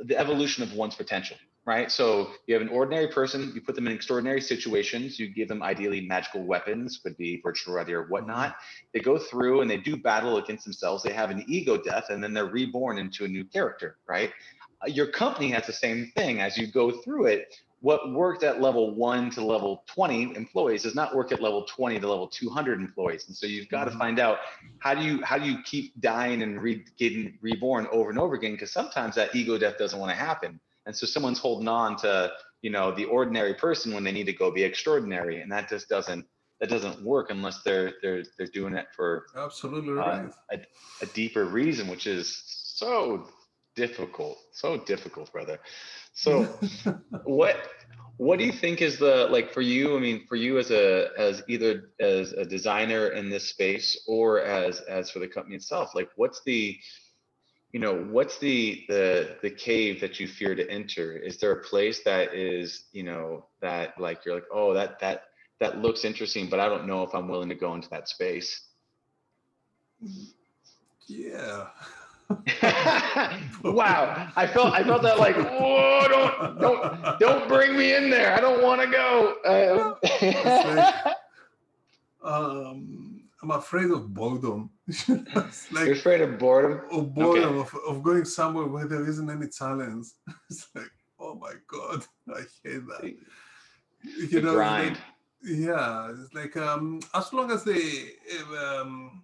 the 0.05 0.17
evolution 0.17 0.63
of 0.63 0.75
one's 0.75 0.95
potential, 0.95 1.37
right? 1.67 1.91
So 1.91 2.31
you 2.47 2.55
have 2.55 2.63
an 2.63 2.69
ordinary 2.69 3.09
person, 3.09 3.51
you 3.55 3.61
put 3.61 3.75
them 3.75 3.87
in 3.89 3.93
extraordinary 3.93 4.41
situations, 4.41 5.19
you 5.19 5.29
give 5.29 5.49
them 5.49 5.61
ideally 5.61 6.03
magical 6.03 6.45
weapons, 6.45 7.01
could 7.03 7.17
be 7.17 7.41
virtual 7.43 7.75
reality 7.75 7.95
or 7.95 8.05
whatnot. 8.05 8.55
They 8.95 9.01
go 9.01 9.19
through 9.19 9.63
and 9.63 9.71
they 9.71 9.79
do 9.79 9.97
battle 9.97 10.37
against 10.37 10.65
themselves. 10.65 11.03
They 11.03 11.13
have 11.13 11.31
an 11.31 11.45
ego 11.49 11.77
death, 11.77 12.11
and 12.11 12.23
then 12.23 12.33
they're 12.33 12.47
reborn 12.47 12.99
into 12.99 13.25
a 13.25 13.29
new 13.29 13.45
character, 13.45 13.97
right? 14.07 14.31
Your 14.87 15.07
company 15.09 15.51
has 15.51 15.67
the 15.67 15.73
same 15.73 16.13
thing 16.15 16.41
as 16.41 16.57
you 16.57 16.67
go 16.67 16.91
through 16.91 17.27
it. 17.27 17.55
What 17.81 18.13
worked 18.13 18.43
at 18.43 18.61
level 18.61 18.95
one 18.95 19.31
to 19.31 19.45
level 19.45 19.85
20 19.87 20.35
employees 20.35 20.83
does 20.83 20.97
not 20.97 21.15
work 21.15 21.31
at 21.31 21.41
level 21.41 21.65
20 21.65 22.01
to 22.01 22.09
level 22.09 22.27
200 22.27 22.81
employees. 22.81 23.27
And 23.29 23.37
so 23.37 23.47
you've 23.47 23.69
got 23.69 23.85
to 23.85 23.91
mm-hmm. 23.91 24.01
find 24.01 24.19
out 24.19 24.39
how 24.81 24.95
do 24.95 25.03
you 25.03 25.23
how 25.23 25.39
do 25.39 25.49
you 25.49 25.63
keep 25.63 25.99
dying 26.01 26.43
and 26.43 26.61
re- 26.61 26.85
getting 26.99 27.39
reborn 27.41 27.87
over 27.93 28.11
and 28.11 28.19
over 28.19 28.35
again? 28.35 28.53
Because 28.53 28.73
sometimes 28.73 29.15
that 29.15 29.35
ego 29.35 29.59
death 29.59 29.79
doesn't 29.79 29.99
want 29.99 30.11
to 30.11 30.17
happen. 30.17 30.59
And 30.87 30.97
so 30.97 31.07
someone's 31.07 31.39
holding 31.39 31.69
on 31.69 31.97
to 31.99 32.33
you 32.63 32.71
know 32.71 32.91
the 32.91 33.05
ordinary 33.05 33.55
person 33.55 33.95
when 33.95 34.03
they 34.03 34.13
need 34.13 34.27
to 34.27 34.33
go 34.33 34.51
be 34.51 34.65
extraordinary. 34.65 35.41
And 35.41 35.53
that 35.53 35.69
just 35.69 35.89
doesn't 35.89 36.27
that 36.61 36.69
doesn't 36.69 37.03
work 37.03 37.31
unless 37.31 37.63
they're 37.63 37.95
they're 38.03 38.25
they're 38.37 38.49
doing 38.49 38.75
it 38.75 38.87
for 38.95 39.27
absolutely 39.37 39.93
uh, 39.93 39.95
right. 39.95 40.33
a, 40.53 40.59
a 41.03 41.07
deeper 41.07 41.45
reason 41.45 41.87
which 41.89 42.07
is 42.07 42.43
so 42.47 43.29
difficult 43.79 44.39
so 44.53 44.77
difficult 44.77 45.33
brother. 45.33 45.59
So 46.13 46.45
what 47.25 47.57
what 48.17 48.39
do 48.39 48.45
you 48.45 48.53
think 48.53 48.83
is 48.83 48.99
the 48.99 49.29
like 49.31 49.53
for 49.53 49.61
you 49.63 49.97
i 49.97 50.01
mean 50.01 50.27
for 50.29 50.35
you 50.35 50.59
as 50.59 50.73
a 50.73 51.11
as 51.17 51.41
either 51.47 51.91
as 52.01 52.33
a 52.33 52.45
designer 52.45 53.11
in 53.19 53.31
this 53.31 53.49
space 53.49 53.89
or 54.09 54.41
as 54.41 54.81
as 54.81 55.09
for 55.09 55.21
the 55.21 55.29
company 55.29 55.55
itself 55.55 55.95
like 55.95 56.09
what's 56.17 56.43
the 56.45 56.77
you 57.73 57.81
know 57.81 57.95
what's 58.11 58.39
the 58.39 58.85
the 58.89 59.37
the 59.43 59.51
cave 59.51 60.01
that 60.01 60.19
you 60.19 60.27
fear 60.27 60.55
to 60.55 60.69
enter? 60.71 61.17
Is 61.17 61.39
there 61.39 61.53
a 61.53 61.63
place 61.63 62.03
that 62.05 62.35
is 62.35 62.87
you 62.93 63.03
know 63.03 63.47
that 63.61 64.01
like 64.01 64.25
you're 64.25 64.37
like 64.37 64.47
oh 64.53 64.73
that 64.75 64.99
that 65.01 65.25
that 65.61 65.79
looks 65.79 66.05
interesting 66.05 66.49
but 66.49 66.61
i 66.61 66.69
don't 66.69 66.87
know 66.87 67.03
if 67.03 67.15
i'm 67.15 67.29
willing 67.29 67.49
to 67.49 67.55
go 67.55 67.75
into 67.75 67.89
that 67.91 68.09
space. 68.09 68.69
Yeah 71.07 71.67
wow 73.65 74.29
i 74.37 74.47
felt 74.47 74.75
i 74.75 74.83
felt 74.85 75.03
that 75.03 75.19
like 75.19 75.35
oh 75.39 76.07
don't 76.09 76.61
don't 76.61 77.19
don't 77.21 77.49
bring 77.49 77.77
me 77.77 77.95
in 77.95 78.11
there 78.11 78.35
i 78.35 78.41
don't 78.41 78.63
want 78.63 78.81
to 78.81 78.87
go 78.87 79.97
uh, 80.63 81.05
um 82.23 83.19
I'm 83.43 83.51
afraid 83.53 83.91
of 83.91 84.13
boredom. 84.13 84.71
like, 85.09 85.87
You're 85.87 85.93
afraid 85.93 86.21
of 86.23 86.39
boredom? 86.39 86.81
Of 86.91 87.15
boredom, 87.15 87.59
okay. 87.59 87.79
of, 87.87 87.97
of 87.97 88.03
going 88.03 88.25
somewhere 88.25 88.67
where 88.67 88.87
there 88.87 89.07
isn't 89.09 89.31
any 89.31 89.49
challenge. 89.49 90.07
It's 90.51 90.69
like, 90.75 90.91
oh 91.21 91.35
my 91.37 91.53
God, 91.67 92.05
I 92.35 92.41
hate 92.65 92.87
that. 92.89 93.15
You 94.31 94.43
know, 94.43 94.55
grind. 94.55 94.97
Like, 94.97 94.99
yeah, 95.45 96.11
it's 96.11 96.35
like 96.35 96.57
um, 96.57 97.01
as 97.15 97.33
long 97.33 97.53
as 97.53 97.63
they, 97.63 98.11
um, 98.59 99.23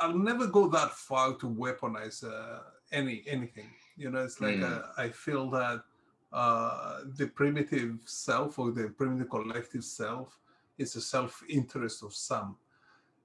I'll 0.00 0.18
never 0.18 0.46
go 0.46 0.66
that 0.68 0.92
far 0.92 1.34
to 1.34 1.46
weaponize 1.46 2.24
uh, 2.24 2.60
any 2.90 3.22
anything. 3.26 3.70
You 3.96 4.10
know, 4.10 4.24
it's 4.24 4.40
like 4.40 4.56
mm. 4.56 4.70
uh, 4.70 4.86
I 4.96 5.10
feel 5.10 5.50
that 5.50 5.82
uh, 6.32 7.00
the 7.16 7.26
primitive 7.26 7.98
self 8.04 8.58
or 8.58 8.70
the 8.70 8.88
primitive 8.88 9.28
collective 9.30 9.84
self 9.84 10.38
is 10.78 10.96
a 10.96 11.00
self-interest 11.00 12.02
of 12.02 12.14
some 12.14 12.56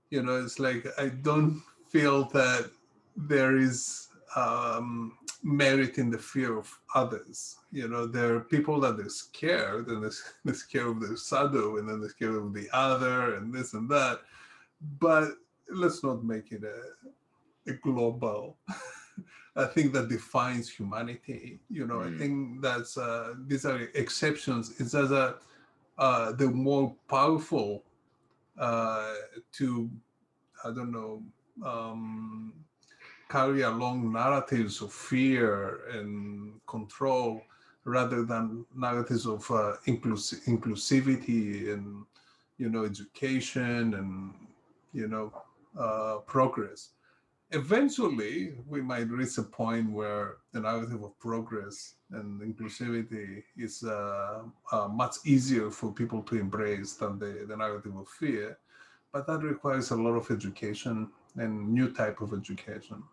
you 0.10 0.22
know 0.22 0.36
it's 0.44 0.60
like 0.60 0.86
i 0.98 1.08
don't 1.08 1.62
feel 1.90 2.26
that 2.26 2.70
there 3.16 3.58
is 3.58 4.08
um, 4.36 5.18
merit 5.44 5.98
in 5.98 6.10
the 6.10 6.18
fear 6.18 6.58
of 6.58 6.68
others 6.94 7.58
you 7.72 7.88
know 7.88 8.06
there 8.06 8.36
are 8.36 8.42
people 8.42 8.80
that 8.80 9.00
are 9.00 9.10
scared 9.10 9.88
and 9.88 10.04
they're 10.04 10.54
scared 10.66 10.88
of 10.88 11.00
their 11.00 11.18
shadow 11.18 11.78
and 11.78 11.88
then 11.88 12.02
they're 12.02 12.10
scared 12.10 12.36
of 12.36 12.54
the 12.54 12.68
other 12.74 13.36
and 13.36 13.54
this 13.54 13.74
and 13.74 13.90
that 13.90 14.20
but 15.00 15.30
let's 15.72 16.04
not 16.04 16.24
make 16.24 16.52
it 16.52 16.64
a, 16.64 17.72
a 17.72 17.74
global 17.76 18.58
I 19.58 19.66
think 19.66 19.94
that 19.94 20.10
defines 20.10 20.70
humanity. 20.70 21.60
You 21.70 21.88
know, 21.88 22.00
mm. 22.00 22.14
I 22.14 22.18
think 22.18 22.62
that's 22.62 22.98
uh, 22.98 23.36
these 23.48 23.66
are 23.66 23.80
exceptions. 23.94 24.82
It's 24.82 24.94
as 24.94 25.12
a 25.12 25.36
uh, 25.98 26.34
the 26.34 26.50
more 26.50 26.94
powerful 27.08 27.84
uh, 28.60 29.14
to, 29.54 29.90
I 30.64 30.72
don't 30.72 30.92
know, 30.92 31.24
um, 31.66 32.54
carry 33.30 33.62
along 33.62 34.12
narratives 34.12 34.82
of 34.82 34.92
fear 34.92 35.88
and 35.92 36.60
control 36.68 37.42
rather 37.86 38.24
than 38.24 38.66
narratives 38.76 39.26
of 39.26 39.50
uh, 39.52 39.76
inclus- 39.88 40.44
inclusivity 40.48 41.74
and, 41.74 42.06
you 42.58 42.70
know, 42.70 42.84
education 42.84 43.94
and, 43.94 44.34
you 44.92 45.08
know, 45.08 45.32
uh, 45.78 46.18
progress. 46.26 46.90
Eventually, 47.52 48.54
we 48.68 48.82
might 48.82 49.10
reach 49.10 49.38
a 49.38 49.44
point 49.44 49.92
where 49.92 50.38
the 50.52 50.60
narrative 50.60 51.04
of 51.04 51.18
progress 51.20 51.96
and 52.12 52.42
inclusivity 52.42 53.44
is 53.56 53.84
uh, 53.84 54.44
uh, 54.72 54.88
much 54.88 55.16
easier 55.26 55.70
for 55.70 55.94
people 55.94 56.22
to 56.24 56.36
embrace 56.36 56.94
than 56.94 57.20
the, 57.20 57.46
the 57.48 57.56
narrative 57.56 57.96
of 57.96 58.08
fear. 58.08 58.58
But 59.14 59.28
that 59.28 59.44
requires 59.44 59.92
a 59.92 59.96
lot 59.96 60.16
of 60.16 60.30
education 60.32 61.10
and 61.38 61.70
new 61.70 61.94
type 61.94 62.20
of 62.22 62.34
education. 62.34 63.04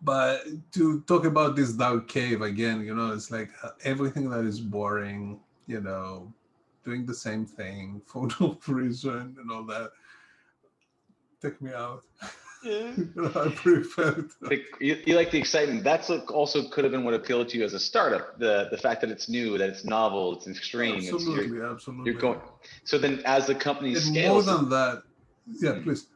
But 0.00 0.44
to 0.72 1.00
talk 1.02 1.24
about 1.24 1.56
this 1.56 1.72
dark 1.72 2.08
cave 2.08 2.42
again, 2.42 2.82
you 2.84 2.94
know, 2.94 3.12
it's 3.12 3.30
like 3.30 3.50
uh, 3.62 3.70
everything 3.84 4.30
that 4.30 4.44
is 4.44 4.60
boring, 4.60 5.40
you 5.66 5.80
know, 5.80 6.32
doing 6.84 7.04
the 7.04 7.14
same 7.14 7.44
thing 7.44 8.00
for 8.06 8.28
no 8.40 8.58
reason 8.68 9.36
and 9.40 9.50
all 9.50 9.64
that. 9.64 9.90
Take 11.42 11.60
me 11.62 11.72
out. 11.72 12.02
Yeah. 12.64 12.92
I 13.36 13.48
prefer 13.54 14.26
you, 14.80 14.96
you, 15.06 15.14
like 15.14 15.30
the 15.30 15.38
excitement. 15.38 15.84
That's 15.84 16.10
also 16.10 16.68
could 16.68 16.84
have 16.84 16.92
been 16.92 17.04
what 17.04 17.14
appealed 17.14 17.48
to 17.50 17.58
you 17.58 17.64
as 17.64 17.72
a 17.72 17.78
startup. 17.78 18.38
The 18.38 18.68
the 18.70 18.78
fact 18.78 19.00
that 19.02 19.10
it's 19.10 19.28
new, 19.28 19.56
that 19.58 19.70
it's 19.70 19.84
novel, 19.84 20.36
it's 20.36 20.48
extreme. 20.48 20.96
Absolutely, 20.96 21.44
it's, 21.44 21.52
you're, 21.52 21.70
absolutely. 21.70 22.10
You're 22.10 22.20
going. 22.20 22.40
So 22.84 22.98
then, 22.98 23.22
as 23.24 23.46
the 23.46 23.54
company 23.54 23.90
and 23.90 23.98
scales, 23.98 24.46
more 24.46 24.56
than 24.56 24.68
that, 24.70 25.02
yeah, 25.60 25.78
please. 25.82 26.06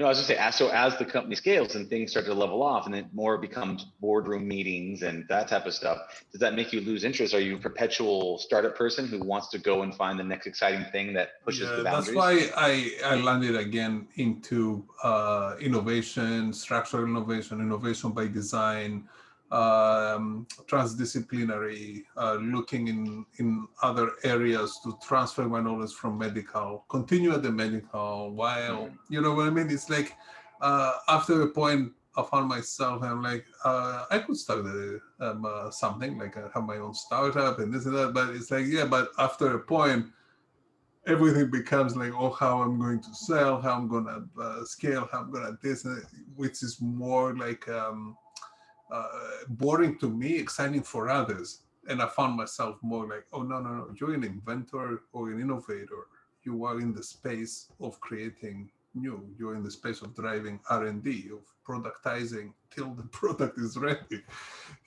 No, 0.00 0.06
I 0.06 0.08
was 0.08 0.16
just 0.16 0.28
say, 0.28 0.36
as 0.36 0.56
so 0.56 0.70
as 0.70 0.96
the 0.96 1.04
company 1.04 1.34
scales 1.34 1.74
and 1.74 1.86
things 1.86 2.12
start 2.12 2.24
to 2.24 2.32
level 2.32 2.62
off, 2.62 2.86
and 2.86 2.94
then 2.94 3.10
more 3.12 3.36
becomes 3.36 3.84
boardroom 4.00 4.48
meetings 4.48 5.02
and 5.02 5.28
that 5.28 5.46
type 5.46 5.66
of 5.66 5.74
stuff, 5.74 6.24
does 6.32 6.40
that 6.40 6.54
make 6.54 6.72
you 6.72 6.80
lose 6.80 7.04
interest? 7.04 7.34
Are 7.34 7.40
you 7.40 7.56
a 7.56 7.58
perpetual 7.58 8.38
startup 8.38 8.74
person 8.74 9.06
who 9.06 9.18
wants 9.18 9.48
to 9.48 9.58
go 9.58 9.82
and 9.82 9.94
find 9.94 10.18
the 10.18 10.24
next 10.24 10.46
exciting 10.46 10.86
thing 10.90 11.12
that 11.12 11.44
pushes 11.44 11.68
yeah, 11.68 11.76
the 11.76 11.84
boundaries? 11.84 12.06
That's 12.06 12.16
why 12.16 12.50
I, 12.56 12.92
I 13.04 13.16
landed 13.16 13.56
again 13.56 14.08
into 14.14 14.82
uh, 15.04 15.56
innovation, 15.60 16.54
structural 16.54 17.04
innovation, 17.04 17.60
innovation 17.60 18.12
by 18.12 18.26
design, 18.26 19.06
um, 19.50 20.46
transdisciplinary, 20.66 22.04
uh, 22.16 22.34
looking 22.34 22.88
in, 22.88 23.26
in 23.38 23.66
other 23.82 24.12
areas 24.24 24.78
to 24.84 24.96
transfer 25.02 25.48
my 25.48 25.60
knowledge 25.60 25.92
from 25.92 26.18
medical, 26.18 26.84
continue 26.88 27.32
at 27.32 27.42
the 27.42 27.50
medical 27.50 28.30
while, 28.32 28.84
mm-hmm. 28.84 29.12
you 29.12 29.20
know 29.20 29.34
what 29.34 29.46
I 29.46 29.50
mean? 29.50 29.70
It's 29.70 29.90
like 29.90 30.16
uh, 30.60 30.92
after 31.08 31.42
a 31.42 31.48
point, 31.48 31.92
I 32.16 32.22
found 32.24 32.48
myself, 32.48 33.02
I'm 33.02 33.22
like, 33.22 33.46
uh, 33.64 34.04
I 34.10 34.18
could 34.18 34.36
start 34.36 34.66
a, 34.66 34.98
um, 35.20 35.44
uh, 35.44 35.70
something, 35.70 36.18
like 36.18 36.36
I 36.36 36.48
have 36.52 36.64
my 36.64 36.76
own 36.76 36.94
startup 36.94 37.60
and 37.60 37.72
this 37.72 37.86
and 37.86 37.94
that, 37.96 38.12
but 38.12 38.30
it's 38.30 38.50
like, 38.50 38.66
yeah, 38.66 38.84
but 38.84 39.10
after 39.18 39.54
a 39.54 39.60
point, 39.60 40.06
everything 41.06 41.50
becomes 41.50 41.96
like, 41.96 42.12
oh, 42.14 42.30
how 42.30 42.62
I'm 42.62 42.78
going 42.78 43.00
to 43.00 43.14
sell, 43.14 43.60
how 43.60 43.74
I'm 43.74 43.88
going 43.88 44.04
to 44.04 44.42
uh, 44.42 44.64
scale, 44.64 45.08
how 45.10 45.20
I'm 45.20 45.30
going 45.30 45.44
to 45.44 45.58
this, 45.62 45.86
which 46.36 46.62
is 46.62 46.80
more 46.80 47.34
like, 47.36 47.68
um, 47.68 48.16
uh, 48.90 49.08
boring 49.48 49.98
to 49.98 50.08
me, 50.08 50.36
exciting 50.36 50.82
for 50.82 51.08
others. 51.08 51.60
And 51.88 52.02
I 52.02 52.08
found 52.08 52.36
myself 52.36 52.76
more 52.82 53.06
like, 53.06 53.26
oh 53.32 53.42
no, 53.42 53.60
no, 53.60 53.70
no, 53.70 53.94
you're 53.98 54.14
an 54.14 54.24
inventor 54.24 55.02
or 55.12 55.30
an 55.30 55.40
innovator. 55.40 56.06
You 56.42 56.64
are 56.64 56.78
in 56.80 56.94
the 56.94 57.02
space 57.02 57.68
of 57.80 58.00
creating 58.00 58.70
new. 58.94 59.28
You're 59.38 59.54
in 59.54 59.62
the 59.62 59.70
space 59.70 60.02
of 60.02 60.14
driving 60.14 60.60
R&D, 60.68 61.30
of 61.32 61.40
productizing 61.66 62.52
till 62.70 62.90
the 62.94 63.02
product 63.12 63.58
is 63.58 63.76
ready. 63.76 64.22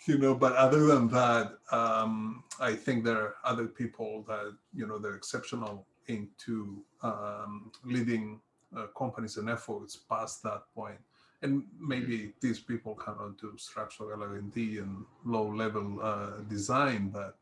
You 0.06 0.18
know, 0.18 0.36
but 0.36 0.54
other 0.54 0.86
than 0.86 1.08
that, 1.10 1.58
um, 1.72 2.44
I 2.60 2.74
think 2.74 3.04
there 3.04 3.18
are 3.18 3.36
other 3.44 3.68
people 3.68 4.24
that, 4.28 4.56
you 4.74 4.88
know, 4.88 4.98
they're 4.98 5.16
exceptional 5.16 5.86
into 6.08 6.84
um, 7.02 7.72
leading 7.86 8.40
uh, 8.76 8.88
companies 8.98 9.38
and 9.38 9.50
efforts 9.50 9.96
past 9.96 10.44
that 10.44 10.64
point 10.76 11.00
and 11.44 11.64
maybe 11.80 12.32
these 12.40 12.60
people 12.60 12.96
cannot 12.96 13.38
do 13.40 13.54
structural 13.58 14.22
R&D 14.24 14.78
and 14.80 15.06
low-level 15.26 16.00
uh, 16.02 16.42
design, 16.50 17.10
but 17.10 17.36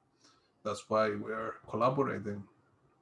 that's 0.66 0.90
why 0.90 1.10
we're 1.10 1.54
collaborating. 1.70 2.44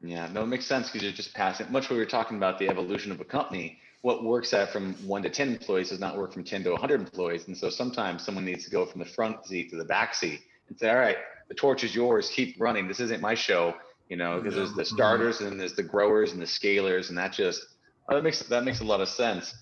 Yeah, 0.01 0.29
no, 0.31 0.43
it 0.43 0.47
makes 0.47 0.65
sense 0.65 0.87
because 0.87 1.03
you're 1.03 1.11
just 1.11 1.33
passing. 1.33 1.71
Much 1.71 1.89
what 1.89 1.95
we 1.95 1.97
were 1.97 2.05
talking 2.05 2.37
about 2.37 2.59
the 2.59 2.69
evolution 2.69 3.11
of 3.11 3.19
a 3.19 3.25
company. 3.25 3.79
What 4.01 4.23
works 4.23 4.53
at 4.53 4.71
from 4.71 4.93
one 5.05 5.23
to 5.23 5.29
ten 5.29 5.49
employees 5.49 5.89
does 5.89 5.99
not 5.99 6.17
work 6.17 6.31
from 6.31 6.43
ten 6.43 6.63
to 6.63 6.71
100 6.71 7.01
employees, 7.01 7.47
and 7.47 7.57
so 7.57 7.69
sometimes 7.69 8.23
someone 8.23 8.45
needs 8.45 8.63
to 8.63 8.71
go 8.71 8.85
from 8.85 8.99
the 8.99 9.05
front 9.05 9.45
seat 9.45 9.69
to 9.71 9.75
the 9.75 9.83
back 9.83 10.15
seat 10.15 10.41
and 10.69 10.79
say, 10.79 10.89
"All 10.89 10.95
right, 10.95 11.17
the 11.49 11.53
torch 11.53 11.83
is 11.83 11.93
yours. 11.93 12.29
Keep 12.29 12.61
running. 12.61 12.87
This 12.87 13.01
isn't 13.01 13.21
my 13.21 13.35
show." 13.35 13.73
You 14.07 14.15
know, 14.15 14.39
because 14.39 14.55
there's 14.55 14.73
the 14.73 14.85
starters 14.85 15.41
and 15.41 15.59
there's 15.59 15.75
the 15.75 15.83
growers 15.83 16.31
and 16.31 16.41
the 16.41 16.45
scalers, 16.45 17.09
and 17.09 17.17
that 17.17 17.33
just 17.33 17.65
oh, 18.07 18.15
that 18.15 18.23
makes 18.23 18.39
that 18.43 18.63
makes 18.63 18.79
a 18.79 18.85
lot 18.85 19.01
of 19.01 19.09
sense 19.09 19.53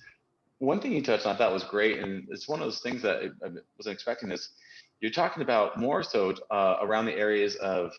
one 0.59 0.79
thing 0.79 0.93
you 0.93 1.01
touched 1.01 1.25
on 1.25 1.35
I 1.35 1.37
thought 1.37 1.53
was 1.53 1.63
great, 1.63 1.99
and 1.99 2.27
it's 2.29 2.47
one 2.47 2.59
of 2.59 2.65
those 2.65 2.79
things 2.79 3.01
that 3.03 3.17
I 3.43 3.47
wasn't 3.77 3.93
expecting. 3.93 4.29
This 4.29 4.49
you're 4.99 5.11
talking 5.11 5.43
about 5.43 5.77
more 5.77 6.03
so 6.03 6.33
uh, 6.49 6.77
around 6.81 7.05
the 7.05 7.13
areas 7.13 7.55
of 7.55 7.91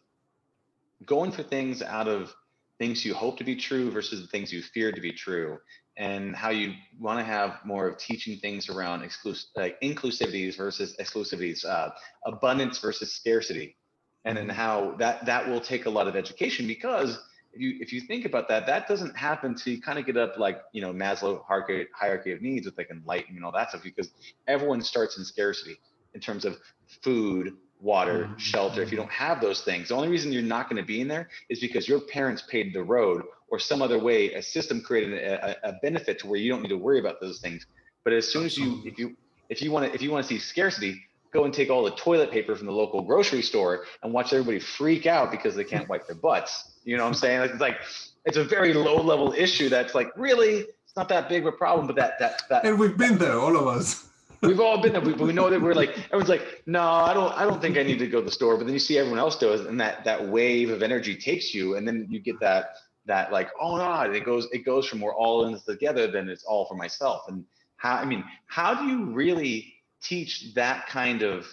going 1.05 1.31
for 1.31 1.43
things 1.43 1.83
out 1.83 2.09
of 2.09 2.35
things 2.79 3.05
you 3.05 3.15
hope 3.15 3.39
to 3.39 3.45
be 3.45 3.57
true 3.57 3.91
versus 3.91 4.21
the 4.21 4.27
things 4.29 4.53
you 4.53 4.63
fear 4.63 4.93
to 4.93 5.01
be 5.01 5.13
true 5.13 5.59
and 5.97 6.35
how 6.35 6.51
you 6.51 6.73
want 6.99 7.19
to 7.19 7.25
have 7.25 7.59
more 7.65 7.89
of 7.89 7.99
teaching 7.99 8.39
things 8.39 8.69
around 8.69 9.09
like 9.57 9.77
inclusivities 9.81 10.57
versus 10.57 10.97
exclusivities 11.01 11.65
uh, 11.65 11.91
abundance 12.27 12.79
versus 12.79 13.13
scarcity 13.13 13.77
and 14.25 14.37
then 14.37 14.49
how 14.49 14.95
that 14.99 15.25
that 15.27 15.49
will 15.49 15.61
take 15.61 15.87
a 15.87 15.91
lot 15.91 16.07
of 16.07 16.15
education 16.17 16.67
because 16.67 17.19
you 17.59 17.77
if 17.81 17.93
you 17.93 18.01
think 18.01 18.25
about 18.25 18.49
that 18.49 18.67
that 18.67 18.89
doesn't 18.89 19.17
happen 19.17 19.55
to 19.55 19.81
kind 19.81 19.99
of 19.99 20.07
get 20.07 20.17
up 20.17 20.39
like 20.39 20.61
you 20.73 20.81
know 20.81 20.93
maslow 20.93 21.43
hierarchy, 21.47 22.33
of 22.33 22.43
needs 22.43 22.67
with 22.67 22.77
like 22.79 22.91
enlightenment 22.91 23.37
and 23.37 23.45
all 23.45 23.53
that 23.53 23.71
stuff 23.71 23.83
because 23.83 24.11
everyone 24.47 24.81
starts 24.81 25.19
in 25.19 25.25
scarcity 25.25 25.77
in 26.15 26.21
terms 26.21 26.45
of 26.45 26.57
food 27.03 27.55
water, 27.81 28.25
mm-hmm. 28.25 28.37
shelter, 28.39 28.83
if 28.83 28.91
you 28.91 28.97
don't 28.97 29.11
have 29.11 29.41
those 29.41 29.63
things, 29.63 29.89
the 29.89 29.95
only 29.95 30.09
reason 30.09 30.33
you're 30.33 30.43
not 30.43 30.69
going 30.69 30.81
to 30.83 30.87
be 30.87 31.01
in 31.01 31.09
there 31.09 31.29
is 31.49 31.61
because 31.61 31.89
your 31.89 32.01
parents 32.01 32.43
paid 32.51 32.75
the 32.75 32.83
road 32.83 33.23
or 33.49 33.59
some 33.59 33.83
other 33.83 33.99
way, 33.99 34.35
a 34.35 34.43
system 34.43 34.81
created 34.81 35.15
a, 35.15 35.69
a, 35.69 35.73
benefit 35.81 36.19
to 36.19 36.27
where 36.27 36.39
you 36.39 36.51
don't 36.51 36.63
need 36.63 36.69
to 36.69 36.77
worry 36.77 36.99
about 36.99 37.21
those 37.21 37.41
things. 37.41 37.67
But 38.05 38.13
as 38.13 38.27
soon 38.27 38.45
as 38.45 38.59
you, 38.59 38.83
if 38.85 38.99
you, 38.99 39.17
if 39.49 39.63
you 39.63 39.71
want 39.71 39.87
to, 39.87 39.95
if 39.95 40.03
you 40.03 40.11
want 40.11 40.27
to 40.27 40.29
see 40.29 40.39
scarcity, 40.39 41.01
go 41.33 41.45
and 41.45 41.53
take 41.53 41.71
all 41.71 41.85
the 41.85 41.93
toilet 41.93 42.31
paper 42.31 42.55
from 42.55 42.67
the 42.67 42.73
local 42.73 43.03
grocery 43.03 43.43
store 43.43 43.85
and 44.03 44.13
watch 44.13 44.33
everybody 44.33 44.59
freak 44.59 45.07
out 45.07 45.31
because 45.31 45.55
they 45.55 45.65
can't 45.65 45.89
wipe 45.89 46.07
their 46.07 46.17
butts. 46.17 46.78
You 46.89 46.97
know 46.97 47.03
what 47.03 47.11
I'm 47.11 47.15
saying? 47.15 47.41
Like, 47.41 47.51
It's 47.51 47.61
like, 47.61 47.81
it's 48.25 48.39
a 48.39 48.45
very 48.45 48.73
low 48.73 48.97
level 49.03 49.35
issue 49.37 49.69
that's 49.69 49.95
like, 49.95 50.09
really, 50.17 50.61
it's 50.61 50.97
not 50.97 51.07
that 51.11 51.29
big 51.29 51.47
of 51.47 51.53
a 51.53 51.57
problem, 51.57 51.87
but 51.87 51.97
that, 51.97 52.19
that, 52.19 52.49
that. 52.49 52.65
And 52.65 52.79
we've 52.79 52.97
been 52.97 53.19
there, 53.19 53.39
all 53.39 53.55
of 53.59 53.67
us. 53.67 54.07
We've 54.41 54.61
all 54.61 54.81
been 54.81 54.93
there. 54.93 55.03
We, 55.03 55.15
we 55.15 55.33
know 55.33 55.51
that 55.51 55.61
we're 55.61 55.75
like 55.75 55.99
everyone's 55.99 56.29
like, 56.29 56.63
no, 56.65 56.81
I 56.81 57.13
don't. 57.13 57.37
I 57.37 57.43
don't 57.43 57.61
think 57.61 57.77
I 57.77 57.83
need 57.83 57.99
to 57.99 58.07
go 58.07 58.21
to 58.21 58.25
the 58.25 58.31
store. 58.31 58.57
But 58.57 58.67
then 58.67 58.73
you 58.73 58.79
see 58.79 58.97
everyone 58.97 59.19
else 59.19 59.37
do 59.37 59.53
it, 59.53 59.67
and 59.67 59.81
that 59.81 60.05
that 60.05 60.29
wave 60.29 60.71
of 60.71 60.81
energy 60.81 61.17
takes 61.17 61.53
you, 61.53 61.75
and 61.75 61.85
then 61.85 62.07
you 62.09 62.21
get 62.21 62.39
that 62.39 62.75
that 63.07 63.33
like, 63.33 63.51
oh 63.61 63.79
no, 63.79 64.13
it 64.13 64.25
goes 64.25 64.47
it 64.53 64.65
goes 64.65 64.87
from 64.87 65.01
we're 65.01 65.13
all 65.13 65.45
in 65.47 65.55
this 65.55 65.65
together, 65.65 66.07
then 66.07 66.29
it's 66.29 66.45
all 66.45 66.67
for 66.67 66.77
myself. 66.77 67.23
And 67.27 67.45
how 67.79 67.97
I 67.97 68.05
mean, 68.05 68.23
how 68.47 68.75
do 68.81 68.87
you 68.87 69.07
really 69.07 69.75
teach 70.01 70.55
that 70.55 70.87
kind 70.87 71.23
of 71.23 71.53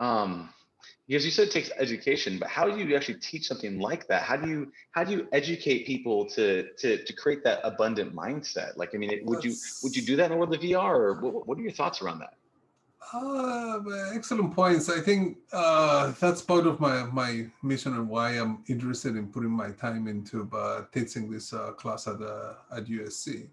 um 0.00 0.48
because 1.10 1.24
you 1.24 1.30
said 1.32 1.48
it 1.48 1.50
takes 1.50 1.70
education 1.76 2.38
but 2.38 2.48
how 2.48 2.70
do 2.70 2.78
you 2.78 2.96
actually 2.96 3.18
teach 3.18 3.48
something 3.48 3.80
like 3.80 4.06
that 4.06 4.22
how 4.22 4.36
do 4.36 4.48
you 4.48 4.72
how 4.92 5.02
do 5.02 5.10
you 5.10 5.26
educate 5.32 5.84
people 5.84 6.24
to 6.24 6.68
to 6.78 7.02
to 7.04 7.12
create 7.12 7.42
that 7.42 7.58
abundant 7.64 8.14
mindset 8.14 8.76
like 8.76 8.94
i 8.94 8.98
mean 8.98 9.10
it, 9.10 9.26
would 9.26 9.42
you 9.44 9.52
would 9.82 9.94
you 9.96 10.02
do 10.02 10.14
that 10.14 10.26
in 10.26 10.30
the 10.30 10.36
world 10.36 10.54
of 10.54 10.60
vr 10.60 10.76
or 10.76 11.20
what, 11.20 11.48
what 11.48 11.58
are 11.58 11.62
your 11.62 11.72
thoughts 11.72 12.00
around 12.00 12.20
that 12.20 12.34
uh, 13.12 13.80
excellent 14.12 14.54
points. 14.54 14.88
I 14.88 15.00
think 15.00 15.38
uh, 15.52 16.12
that's 16.20 16.42
part 16.42 16.66
of 16.66 16.78
my, 16.78 17.04
my 17.04 17.46
mission 17.62 17.94
and 17.94 18.08
why 18.08 18.32
I'm 18.32 18.62
interested 18.68 19.16
in 19.16 19.26
putting 19.26 19.50
my 19.50 19.70
time 19.70 20.06
into 20.06 20.48
uh, 20.52 20.84
teaching 20.92 21.28
this 21.28 21.52
uh, 21.52 21.72
class 21.72 22.06
at 22.06 22.20
uh, 22.20 22.54
at 22.76 22.84
USC. 22.84 23.48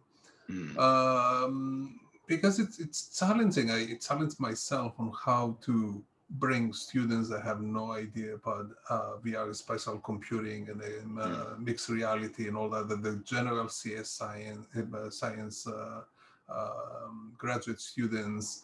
Mm. 0.51 0.77
Um, 0.77 1.99
because 2.27 2.59
it's 2.59 2.77
it's 2.77 3.17
challenging. 3.17 3.71
I 3.71 3.79
it 3.93 4.01
challenged 4.01 4.39
myself 4.39 4.93
on 4.99 5.11
how 5.25 5.57
to 5.61 6.03
bring 6.31 6.73
students 6.73 7.29
that 7.29 7.41
have 7.41 7.61
no 7.61 7.91
idea 7.91 8.35
about 8.35 8.67
uh, 8.89 9.13
VR 9.23 9.55
spatial 9.55 9.97
computing 9.99 10.67
and 10.69 10.81
uh, 10.81 11.25
mm. 11.25 11.59
mixed 11.59 11.89
reality 11.89 12.47
and 12.47 12.57
all 12.57 12.69
that, 12.69 12.89
the, 12.89 12.95
the 12.97 13.15
general 13.23 13.69
CS 13.69 14.09
science, 14.09 14.67
uh, 14.75 15.09
science 15.09 15.67
uh, 15.67 16.01
um, 16.49 17.31
graduate 17.37 17.79
students 17.79 18.63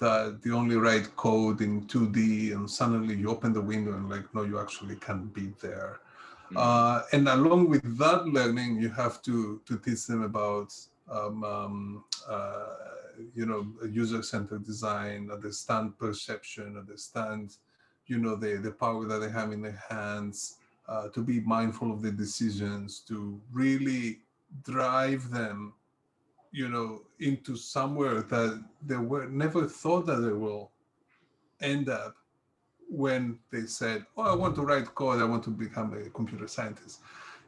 that 0.00 0.42
they 0.42 0.50
only 0.50 0.76
write 0.76 1.14
code 1.14 1.60
in 1.60 1.82
2D 1.86 2.52
and 2.52 2.68
suddenly 2.68 3.14
you 3.14 3.30
open 3.30 3.52
the 3.52 3.60
window 3.60 3.92
and 3.92 4.10
like, 4.10 4.34
no, 4.34 4.42
you 4.42 4.58
actually 4.58 4.96
can 4.96 5.26
be 5.26 5.52
there. 5.62 6.00
Mm. 6.52 7.04
and 7.12 7.28
along 7.28 7.70
with 7.70 7.98
that 7.98 8.26
learning, 8.26 8.76
you 8.76 8.88
have 8.90 9.22
to, 9.22 9.60
to 9.66 9.78
teach 9.78 10.06
them 10.06 10.22
about 10.22 10.74
um, 11.10 11.44
um, 11.44 12.04
uh, 12.28 12.66
you 13.34 13.46
know, 13.46 13.66
user-centered 13.88 14.64
design, 14.64 15.30
understand 15.32 15.98
perception, 15.98 16.76
understand, 16.76 17.56
you 18.06 18.18
know, 18.18 18.36
the, 18.36 18.56
the 18.56 18.70
power 18.70 19.06
that 19.06 19.18
they 19.18 19.30
have 19.30 19.52
in 19.52 19.62
their 19.62 19.82
hands, 19.88 20.56
uh, 20.88 21.08
to 21.08 21.22
be 21.22 21.40
mindful 21.40 21.92
of 21.92 22.02
the 22.02 22.12
decisions, 22.12 23.00
to 23.00 23.40
really 23.52 24.18
drive 24.62 25.30
them, 25.30 25.72
you 26.52 26.68
know, 26.68 27.02
into 27.20 27.56
somewhere 27.56 28.22
that 28.22 28.62
they 28.86 28.96
were 28.96 29.26
never 29.26 29.66
thought 29.66 30.06
that 30.06 30.16
they 30.16 30.32
will 30.32 30.70
end 31.60 31.88
up 31.88 32.16
when 32.88 33.38
they 33.50 33.66
said, 33.66 34.04
"Oh, 34.16 34.22
I 34.22 34.34
want 34.34 34.54
to 34.56 34.62
write 34.62 34.94
code. 34.94 35.20
I 35.20 35.24
want 35.24 35.42
to 35.44 35.50
become 35.50 35.94
a 35.94 36.10
computer 36.10 36.46
scientist." 36.46 37.00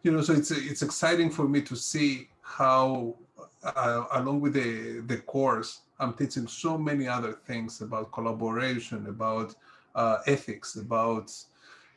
You 0.02 0.12
know, 0.12 0.22
so 0.22 0.32
it's 0.32 0.50
it's 0.50 0.82
exciting 0.82 1.30
for 1.30 1.46
me 1.46 1.60
to 1.62 1.76
see 1.76 2.28
how 2.40 3.16
uh, 3.62 4.04
along 4.12 4.40
with 4.40 4.54
the, 4.54 5.00
the 5.06 5.18
course, 5.18 5.80
I'm 5.98 6.14
teaching 6.14 6.46
so 6.46 6.76
many 6.78 7.08
other 7.08 7.32
things 7.32 7.80
about 7.80 8.12
collaboration, 8.12 9.06
about 9.08 9.54
uh, 9.94 10.18
ethics, 10.26 10.76
about, 10.76 11.32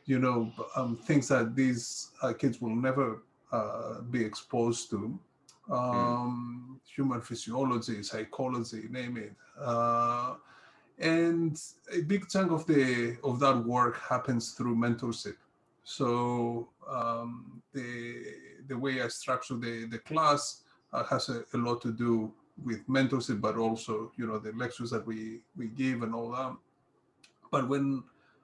you 0.06 0.20
know, 0.20 0.52
um, 0.76 0.98
things 0.98 1.28
that 1.28 1.56
these 1.56 2.12
uh, 2.22 2.34
kids 2.34 2.62
will 2.62 2.76
never 2.76 3.24
uh, 3.52 4.02
be 4.02 4.24
exposed 4.24 4.90
to. 4.92 5.20
Hmm. 5.68 5.74
Um, 5.74 6.80
mm. 6.82 6.96
Human 6.96 7.22
physiology, 7.22 8.02
psychology, 8.04 8.88
name 8.90 9.18
it. 9.18 9.34
Uh, 9.60 10.36
and 10.98 11.62
a 11.94 12.02
big 12.02 12.28
chunk 12.28 12.52
of 12.52 12.66
the 12.66 13.18
of 13.24 13.40
that 13.40 13.58
work 13.66 14.02
happens 14.02 14.52
through 14.52 14.76
mentorship. 14.76 15.38
So 15.84 16.70
um, 16.88 17.62
the 17.74 18.24
the 18.68 18.78
way 18.78 19.02
I 19.02 19.08
structure 19.08 19.56
the 19.56 19.86
the 19.86 20.00
class 20.00 20.64
uh, 20.94 21.04
has 21.04 21.30
a, 21.30 21.44
a, 21.54 21.58
lot 21.58 21.82
to 21.82 21.92
do 21.92 22.32
with 22.64 22.88
mentorship, 22.88 23.40
but 23.40 23.56
also 23.58 24.12
you 24.18 24.28
know 24.28 24.40
the 24.40 24.52
lectures 24.54 24.90
that 24.92 25.06
we 25.06 25.40
we 25.56 25.68
give 25.68 26.04
and 26.04 26.14
all 26.14 26.32
that. 26.32 26.56
But 27.52 27.68
when 27.68 28.04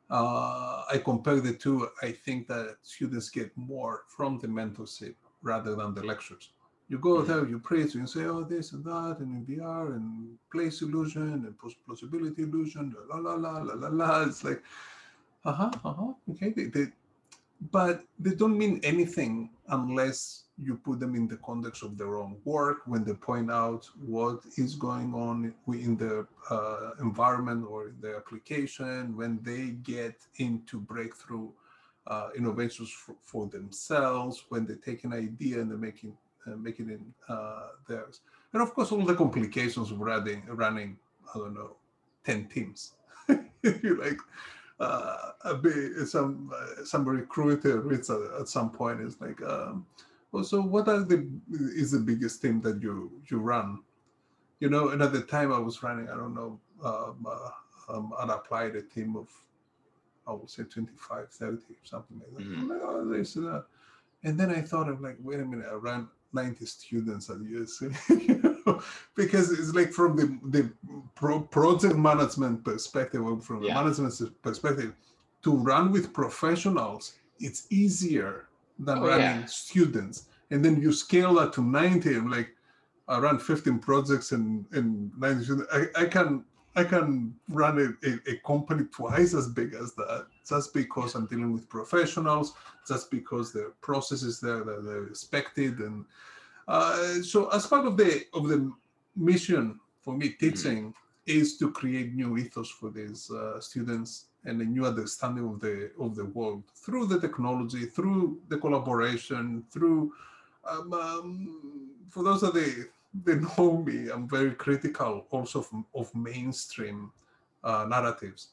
uh, 0.09 0.83
I 0.91 1.01
compare 1.03 1.39
the 1.39 1.53
two, 1.53 1.89
I 2.01 2.11
think 2.11 2.47
that 2.47 2.77
students 2.83 3.29
get 3.29 3.51
more 3.55 4.03
from 4.07 4.39
the 4.39 4.47
mentorship 4.47 5.15
rather 5.41 5.75
than 5.75 5.93
the 5.93 6.03
lectures. 6.03 6.51
You 6.87 6.99
go 6.99 7.15
mm-hmm. 7.15 7.31
there, 7.31 7.47
you 7.47 7.59
preach, 7.59 7.95
and 7.95 8.01
you 8.01 8.07
say, 8.07 8.25
oh, 8.25 8.43
this 8.43 8.73
and 8.73 8.83
that, 8.85 9.17
and 9.19 9.47
in 9.47 9.57
VR, 9.57 9.95
and 9.95 10.37
place 10.51 10.81
illusion, 10.81 11.23
and 11.23 11.55
plausibility 11.85 12.43
illusion, 12.43 12.95
la 13.09 13.17
la 13.17 13.33
la 13.33 13.57
la 13.61 13.73
la 13.73 13.87
la. 13.87 14.23
It's 14.23 14.43
like, 14.43 14.61
uh 15.45 15.53
huh, 15.53 15.71
uh 15.83 15.93
huh, 15.93 16.13
okay. 16.31 16.49
They, 16.49 16.65
they, 16.65 16.85
but 17.71 18.03
they 18.19 18.35
don't 18.35 18.57
mean 18.57 18.79
anything 18.83 19.49
unless 19.69 20.44
you 20.57 20.75
put 20.75 20.99
them 20.99 21.15
in 21.15 21.27
the 21.27 21.37
context 21.37 21.83
of 21.83 21.97
their 21.97 22.15
own 22.15 22.37
work 22.45 22.77
when 22.85 23.03
they 23.03 23.13
point 23.13 23.51
out 23.51 23.89
what 24.05 24.39
is 24.57 24.75
going 24.75 25.13
on 25.13 25.53
in 25.67 25.97
the 25.97 26.25
uh, 26.49 26.91
environment 27.01 27.65
or 27.69 27.89
in 27.89 27.95
the 28.01 28.15
application 28.15 29.15
when 29.17 29.39
they 29.43 29.71
get 29.83 30.15
into 30.37 30.79
breakthrough 30.79 31.49
uh, 32.07 32.29
innovations 32.37 32.89
for, 32.89 33.15
for, 33.21 33.47
themselves 33.47 34.45
when 34.49 34.65
they 34.65 34.75
take 34.75 35.03
an 35.03 35.11
idea 35.11 35.59
and 35.59 35.69
they're 35.69 35.77
making 35.77 36.15
uh, 36.47 36.55
it 36.93 36.99
uh, 37.27 37.67
theirs. 37.87 38.21
And 38.53 38.61
of 38.61 38.73
course 38.73 38.91
all 38.91 39.03
the 39.03 39.15
complications 39.15 39.91
of 39.91 39.99
running 39.99 40.43
running 40.47 40.97
i 41.33 41.37
don't 41.37 41.55
know 41.55 41.75
10 42.25 42.47
teams. 42.47 42.93
If 43.63 43.83
you 43.83 43.99
like 43.99 44.19
uh, 44.79 45.31
a 45.43 45.55
bit, 45.55 46.07
some 46.07 46.51
uh, 46.55 46.85
some 46.85 47.03
recruiter 47.07 47.79
reads 47.79 48.09
at, 48.11 48.19
at 48.39 48.47
some 48.47 48.69
point 48.69 49.01
is 49.01 49.19
like 49.19 49.41
um, 49.41 49.85
so 50.43 50.61
what 50.61 50.87
are 50.87 51.03
the 51.03 51.27
is 51.51 51.91
the 51.91 51.99
biggest 51.99 52.41
team 52.41 52.61
that 52.61 52.81
you 52.81 53.11
you 53.27 53.39
run? 53.39 53.79
You 54.59 54.69
know, 54.69 54.89
and 54.89 55.01
at 55.01 55.13
the 55.13 55.21
time 55.21 55.51
I 55.51 55.59
was 55.59 55.83
running, 55.83 56.09
I 56.09 56.15
don't 56.15 56.33
know, 56.33 56.59
um, 56.83 57.27
uh, 57.29 57.49
um, 57.93 58.13
and 58.19 58.31
applied 58.31 58.75
a 58.75 58.81
team 58.81 59.15
of, 59.15 59.29
I 60.25 60.31
would 60.31 60.49
say 60.49 60.63
25, 60.63 61.29
30, 61.29 61.61
something 61.83 62.19
like 62.19 62.37
that. 62.37 62.47
Mm-hmm. 62.47 62.71
Like, 62.71 62.81
oh, 62.81 63.09
this 63.09 63.35
and. 63.35 63.63
And 64.23 64.39
then 64.39 64.49
I 64.49 64.61
thought 64.61 64.89
of 64.89 65.01
like, 65.01 65.17
wait 65.21 65.39
a 65.39 65.45
minute, 65.45 65.67
I 65.69 65.75
ran 65.75 66.07
90 66.33 66.65
students 66.65 67.29
at 67.29 67.37
USC, 67.37 67.93
you 68.27 68.61
know? 68.65 68.81
because 69.15 69.51
it's 69.51 69.75
like 69.75 69.91
from 69.91 70.15
the 70.15 70.39
the 70.49 70.71
pro- 71.15 71.41
project 71.41 71.95
management 71.95 72.63
perspective, 72.63 73.23
or 73.23 73.39
from 73.39 73.61
yeah. 73.61 73.73
the 73.73 73.81
management 73.81 74.41
perspective, 74.41 74.93
to 75.43 75.55
run 75.55 75.91
with 75.91 76.13
professionals, 76.13 77.13
it's 77.39 77.67
easier 77.69 78.47
than 78.79 78.99
oh, 78.99 79.07
running 79.07 79.41
yeah. 79.41 79.45
students. 79.45 80.27
And 80.51 80.63
then 80.63 80.81
you 80.81 80.91
scale 80.91 81.33
that 81.35 81.53
to 81.53 81.61
90. 81.61 82.15
I'm 82.15 82.29
like, 82.29 82.49
I 83.07 83.19
run 83.19 83.39
15 83.39 83.79
projects 83.79 84.31
and, 84.31 84.65
in 84.73 85.11
90 85.17 85.43
students. 85.43 85.73
I, 85.73 86.01
I 86.03 86.05
can 86.05 86.43
I 86.77 86.83
can 86.83 87.33
run 87.47 87.79
a, 87.79 88.07
a, 88.07 88.33
a, 88.33 88.37
company 88.45 88.83
twice 88.91 89.33
as 89.33 89.47
big 89.47 89.73
as 89.73 89.93
that 89.93 90.27
just 90.45 90.73
because 90.73 91.15
I'm 91.15 91.25
dealing 91.25 91.53
with 91.53 91.69
professionals, 91.69 92.53
just 92.85 93.09
because 93.09 93.53
the 93.53 93.71
processes 93.79 94.41
there 94.41 94.61
that 94.65 94.83
they're 94.83 95.07
expected. 95.07 95.79
And 95.79 96.03
uh, 96.67 97.21
so 97.21 97.47
as 97.49 97.65
part 97.65 97.85
of 97.85 97.95
the 97.95 98.25
of 98.33 98.49
the 98.49 98.73
mission 99.15 99.79
for 100.01 100.17
me 100.17 100.29
mm-hmm. 100.29 100.49
teaching, 100.49 100.93
is 101.25 101.57
to 101.57 101.71
create 101.71 102.13
new 102.13 102.37
ethos 102.37 102.69
for 102.69 102.89
these 102.89 103.31
uh, 103.31 103.59
students 103.59 104.25
and 104.45 104.61
a 104.61 104.65
new 104.65 104.85
understanding 104.85 105.47
of 105.47 105.59
the 105.59 105.91
of 105.99 106.15
the 106.15 106.25
world 106.25 106.63
through 106.75 107.07
the 107.07 107.19
technology, 107.19 107.85
through 107.85 108.39
the 108.49 108.57
collaboration, 108.57 109.63
through 109.71 110.13
um, 110.69 110.93
um, 110.93 111.91
for 112.09 112.23
those 112.23 112.41
that 112.41 112.53
they 112.53 112.71
they 113.23 113.35
know 113.57 113.77
me, 113.77 114.09
I'm 114.09 114.27
very 114.27 114.51
critical 114.51 115.25
also 115.31 115.59
of, 115.59 115.69
of 115.93 116.15
mainstream 116.15 117.11
uh, 117.63 117.85
narratives. 117.89 118.49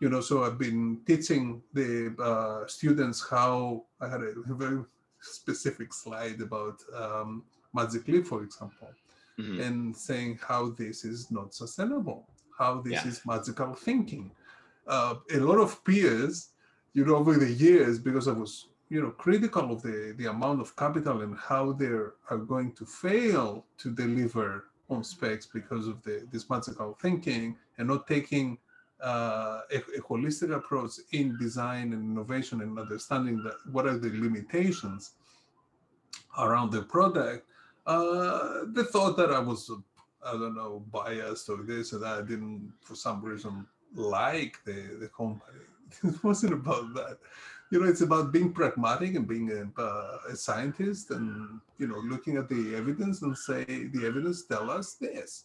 You 0.00 0.10
know, 0.10 0.20
so 0.20 0.44
I've 0.44 0.58
been 0.58 1.00
teaching 1.06 1.62
the 1.72 2.14
uh, 2.22 2.66
students 2.66 3.26
how 3.28 3.84
I 4.00 4.08
had 4.08 4.20
a, 4.20 4.34
very 4.46 4.84
specific 5.20 5.94
slide 5.94 6.40
about 6.42 6.82
um, 6.94 7.44
Magic 7.72 8.06
Leap, 8.06 8.26
for 8.26 8.42
example, 8.42 8.88
mm-hmm. 9.38 9.60
and 9.60 9.96
saying 9.96 10.38
how 10.46 10.70
this 10.70 11.04
is 11.04 11.30
not 11.30 11.54
sustainable, 11.54 12.26
how 12.58 12.80
this 12.80 12.92
yeah. 12.92 13.08
is 13.08 13.20
magical 13.26 13.74
thinking. 13.74 14.30
Uh, 14.86 15.16
a 15.34 15.38
lot 15.38 15.58
of 15.58 15.82
peers, 15.84 16.50
you 16.92 17.04
know, 17.04 17.16
over 17.16 17.34
the 17.34 17.50
years, 17.50 17.98
because 17.98 18.28
I 18.28 18.32
was, 18.32 18.68
you 18.88 19.02
know, 19.02 19.10
critical 19.10 19.72
of 19.72 19.82
the, 19.82 20.14
the 20.16 20.26
amount 20.26 20.60
of 20.60 20.76
capital 20.76 21.22
and 21.22 21.36
how 21.36 21.72
they 21.72 21.86
are 21.86 22.14
going 22.46 22.72
to 22.72 22.86
fail 22.86 23.64
to 23.78 23.90
deliver 23.90 24.66
on 24.88 25.02
specs 25.02 25.46
because 25.46 25.88
of 25.88 26.02
the 26.04 26.26
this 26.30 26.48
magical 26.48 26.96
thinking 27.00 27.56
and 27.78 27.88
not 27.88 28.06
taking 28.06 28.58
uh, 29.02 29.60
a, 29.72 29.78
a, 29.78 30.00
holistic 30.00 30.54
approach 30.54 30.92
in 31.12 31.36
design 31.38 31.92
and 31.92 32.02
innovation 32.10 32.62
and 32.62 32.78
understanding 32.78 33.42
that 33.42 33.56
what 33.70 33.86
are 33.86 33.98
the 33.98 34.08
limitations 34.08 35.12
around 36.38 36.70
the 36.70 36.82
product 36.82 37.46
uh, 37.86 38.64
they 38.68 38.82
thought 38.82 39.16
that 39.16 39.30
I 39.30 39.38
was, 39.38 39.70
I 40.24 40.32
don't 40.32 40.56
know, 40.56 40.84
biased 40.90 41.48
or 41.48 41.62
this 41.62 41.92
or 41.92 41.98
that. 41.98 42.18
I 42.18 42.22
didn't, 42.22 42.72
for 42.82 42.94
some 42.94 43.22
reason, 43.24 43.66
like 43.94 44.58
the, 44.64 44.96
the 45.00 45.08
company. 45.08 45.60
It 46.02 46.22
wasn't 46.24 46.52
about 46.52 46.94
that. 46.94 47.18
You 47.70 47.80
know, 47.80 47.88
it's 47.88 48.00
about 48.00 48.32
being 48.32 48.52
pragmatic 48.52 49.14
and 49.14 49.26
being 49.26 49.50
a, 49.52 49.82
a 50.28 50.36
scientist 50.36 51.10
and, 51.10 51.60
you 51.78 51.86
know, 51.86 51.98
looking 51.98 52.36
at 52.36 52.48
the 52.48 52.74
evidence 52.74 53.22
and 53.22 53.36
say, 53.36 53.64
the 53.64 54.04
evidence 54.04 54.44
tell 54.44 54.70
us 54.70 54.94
this. 54.94 55.44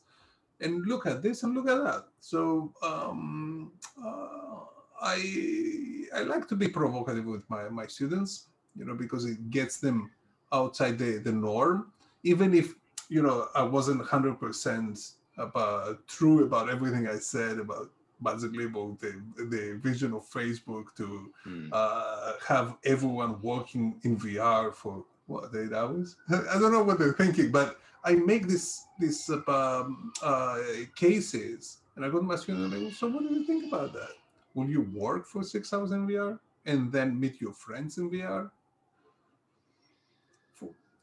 And 0.59 0.85
look 0.85 1.05
at 1.05 1.21
this 1.21 1.43
and 1.43 1.53
look 1.55 1.67
at 1.69 1.83
that. 1.83 2.05
So 2.19 2.73
um, 2.83 3.71
uh, 4.03 4.65
I 5.01 6.05
I 6.15 6.21
like 6.23 6.47
to 6.49 6.55
be 6.55 6.67
provocative 6.67 7.25
with 7.25 7.49
my, 7.49 7.69
my 7.69 7.87
students, 7.87 8.47
you 8.75 8.85
know, 8.85 8.93
because 8.93 9.25
it 9.25 9.49
gets 9.49 9.79
them 9.79 10.11
outside 10.51 10.99
the, 10.99 11.17
the 11.17 11.31
norm 11.31 11.91
even 12.23 12.53
if 12.53 12.75
you 13.09 13.21
know 13.21 13.47
I 13.55 13.63
wasn't 13.63 14.05
hundred 14.05 14.39
percent 14.39 14.99
about 15.37 16.07
true 16.07 16.43
about 16.43 16.69
everything 16.69 17.07
I 17.07 17.17
said 17.17 17.59
about 17.59 17.89
basically 18.23 18.65
about 18.65 18.99
the, 18.99 19.21
the 19.37 19.79
vision 19.81 20.13
of 20.13 20.29
Facebook 20.29 20.95
to 20.95 21.31
mm. 21.45 21.69
uh, 21.71 22.33
have 22.47 22.75
everyone 22.85 23.41
working 23.41 23.99
in 24.03 24.17
VR 24.17 24.73
for 24.73 25.03
what 25.27 25.49
eight 25.55 25.73
hours. 25.73 26.15
I 26.29 26.59
don't 26.59 26.71
know 26.71 26.83
what 26.83 26.99
they're 26.99 27.13
thinking, 27.13 27.51
but 27.51 27.79
I 28.03 28.13
make 28.13 28.47
this 28.47 28.85
this 28.99 29.29
um, 29.29 30.11
uh, 30.21 30.59
cases, 30.95 31.77
and 31.95 32.05
I 32.05 32.09
go 32.09 32.17
to 32.17 32.23
my 32.23 32.35
student 32.35 32.73
and 32.73 32.73
I 32.73 32.85
go, 32.85 32.89
"So 32.91 33.07
what 33.07 33.27
do 33.27 33.33
you 33.33 33.45
think 33.45 33.65
about 33.65 33.93
that? 33.93 34.13
Will 34.53 34.69
you 34.69 34.81
work 34.93 35.27
for 35.27 35.43
six 35.43 35.73
hours 35.73 35.91
in 35.91 36.07
VR 36.07 36.39
and 36.65 36.91
then 36.91 37.19
meet 37.19 37.39
your 37.39 37.53
friends 37.53 37.97
in 37.97 38.09
VR? 38.11 38.51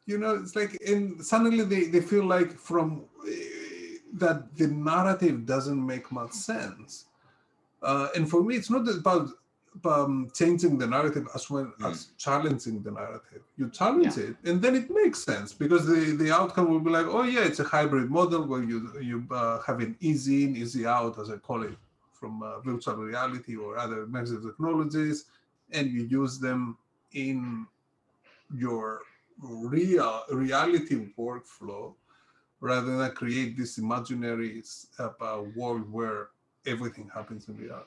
You 0.09 0.17
know 0.17 0.35
it's 0.35 0.57
like 0.57 0.73
and 0.87 1.25
suddenly 1.25 1.65
they, 1.65 1.85
they 1.85 2.01
feel 2.01 2.25
like 2.25 2.51
from 2.59 3.05
uh, 3.23 3.31
that 4.15 4.57
the 4.57 4.67
narrative 4.67 5.45
doesn't 5.45 5.87
make 5.93 6.11
much 6.11 6.33
sense 6.33 7.05
uh, 7.83 8.09
and 8.17 8.29
for 8.29 8.43
me 8.43 8.57
it's 8.57 8.71
not 8.71 8.89
about 8.89 9.29
um, 9.85 10.29
changing 10.35 10.79
the 10.79 10.87
narrative 10.87 11.29
as 11.35 11.49
well 11.51 11.71
mm. 11.79 11.91
as 11.91 12.09
challenging 12.17 12.83
the 12.83 12.91
narrative 12.91 13.43
you 13.59 13.69
challenge 13.69 14.17
yeah. 14.17 14.31
it 14.31 14.37
and 14.45 14.63
then 14.63 14.75
it 14.75 14.91
makes 14.91 15.23
sense 15.23 15.53
because 15.53 15.87
the, 15.87 16.17
the 16.23 16.33
outcome 16.33 16.71
will 16.71 16.81
be 16.81 16.91
like 16.91 17.07
oh 17.07 17.23
yeah 17.23 17.45
it's 17.45 17.61
a 17.61 17.65
hybrid 17.65 18.11
model 18.11 18.47
where 18.47 18.65
you 18.65 18.79
you 19.01 19.23
uh, 19.31 19.61
have 19.61 19.79
an 19.81 19.95
easy 20.01 20.45
in 20.45 20.57
easy 20.57 20.87
out 20.87 21.19
as 21.19 21.31
i 21.31 21.37
call 21.37 21.63
it 21.63 21.77
from 22.13 22.43
uh, 22.43 22.59
virtual 22.61 22.97
reality 22.97 23.55
or 23.57 23.77
other 23.77 24.07
immersive 24.07 24.43
technologies 24.43 25.27
and 25.71 25.93
you 25.93 26.05
use 26.05 26.39
them 26.41 26.77
in 27.13 27.67
your 28.57 29.03
real 29.41 30.25
reality 30.31 31.09
workflow 31.19 31.95
rather 32.61 32.97
than 32.97 33.11
create 33.13 33.57
this 33.57 33.79
imaginary 33.79 34.63
uh, 34.99 35.43
world 35.55 35.91
where 35.93 36.29
everything 36.67 37.09
happens 37.15 37.49
in 37.49 37.55
VR. 37.55 37.83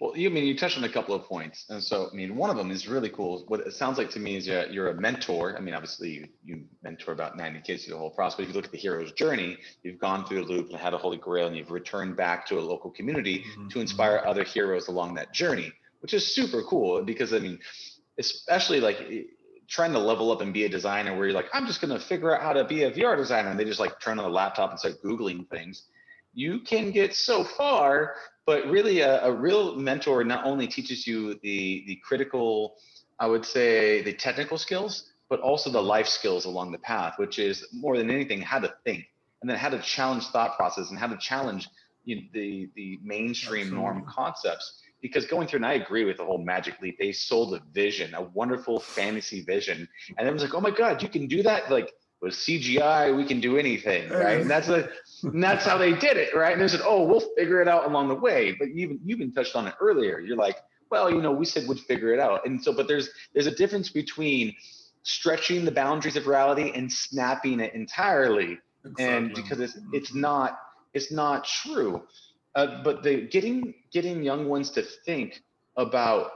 Well, 0.00 0.16
you 0.16 0.30
I 0.30 0.32
mean 0.32 0.44
you 0.44 0.56
touched 0.56 0.78
on 0.78 0.84
a 0.84 0.88
couple 0.88 1.12
of 1.12 1.24
points, 1.24 1.66
and 1.70 1.82
so 1.82 2.08
I 2.12 2.14
mean 2.14 2.36
one 2.36 2.50
of 2.50 2.56
them 2.56 2.70
is 2.70 2.86
really 2.86 3.08
cool. 3.08 3.44
What 3.48 3.60
it 3.60 3.72
sounds 3.72 3.98
like 3.98 4.10
to 4.10 4.20
me 4.20 4.36
is 4.36 4.46
you're, 4.46 4.66
you're 4.66 4.88
a 4.90 4.94
mentor. 4.94 5.56
I 5.56 5.60
mean, 5.60 5.74
obviously 5.74 6.10
you, 6.10 6.28
you 6.44 6.64
mentor 6.84 7.10
about 7.12 7.36
90 7.36 7.60
kids 7.62 7.84
through 7.84 7.94
the 7.94 7.98
whole 7.98 8.10
process. 8.10 8.36
But 8.36 8.42
if 8.44 8.48
you 8.50 8.54
look 8.54 8.66
at 8.66 8.70
the 8.70 8.78
hero's 8.78 9.10
journey, 9.12 9.58
you've 9.82 9.98
gone 9.98 10.24
through 10.24 10.44
the 10.44 10.52
loop 10.52 10.70
and 10.70 10.78
had 10.78 10.94
a 10.94 10.98
holy 10.98 11.16
grail, 11.16 11.48
and 11.48 11.56
you've 11.56 11.72
returned 11.72 12.16
back 12.16 12.46
to 12.46 12.60
a 12.60 12.62
local 12.62 12.92
community 12.92 13.40
mm-hmm. 13.40 13.68
to 13.68 13.80
inspire 13.80 14.22
other 14.24 14.44
heroes 14.44 14.86
along 14.86 15.14
that 15.14 15.32
journey, 15.32 15.72
which 15.98 16.14
is 16.14 16.32
super 16.32 16.62
cool. 16.62 17.02
Because 17.02 17.32
I 17.32 17.40
mean, 17.40 17.58
especially 18.18 18.78
like 18.78 18.98
trying 19.68 19.92
to 19.92 19.98
level 19.98 20.32
up 20.32 20.40
and 20.40 20.52
be 20.52 20.64
a 20.64 20.68
designer 20.68 21.16
where 21.16 21.26
you're 21.26 21.34
like, 21.34 21.50
I'm 21.52 21.66
just 21.66 21.80
going 21.80 21.96
to 21.96 22.04
figure 22.04 22.34
out 22.34 22.42
how 22.42 22.52
to 22.52 22.64
be 22.64 22.84
a 22.84 22.90
VR 22.90 23.16
designer. 23.16 23.50
And 23.50 23.60
they 23.60 23.64
just 23.64 23.80
like 23.80 24.00
turn 24.00 24.18
on 24.18 24.24
the 24.24 24.30
laptop 24.30 24.70
and 24.70 24.78
start 24.78 25.02
Googling 25.02 25.48
things. 25.50 25.84
You 26.34 26.60
can 26.60 26.90
get 26.90 27.14
so 27.14 27.44
far, 27.44 28.14
but 28.46 28.66
really 28.66 29.00
a, 29.00 29.24
a 29.24 29.32
real 29.32 29.76
mentor 29.76 30.24
not 30.24 30.46
only 30.46 30.66
teaches 30.66 31.06
you 31.06 31.34
the, 31.42 31.84
the 31.86 32.00
critical, 32.02 32.76
I 33.18 33.26
would 33.26 33.44
say 33.44 34.02
the 34.02 34.12
technical 34.12 34.56
skills, 34.56 35.10
but 35.28 35.40
also 35.40 35.70
the 35.70 35.82
life 35.82 36.08
skills 36.08 36.46
along 36.46 36.72
the 36.72 36.78
path, 36.78 37.14
which 37.18 37.38
is 37.38 37.66
more 37.72 37.98
than 37.98 38.10
anything, 38.10 38.40
how 38.40 38.58
to 38.58 38.74
think 38.84 39.04
and 39.40 39.50
then 39.50 39.56
how 39.56 39.68
to 39.68 39.78
challenge 39.80 40.24
thought 40.26 40.56
process 40.56 40.90
and 40.90 40.98
how 40.98 41.06
to 41.06 41.16
challenge 41.18 41.68
you 42.04 42.16
know, 42.16 42.22
the, 42.32 42.68
the 42.74 42.98
mainstream 43.02 43.66
Absolutely. 43.66 43.84
norm 43.84 44.04
concepts 44.08 44.82
because 45.00 45.26
going 45.26 45.46
through, 45.46 45.58
and 45.58 45.66
I 45.66 45.74
agree 45.74 46.04
with 46.04 46.16
the 46.16 46.24
whole 46.24 46.38
Magic 46.38 46.80
Leap, 46.80 46.98
they 46.98 47.12
sold 47.12 47.54
a 47.54 47.62
vision, 47.72 48.14
a 48.14 48.22
wonderful 48.22 48.80
fantasy 48.80 49.42
vision. 49.42 49.88
And 50.16 50.26
it 50.26 50.32
was 50.32 50.42
like, 50.42 50.54
oh 50.54 50.60
my 50.60 50.70
God, 50.70 51.02
you 51.02 51.08
can 51.08 51.26
do 51.26 51.42
that? 51.42 51.70
Like 51.70 51.92
with 52.20 52.34
CGI, 52.34 53.16
we 53.16 53.24
can 53.24 53.40
do 53.40 53.58
anything, 53.58 54.08
right? 54.10 54.40
And 54.40 54.50
that's 54.50 54.66
the 54.66 54.90
and 55.22 55.42
that's 55.42 55.64
how 55.64 55.78
they 55.78 55.92
did 55.92 56.16
it, 56.16 56.34
right? 56.34 56.52
And 56.52 56.60
they 56.60 56.68
said, 56.68 56.80
oh, 56.84 57.04
we'll 57.04 57.28
figure 57.36 57.62
it 57.62 57.68
out 57.68 57.86
along 57.86 58.08
the 58.08 58.14
way. 58.14 58.56
But 58.58 58.68
you 58.68 58.82
even 58.82 59.00
you 59.04 59.16
even 59.16 59.32
touched 59.32 59.54
on 59.54 59.66
it 59.66 59.74
earlier. 59.80 60.18
You're 60.18 60.36
like, 60.36 60.56
well, 60.90 61.10
you 61.10 61.22
know, 61.22 61.32
we 61.32 61.44
said 61.44 61.68
we'd 61.68 61.80
figure 61.80 62.12
it 62.12 62.18
out. 62.18 62.44
And 62.46 62.62
so, 62.62 62.72
but 62.72 62.88
there's 62.88 63.10
there's 63.34 63.46
a 63.46 63.54
difference 63.54 63.90
between 63.90 64.54
stretching 65.04 65.64
the 65.64 65.72
boundaries 65.72 66.16
of 66.16 66.26
reality 66.26 66.72
and 66.74 66.92
snapping 66.92 67.60
it 67.60 67.72
entirely. 67.74 68.58
Exactly. 68.84 69.04
And 69.04 69.34
because 69.34 69.60
it's 69.60 69.78
it's 69.92 70.14
not 70.14 70.58
it's 70.94 71.12
not 71.12 71.44
true. 71.44 72.02
Uh, 72.54 72.82
but 72.82 73.02
the 73.04 73.28
getting 73.28 73.74
getting 73.92 74.22
young 74.22 74.48
ones 74.48 74.70
to 74.72 74.82
think 74.82 75.42
about 75.76 76.30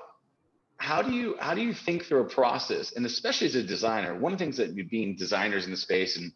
how 0.76 1.00
do 1.03 1.12
you 1.12 1.36
how 1.38 1.55
do 1.55 1.61
you 1.61 1.72
think 1.72 2.05
through 2.05 2.20
a 2.20 2.28
process? 2.28 2.92
And 2.92 3.07
especially 3.07 3.46
as 3.46 3.55
a 3.55 3.62
designer 3.62 4.18
one 4.18 4.32
of 4.32 4.38
the 4.38 4.44
things 4.44 4.57
that 4.57 4.74
being 4.90 5.16
designers 5.16 5.64
in 5.64 5.70
the 5.70 5.76
space 5.76 6.16
and 6.16 6.32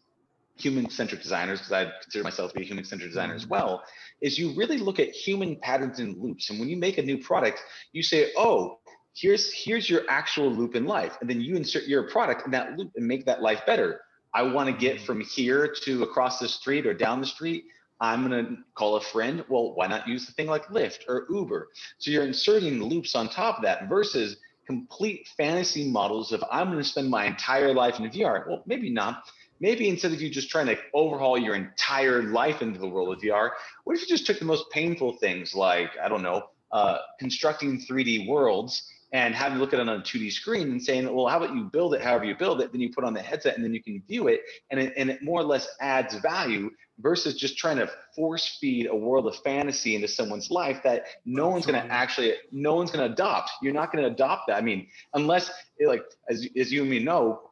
human 0.55 0.89
centric 0.89 1.21
designers 1.21 1.59
because 1.59 1.71
i 1.71 1.85
consider 2.01 2.23
myself 2.23 2.51
to 2.51 2.57
be 2.57 2.63
a 2.63 2.65
human 2.65 2.83
centric 2.83 3.11
designer 3.11 3.35
as 3.35 3.45
well 3.45 3.83
is 4.21 4.39
you 4.39 4.55
really 4.55 4.79
look 4.79 4.99
at 4.99 5.09
human 5.09 5.55
patterns 5.57 5.99
and 5.99 6.17
loops. 6.17 6.49
And 6.49 6.59
when 6.59 6.67
you 6.67 6.77
make 6.77 6.97
a 6.97 7.03
new 7.03 7.19
product 7.19 7.59
you 7.91 8.01
say 8.01 8.31
oh 8.35 8.79
here's 9.17 9.51
here's 9.51 9.89
your 9.89 10.03
actual 10.09 10.51
loop 10.51 10.75
in 10.75 10.85
life. 10.85 11.17
And 11.21 11.29
then 11.29 11.41
you 11.41 11.55
insert 11.55 11.85
your 11.85 12.09
product 12.09 12.45
in 12.45 12.51
that 12.51 12.77
loop 12.77 12.91
and 12.95 13.07
make 13.07 13.25
that 13.25 13.41
life 13.41 13.61
better. 13.65 14.01
I 14.33 14.43
want 14.43 14.69
to 14.69 14.75
get 14.75 15.01
from 15.01 15.21
here 15.21 15.73
to 15.83 16.03
across 16.03 16.39
the 16.39 16.47
street 16.47 16.85
or 16.85 16.93
down 16.93 17.19
the 17.19 17.27
street 17.27 17.65
I'm 17.99 18.27
going 18.27 18.45
to 18.45 18.57
call 18.75 18.95
a 18.95 19.01
friend. 19.01 19.43
Well, 19.49 19.73
why 19.73 19.87
not 19.87 20.07
use 20.07 20.25
the 20.25 20.33
thing 20.33 20.47
like 20.47 20.67
Lyft 20.67 21.07
or 21.07 21.25
Uber? 21.29 21.69
So 21.97 22.11
you're 22.11 22.25
inserting 22.25 22.83
loops 22.83 23.15
on 23.15 23.29
top 23.29 23.57
of 23.57 23.63
that 23.63 23.89
versus 23.89 24.37
complete 24.65 25.27
fantasy 25.37 25.89
models 25.89 26.31
of 26.31 26.43
I'm 26.51 26.67
going 26.67 26.77
to 26.77 26.83
spend 26.83 27.09
my 27.09 27.25
entire 27.25 27.73
life 27.73 27.99
in 27.99 28.09
VR. 28.09 28.47
Well, 28.47 28.63
maybe 28.65 28.89
not. 28.89 29.23
Maybe 29.59 29.89
instead 29.89 30.11
of 30.11 30.21
you 30.21 30.29
just 30.29 30.49
trying 30.49 30.67
to 30.67 30.77
overhaul 30.93 31.37
your 31.37 31.55
entire 31.55 32.21
life 32.23 32.61
into 32.61 32.77
the 32.77 32.87
world 32.87 33.15
of 33.15 33.21
VR, 33.21 33.51
what 33.85 33.95
if 33.95 34.01
you 34.01 34.07
just 34.07 34.27
took 34.27 34.37
the 34.37 34.45
most 34.45 34.69
painful 34.71 35.13
things 35.17 35.55
like, 35.55 35.89
I 36.03 36.07
don't 36.07 36.21
know, 36.21 36.43
uh, 36.71 36.99
constructing 37.19 37.81
3D 37.81 38.27
worlds 38.27 38.87
and 39.13 39.33
having 39.33 39.57
to 39.57 39.61
look 39.61 39.73
at 39.73 39.79
it 39.79 39.87
on 39.87 39.99
a 39.99 40.01
2D 40.01 40.31
screen 40.31 40.69
and 40.71 40.83
saying, 40.83 41.05
well, 41.13 41.27
how 41.27 41.37
about 41.37 41.55
you 41.55 41.63
build 41.63 41.93
it 41.93 42.01
however 42.01 42.25
you 42.25 42.35
build 42.35 42.61
it, 42.61 42.71
then 42.71 42.81
you 42.81 42.91
put 42.91 43.03
on 43.03 43.13
the 43.13 43.21
headset 43.21 43.55
and 43.55 43.63
then 43.63 43.73
you 43.73 43.81
can 43.81 44.01
view 44.07 44.27
it 44.27 44.41
and 44.69 44.79
it, 44.79 44.93
and 44.97 45.09
it 45.09 45.23
more 45.23 45.39
or 45.39 45.45
less 45.45 45.67
adds 45.79 46.15
value 46.15 46.69
versus 46.99 47.35
just 47.35 47.57
trying 47.57 47.77
to 47.77 47.89
force 48.15 48.57
feed 48.59 48.87
a 48.87 48.95
world 48.95 49.27
of 49.27 49.35
fantasy 49.37 49.95
into 49.95 50.07
someone's 50.07 50.51
life 50.51 50.81
that 50.83 51.05
no 51.25 51.47
one's 51.47 51.65
going 51.65 51.81
to 51.81 51.91
actually, 51.91 52.33
no 52.51 52.75
one's 52.75 52.91
going 52.91 53.07
to 53.07 53.13
adopt. 53.13 53.51
You're 53.61 53.73
not 53.73 53.93
going 53.93 54.03
to 54.03 54.11
adopt 54.11 54.47
that. 54.47 54.57
I 54.57 54.61
mean, 54.61 54.87
unless 55.13 55.51
like, 55.79 56.03
as, 56.29 56.47
as 56.57 56.71
you 56.71 56.81
and 56.81 56.89
me 56.89 56.99
know, 56.99 57.51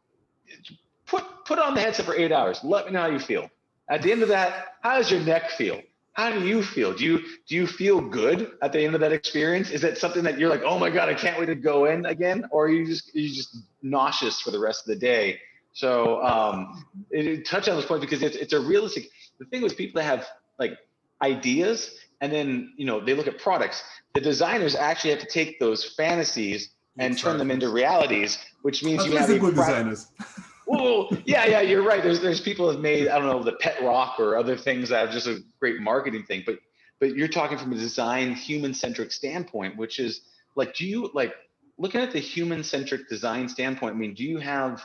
put, 1.06 1.24
put 1.46 1.60
on 1.60 1.74
the 1.74 1.82
headset 1.82 2.06
for 2.06 2.16
eight 2.16 2.32
hours. 2.32 2.60
Let 2.64 2.88
me 2.88 2.92
know 2.92 3.02
how 3.02 3.08
you 3.08 3.20
feel. 3.20 3.50
At 3.90 4.02
the 4.02 4.12
end 4.12 4.24
of 4.24 4.30
that, 4.30 4.74
how 4.82 4.98
does 4.98 5.12
your 5.12 5.22
neck 5.22 5.52
feel? 5.52 5.80
How 6.16 6.32
do 6.32 6.48
you 6.48 6.64
feel? 6.64 6.94
Do 6.94 7.04
you 7.04 7.20
do 7.48 7.56
you 7.56 7.68
feel 7.68 8.00
good 8.00 8.54
at 8.62 8.72
the 8.72 8.80
end 8.80 8.96
of 8.96 9.02
that 9.02 9.12
experience? 9.12 9.70
Is 9.70 9.84
it 9.84 9.98
something 9.98 10.24
that 10.24 10.40
you're 10.40 10.50
like, 10.50 10.64
oh 10.64 10.80
my 10.80 10.90
god, 10.90 11.10
I 11.10 11.14
can't 11.14 11.38
wait 11.38 11.48
to 11.48 11.56
go 11.56 11.86
in 11.86 12.06
again, 12.06 12.46
or 12.52 12.66
are 12.66 12.70
you 12.70 12.86
just 12.86 13.14
you 13.14 13.28
just 13.28 13.58
nauseous 13.82 14.40
for 14.40 14.52
the 14.52 14.60
rest 14.60 14.84
of 14.84 14.88
the 14.88 14.96
day? 14.96 15.40
So 15.74 16.24
um, 16.24 16.86
it, 17.12 17.28
it 17.28 17.46
touch 17.46 17.68
on 17.68 17.76
this 17.76 17.86
point 17.86 18.00
because 18.00 18.24
it's 18.24 18.38
it's 18.38 18.54
a 18.54 18.60
realistic. 18.60 19.10
The 19.40 19.46
thing 19.46 19.62
with 19.62 19.76
people 19.76 20.02
that 20.02 20.08
have 20.08 20.26
like 20.58 20.78
ideas 21.22 21.92
and 22.22 22.32
then 22.32 22.74
you 22.78 22.86
know 22.86 23.04
they 23.04 23.14
look 23.14 23.28
at 23.28 23.38
products. 23.38 23.84
The 24.14 24.22
designers 24.22 24.74
actually 24.74 25.12
have 25.12 25.20
to 25.20 25.28
take 25.28 25.60
those 25.60 25.84
fantasies 25.84 26.70
and 26.98 27.18
turn 27.18 27.38
them 27.38 27.52
into 27.52 27.68
realities, 27.68 28.38
which 28.62 28.84
means 28.86 29.06
you 29.06 29.18
have 29.18 29.30
a 29.30 29.38
good 29.38 29.56
designers. 29.56 30.08
well, 30.68 31.10
yeah, 31.26 31.46
yeah, 31.46 31.62
you're 31.62 31.84
right. 31.84 32.02
There's 32.02 32.22
there's 32.22 32.42
people 32.42 32.70
have 32.70 32.80
made 32.80 33.08
I 33.08 33.20
don't 33.20 33.28
know 33.28 33.44
the 33.44 33.54
pet 33.54 33.82
rock 33.82 34.20
or 34.20 34.38
other 34.38 34.58
things 34.58 34.90
that 34.90 35.08
are 35.08 35.12
just 35.12 35.28
a 35.28 35.40
great 35.60 35.80
marketing 35.80 36.24
thing, 36.24 36.44
but 36.46 36.60
but 37.00 37.16
you're 37.16 37.28
talking 37.28 37.58
from 37.58 37.72
a 37.72 37.76
design 37.76 38.34
human 38.34 38.74
centric 38.74 39.12
standpoint, 39.12 39.78
which 39.78 40.00
is 40.00 40.22
like, 40.56 40.74
do 40.76 40.86
you 40.86 41.12
like 41.14 41.34
looking 41.78 42.02
at 42.02 42.12
the 42.12 42.20
human 42.20 42.64
centric 42.64 43.10
design 43.10 43.50
standpoint? 43.50 43.96
I 43.96 43.98
mean, 43.98 44.14
do 44.14 44.24
you 44.24 44.40
have 44.40 44.82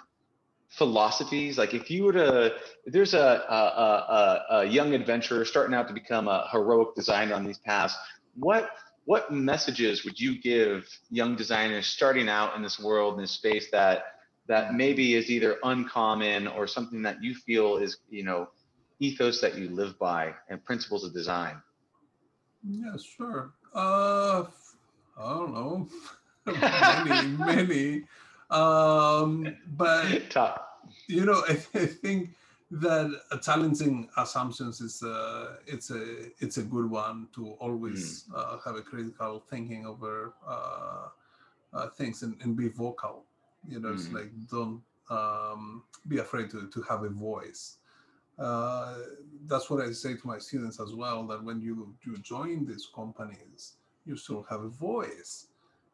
philosophies? 0.69 1.59
Like, 1.59 1.75
if 1.75 1.91
you 1.91 2.05
were 2.05 2.13
to, 2.13 2.55
there's 2.87 3.15
a, 3.15 3.19
a, 3.19 3.55
a, 3.55 4.57
a 4.61 4.65
young 4.65 4.95
adventurer 4.95 5.45
starting 5.45 5.75
out 5.75 5.89
to 5.89 5.95
become 5.95 6.29
a 6.29 6.49
heroic 6.51 6.95
designer 6.95 7.35
on 7.35 7.45
these 7.45 7.59
paths, 7.59 7.97
what 8.35 8.71
what 9.07 9.33
messages 9.33 10.05
would 10.05 10.21
you 10.21 10.41
give 10.41 10.87
young 11.11 11.35
designers 11.35 11.87
starting 11.87 12.29
out 12.29 12.55
in 12.55 12.63
this 12.63 12.79
world 12.79 13.15
in 13.15 13.21
this 13.21 13.33
space 13.33 13.69
that 13.73 14.05
that 14.51 14.75
maybe 14.75 15.15
is 15.15 15.31
either 15.31 15.59
uncommon 15.63 16.49
or 16.49 16.67
something 16.67 17.03
that 17.03 17.23
you 17.23 17.33
feel 17.37 17.77
is 17.77 17.99
you 18.11 18.25
know 18.25 18.49
ethos 18.99 19.41
that 19.41 19.57
you 19.57 19.69
live 19.71 19.97
by 20.01 20.35
and 20.49 20.63
principles 20.65 21.05
of 21.05 21.15
design? 21.15 21.63
Yeah 22.69 22.97
sure. 23.17 23.53
Uh 23.73 24.43
i 25.17 25.35
don't 25.39 25.55
know. 25.55 25.89
Many 27.07 27.29
many. 27.53 28.03
Um 28.51 29.57
but 29.77 30.35
you 31.07 31.25
know 31.25 31.41
I, 31.49 31.53
I 31.85 31.87
think 32.03 32.31
that 32.73 33.09
challenging 33.43 34.09
assumptions 34.17 34.81
is 34.81 35.03
uh, 35.03 35.57
it's 35.67 35.91
a 35.91 36.03
it's 36.39 36.57
a 36.57 36.63
good 36.63 36.89
one 36.91 37.29
to 37.35 37.43
always 37.65 38.25
mm. 38.25 38.37
uh, 38.37 38.59
have 38.65 38.77
a 38.77 38.83
critical 38.83 39.43
thinking 39.51 39.87
over 39.87 40.35
uh, 40.47 41.07
uh 41.73 41.89
things 41.99 42.23
and, 42.23 42.37
and 42.43 42.57
be 42.57 42.69
vocal 42.69 43.25
you 43.69 43.81
know 43.81 43.89
mm-hmm. 43.89 43.99
it's 43.99 44.13
like 44.13 44.31
don't 44.51 44.81
um, 45.11 45.83
be 46.07 46.19
afraid 46.19 46.51
to, 46.51 46.69
to 46.69 46.83
have 46.83 47.03
a 47.03 47.09
voice 47.09 47.77
uh, 48.39 48.95
that's 49.47 49.69
what 49.69 49.85
i 49.85 49.91
say 49.93 50.15
to 50.15 50.27
my 50.27 50.39
students 50.39 50.81
as 50.81 50.93
well 50.95 51.27
that 51.27 51.43
when 51.43 51.61
you 51.61 51.95
you 52.05 52.17
join 52.19 52.65
these 52.67 52.89
companies 52.95 53.75
you 54.07 54.17
still 54.17 54.47
have 54.49 54.63
a 54.63 54.69
voice 54.69 55.47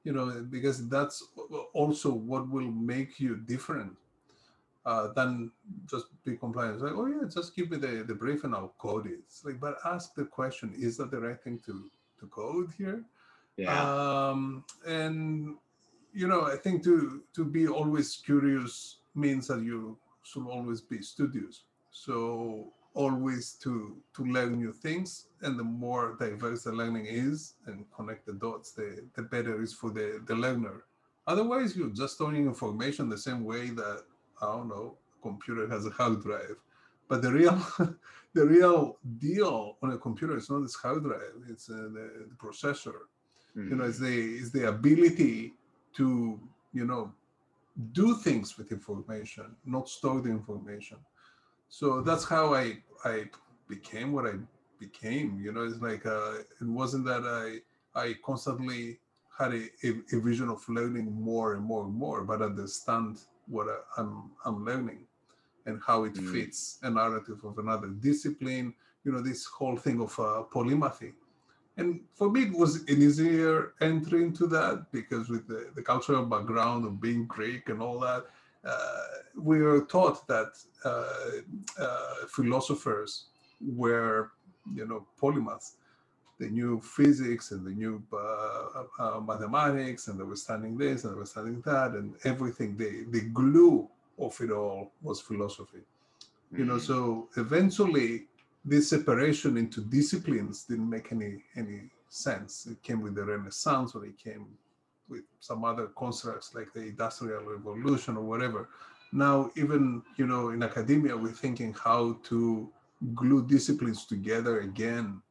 you 0.04 0.12
know 0.12 0.46
because 0.50 0.88
that's 0.88 1.24
also 1.72 2.10
what 2.12 2.48
will 2.50 2.70
make 2.70 3.18
you 3.18 3.36
different 3.36 3.96
uh, 4.86 5.12
than 5.14 5.50
just 5.90 6.06
be 6.24 6.36
compliant. 6.36 6.74
It's 6.74 6.82
like, 6.84 6.92
oh 6.94 7.06
yeah, 7.06 7.28
just 7.28 7.56
give 7.56 7.70
me 7.70 7.76
the, 7.76 8.04
the 8.06 8.14
brief 8.14 8.44
and 8.44 8.54
I'll 8.54 8.72
code 8.78 9.06
it. 9.06 9.18
It's 9.26 9.44
like, 9.44 9.58
but 9.58 9.78
ask 9.84 10.14
the 10.14 10.24
question: 10.24 10.72
Is 10.78 10.96
that 10.98 11.10
the 11.10 11.20
right 11.20 11.42
thing 11.42 11.58
to 11.66 11.90
to 12.20 12.26
code 12.28 12.70
here? 12.78 13.02
Yeah. 13.56 13.82
Um, 13.82 14.64
and 14.86 15.56
you 16.16 16.26
know, 16.26 16.42
I 16.46 16.56
think 16.56 16.82
to 16.84 17.22
to 17.34 17.44
be 17.44 17.68
always 17.68 18.16
curious 18.16 19.00
means 19.14 19.48
that 19.48 19.62
you 19.62 19.98
should 20.22 20.46
always 20.46 20.80
be 20.80 21.02
studious. 21.02 21.64
So 21.90 22.72
always 22.94 23.52
to 23.64 23.96
to 24.14 24.24
learn 24.24 24.56
new 24.56 24.72
things, 24.72 25.26
and 25.42 25.58
the 25.58 25.68
more 25.84 26.16
diverse 26.18 26.64
the 26.64 26.72
learning 26.72 27.06
is, 27.06 27.54
and 27.66 27.84
connect 27.94 28.24
the 28.24 28.32
dots, 28.32 28.72
the 28.72 29.04
the 29.14 29.22
better 29.22 29.62
is 29.62 29.74
for 29.74 29.90
the 29.90 30.22
the 30.26 30.34
learner. 30.34 30.84
Otherwise, 31.26 31.76
you're 31.76 31.98
just 32.02 32.14
storing 32.14 32.46
information 32.46 33.10
the 33.10 33.24
same 33.28 33.44
way 33.44 33.68
that 33.80 34.04
I 34.40 34.46
don't 34.46 34.68
know, 34.68 34.96
a 35.18 35.22
computer 35.22 35.68
has 35.68 35.84
a 35.84 35.90
hard 35.90 36.22
drive. 36.22 36.56
But 37.08 37.20
the 37.20 37.32
real 37.40 37.58
the 38.38 38.46
real 38.54 38.96
deal 39.18 39.76
on 39.82 39.92
a 39.92 39.98
computer 39.98 40.36
is 40.38 40.48
not 40.48 40.62
this 40.62 40.76
hard 40.76 41.02
drive; 41.02 41.36
it's 41.52 41.68
uh, 41.68 41.88
the, 41.96 42.06
the 42.30 42.36
processor. 42.44 43.00
Mm-hmm. 43.54 43.68
You 43.68 43.76
know, 43.76 43.84
it's 43.84 43.98
the 43.98 44.16
it's 44.40 44.50
the 44.50 44.68
ability 44.68 45.52
to 45.96 46.38
you 46.72 46.84
know 46.84 47.12
do 47.92 48.16
things 48.16 48.56
with 48.56 48.72
information 48.72 49.54
not 49.64 49.88
store 49.88 50.20
the 50.20 50.30
information. 50.30 50.98
So 51.68 52.00
that's 52.00 52.24
how 52.24 52.54
i 52.54 52.78
i 53.04 53.24
became 53.68 54.12
what 54.12 54.26
i 54.26 54.34
became 54.78 55.40
you 55.42 55.52
know? 55.52 55.64
It's 55.64 55.80
like 55.80 56.04
uh, 56.06 56.34
it 56.60 56.68
wasn't 56.80 57.04
that 57.06 57.24
i 57.24 58.00
i 58.04 58.14
constantly 58.24 58.98
had 59.38 59.52
a, 59.52 59.64
a, 59.84 59.90
a 60.16 60.20
vision 60.20 60.48
of 60.48 60.66
learning 60.68 61.12
more 61.12 61.54
and 61.54 61.62
more 61.62 61.84
and 61.84 61.94
more 61.94 62.24
but 62.24 62.40
understand 62.40 63.18
what 63.48 63.66
I, 63.68 64.00
am 64.00 64.30
I'm, 64.44 64.56
I'm 64.56 64.64
learning 64.64 65.00
and 65.66 65.80
how 65.86 66.04
it 66.04 66.14
mm. 66.14 66.32
fits 66.32 66.78
a 66.82 66.90
narrative 66.90 67.44
of 67.44 67.58
another 67.58 67.88
discipline 67.88 68.74
you 69.04 69.12
know 69.12 69.20
this 69.20 69.44
whole 69.44 69.76
thing 69.76 70.00
of 70.00 70.12
uh, 70.18 70.44
polymathy 70.52 71.12
and 71.76 72.00
for 72.14 72.30
me, 72.30 72.44
it 72.44 72.52
was 72.52 72.76
an 72.88 73.02
easier 73.02 73.74
entry 73.80 74.22
into 74.22 74.46
that 74.46 74.86
because 74.92 75.28
with 75.28 75.46
the, 75.46 75.70
the 75.74 75.82
cultural 75.82 76.24
background 76.24 76.86
of 76.86 77.00
being 77.00 77.26
Greek 77.26 77.68
and 77.68 77.82
all 77.82 78.00
that, 78.00 78.24
uh, 78.64 79.02
we 79.38 79.60
were 79.60 79.82
taught 79.82 80.26
that 80.26 80.52
uh, 80.84 81.04
uh, 81.78 82.14
philosophers 82.28 83.26
were, 83.60 84.32
you 84.74 84.86
know, 84.86 85.06
polymaths. 85.20 85.72
They 86.38 86.48
knew 86.48 86.80
physics 86.80 87.50
and 87.50 87.66
they 87.66 87.74
knew 87.74 88.02
uh, 88.12 88.82
uh, 88.98 89.20
mathematics 89.20 90.08
and 90.08 90.18
they 90.18 90.24
were 90.24 90.36
studying 90.36 90.76
this 90.78 91.04
and 91.04 91.14
they 91.14 91.18
were 91.18 91.26
studying 91.26 91.60
that 91.66 91.92
and 91.92 92.14
everything. 92.24 92.76
The, 92.76 93.04
the 93.10 93.28
glue 93.30 93.88
of 94.18 94.38
it 94.40 94.50
all 94.50 94.92
was 95.02 95.20
philosophy. 95.20 95.78
Mm-hmm. 95.78 96.58
You 96.58 96.64
know, 96.64 96.76
mm. 96.76 96.80
so 96.80 97.28
eventually 97.36 98.26
this 98.66 98.90
separation 98.90 99.56
into 99.56 99.80
disciplines 99.80 100.64
didn't 100.64 100.90
make 100.90 101.12
any 101.12 101.44
any 101.56 101.82
sense. 102.08 102.66
It 102.66 102.82
came 102.82 103.00
with 103.00 103.14
the 103.14 103.24
Renaissance, 103.24 103.94
or 103.94 104.04
it 104.04 104.18
came 104.18 104.46
with 105.08 105.22
some 105.38 105.64
other 105.64 105.86
constructs 105.96 106.54
like 106.54 106.72
the 106.72 106.80
Industrial 106.80 107.42
Revolution 107.44 108.16
or 108.16 108.24
whatever. 108.24 108.68
Now, 109.12 109.50
even 109.56 110.02
you 110.16 110.26
know, 110.26 110.50
in 110.50 110.62
academia, 110.62 111.16
we're 111.16 111.30
thinking 111.30 111.74
how 111.74 112.18
to 112.24 112.68
glue 113.14 113.46
disciplines 113.46 114.04
together 114.04 114.60
again. 114.60 115.22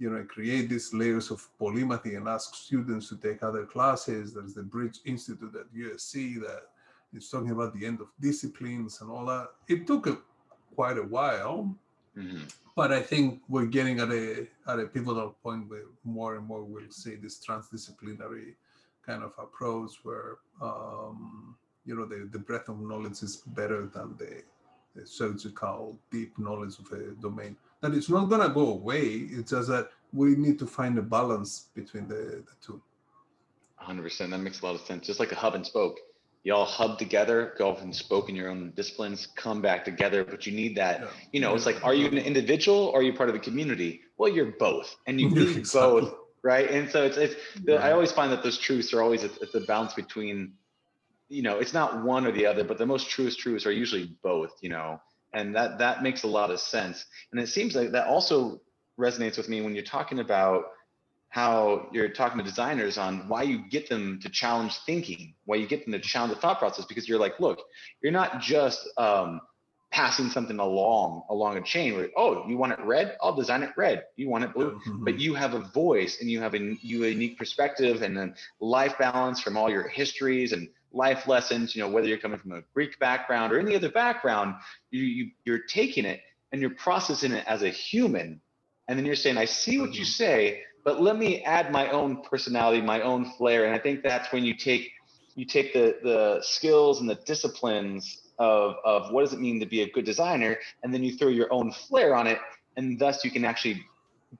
You 0.00 0.10
know, 0.10 0.24
create 0.24 0.68
these 0.68 0.92
layers 0.92 1.30
of 1.30 1.48
polymathy 1.60 2.16
and 2.16 2.28
ask 2.28 2.54
students 2.54 3.08
to 3.10 3.16
take 3.16 3.42
other 3.42 3.66
classes. 3.66 4.34
There's 4.34 4.54
the 4.54 4.62
Bridge 4.62 4.98
Institute 5.04 5.54
at 5.54 5.72
USC 5.74 6.40
that 6.40 6.62
is 7.12 7.28
talking 7.30 7.50
about 7.50 7.74
the 7.74 7.86
end 7.86 8.00
of 8.00 8.08
disciplines 8.20 9.00
and 9.00 9.10
all 9.10 9.26
that. 9.26 9.48
It 9.68 9.86
took 9.86 10.06
a, 10.06 10.18
quite 10.74 10.98
a 10.98 11.02
while, 11.02 11.74
Mm-hmm. 12.18 12.44
But 12.74 12.92
I 12.92 13.02
think 13.02 13.42
we're 13.48 13.66
getting 13.66 14.00
at 14.00 14.10
a 14.10 14.46
at 14.66 14.78
a 14.78 14.86
pivotal 14.86 15.36
point 15.42 15.68
where 15.68 15.86
more 16.04 16.36
and 16.36 16.46
more 16.46 16.64
we'll 16.64 16.90
see 16.90 17.14
this 17.16 17.40
transdisciplinary 17.44 18.54
kind 19.06 19.22
of 19.22 19.32
approach 19.38 19.92
where 20.02 20.38
um, 20.60 21.56
you 21.84 21.94
know 21.96 22.04
the, 22.04 22.28
the 22.30 22.38
breadth 22.38 22.68
of 22.68 22.80
knowledge 22.80 23.22
is 23.22 23.42
better 23.48 23.86
than 23.86 24.16
the, 24.16 24.42
the 24.94 25.06
surgical 25.06 25.98
deep 26.10 26.38
knowledge 26.38 26.78
of 26.78 26.90
a 26.92 27.12
domain. 27.20 27.56
That 27.80 27.94
it's 27.94 28.08
not 28.08 28.26
gonna 28.26 28.48
go 28.48 28.68
away. 28.72 29.06
It's 29.06 29.50
just 29.50 29.68
that 29.68 29.90
we 30.12 30.36
need 30.36 30.58
to 30.58 30.66
find 30.66 30.98
a 30.98 31.02
balance 31.02 31.68
between 31.74 32.08
the, 32.08 32.44
the 32.48 32.54
two. 32.64 32.80
100%. 33.82 34.30
That 34.30 34.38
makes 34.38 34.60
a 34.60 34.66
lot 34.66 34.74
of 34.74 34.80
sense. 34.80 35.06
Just 35.06 35.20
like 35.20 35.30
a 35.30 35.36
hub 35.36 35.54
and 35.54 35.64
spoke 35.64 35.98
you 36.48 36.54
all 36.54 36.64
hub 36.64 36.98
together, 36.98 37.52
go 37.58 37.68
off 37.68 37.82
and 37.82 37.94
spoke 37.94 38.30
in 38.30 38.34
your 38.34 38.48
own 38.48 38.72
disciplines, 38.74 39.28
come 39.36 39.60
back 39.60 39.84
together. 39.84 40.24
But 40.24 40.46
you 40.46 40.52
need 40.52 40.76
that, 40.76 41.00
yeah. 41.00 41.06
you 41.30 41.40
know, 41.40 41.54
it's 41.54 41.66
like, 41.66 41.84
are 41.84 41.92
you 41.92 42.06
an 42.06 42.16
individual 42.16 42.86
or 42.86 43.00
are 43.00 43.02
you 43.02 43.12
part 43.12 43.28
of 43.28 43.34
the 43.34 43.40
community? 43.40 44.00
Well, 44.16 44.30
you're 44.30 44.52
both, 44.58 44.96
and 45.06 45.20
you 45.20 45.28
need 45.34 45.58
exactly. 45.58 46.00
both, 46.00 46.14
right? 46.42 46.70
And 46.70 46.90
so 46.90 47.04
it's, 47.04 47.18
it's. 47.18 47.34
Right. 47.66 47.78
I 47.78 47.92
always 47.92 48.12
find 48.12 48.32
that 48.32 48.42
those 48.42 48.56
truths 48.56 48.94
are 48.94 49.02
always 49.02 49.24
it's 49.24 49.54
a 49.54 49.60
balance 49.60 49.92
between, 49.92 50.54
you 51.28 51.42
know, 51.42 51.58
it's 51.58 51.74
not 51.74 52.02
one 52.02 52.26
or 52.26 52.32
the 52.32 52.46
other, 52.46 52.64
but 52.64 52.78
the 52.78 52.86
most 52.86 53.10
truest 53.10 53.38
truths 53.38 53.66
are 53.66 53.72
usually 53.72 54.16
both, 54.22 54.52
you 54.62 54.70
know, 54.70 55.02
and 55.34 55.54
that 55.54 55.78
that 55.80 56.02
makes 56.02 56.22
a 56.22 56.28
lot 56.28 56.50
of 56.50 56.60
sense. 56.60 57.04
And 57.30 57.38
it 57.38 57.48
seems 57.48 57.76
like 57.76 57.90
that 57.92 58.06
also 58.06 58.62
resonates 58.98 59.36
with 59.36 59.50
me 59.50 59.60
when 59.60 59.74
you're 59.74 59.84
talking 59.84 60.18
about 60.18 60.64
how 61.38 61.86
you're 61.92 62.08
talking 62.08 62.38
to 62.38 62.44
designers 62.44 62.98
on 62.98 63.28
why 63.28 63.42
you 63.44 63.58
get 63.70 63.88
them 63.88 64.18
to 64.20 64.28
challenge 64.28 64.76
thinking, 64.86 65.34
why 65.44 65.54
you 65.54 65.68
get 65.68 65.84
them 65.84 65.92
to 65.92 66.00
challenge 66.00 66.34
the 66.34 66.40
thought 66.40 66.58
process, 66.58 66.84
because 66.84 67.08
you're 67.08 67.20
like, 67.20 67.38
look, 67.38 67.60
you're 68.02 68.10
not 68.12 68.40
just 68.40 68.80
um, 68.96 69.40
passing 69.92 70.30
something 70.30 70.58
along 70.58 71.22
along 71.30 71.56
a 71.56 71.62
chain 71.62 71.94
where, 71.94 72.08
oh, 72.16 72.44
you 72.48 72.56
want 72.56 72.72
it 72.72 72.80
red? 72.80 73.16
I'll 73.22 73.36
design 73.36 73.62
it 73.62 73.70
red. 73.76 74.02
You 74.16 74.28
want 74.28 74.44
it 74.44 74.52
blue, 74.52 74.72
mm-hmm. 74.72 75.04
but 75.04 75.20
you 75.20 75.34
have 75.34 75.54
a 75.54 75.60
voice 75.60 76.18
and 76.20 76.28
you 76.28 76.40
have 76.40 76.54
a 76.54 76.76
you 76.82 77.04
a 77.04 77.08
unique 77.08 77.38
perspective 77.38 78.02
and 78.02 78.16
then 78.16 78.34
life 78.58 78.98
balance 78.98 79.40
from 79.40 79.56
all 79.56 79.70
your 79.70 79.86
histories 79.86 80.52
and 80.52 80.68
life 80.92 81.28
lessons. 81.28 81.76
You 81.76 81.82
know, 81.82 81.88
whether 81.88 82.08
you're 82.08 82.18
coming 82.18 82.40
from 82.40 82.52
a 82.52 82.62
Greek 82.74 82.98
background 82.98 83.52
or 83.52 83.60
any 83.60 83.76
other 83.76 83.90
background, 83.90 84.56
you, 84.90 85.02
you 85.02 85.30
you're 85.44 85.64
taking 85.68 86.04
it 86.04 86.20
and 86.50 86.60
you're 86.60 86.70
processing 86.86 87.30
it 87.30 87.44
as 87.46 87.62
a 87.62 87.70
human 87.70 88.40
and 88.88 88.98
then 88.98 89.04
you're 89.04 89.16
saying, 89.16 89.36
I 89.36 89.44
see 89.44 89.78
what 89.78 89.94
you 89.94 90.04
say, 90.04 90.62
but 90.88 91.02
let 91.02 91.18
me 91.18 91.42
add 91.42 91.70
my 91.70 91.90
own 91.90 92.22
personality, 92.22 92.80
my 92.80 93.02
own 93.02 93.30
flair. 93.32 93.66
And 93.66 93.74
I 93.74 93.78
think 93.78 94.02
that's 94.02 94.32
when 94.32 94.42
you 94.42 94.54
take 94.54 94.90
you 95.34 95.44
take 95.44 95.74
the 95.74 95.98
the 96.02 96.40
skills 96.40 97.02
and 97.02 97.10
the 97.10 97.20
disciplines 97.26 98.22
of 98.38 98.76
of 98.86 99.12
what 99.12 99.20
does 99.20 99.34
it 99.34 99.38
mean 99.38 99.60
to 99.60 99.66
be 99.66 99.82
a 99.82 99.90
good 99.90 100.06
designer, 100.06 100.56
and 100.82 100.94
then 100.94 101.04
you 101.04 101.14
throw 101.18 101.28
your 101.28 101.52
own 101.52 101.72
flair 101.72 102.14
on 102.14 102.26
it, 102.26 102.38
and 102.78 102.98
thus 102.98 103.22
you 103.22 103.30
can 103.30 103.44
actually 103.44 103.84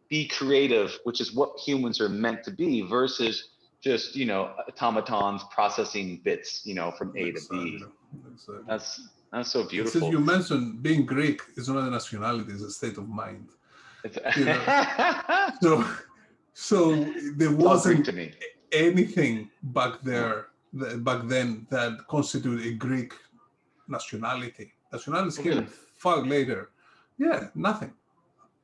be 0.09 0.27
creative, 0.27 0.99
which 1.05 1.21
is 1.21 1.35
what 1.35 1.51
humans 1.59 2.01
are 2.01 2.09
meant 2.09 2.43
to 2.45 2.51
be, 2.51 2.81
versus 2.81 3.51
just 3.83 4.17
you 4.17 4.25
know 4.25 4.55
automatons 4.71 5.43
processing 5.51 6.23
bits, 6.25 6.63
you 6.65 6.75
know, 6.75 6.91
from 6.93 7.13
A 7.15 7.25
exactly. 7.27 7.59
to 7.59 7.79
B. 7.79 7.85
Exactly. 8.33 8.65
That's 8.67 8.89
that's 9.33 9.51
so 9.51 9.65
beautiful. 9.69 10.01
Since 10.01 10.13
you 10.13 10.21
mentioned 10.21 10.83
being 10.83 11.05
Greek 11.05 11.43
is 11.59 11.69
not 11.69 11.87
a 11.89 11.91
nationality; 11.91 12.53
it's 12.55 12.63
a 12.63 12.71
state 12.71 12.97
of 12.97 13.07
mind. 13.07 13.49
You 14.37 14.45
know? 14.47 15.51
so, 15.63 15.85
so 16.61 17.05
there 17.37 17.53
wasn't 17.53 18.09
anything 18.73 19.49
back 19.63 20.03
there, 20.03 20.49
back 20.73 21.21
then, 21.27 21.67
that 21.71 22.07
constituted 22.09 22.67
a 22.67 22.75
Greek 22.75 23.13
nationality. 23.87 24.73
Nationality 24.93 25.43
came 25.43 25.67
far 25.67 26.19
later. 26.27 26.71
Yeah, 27.17 27.49
nothing. 27.55 27.93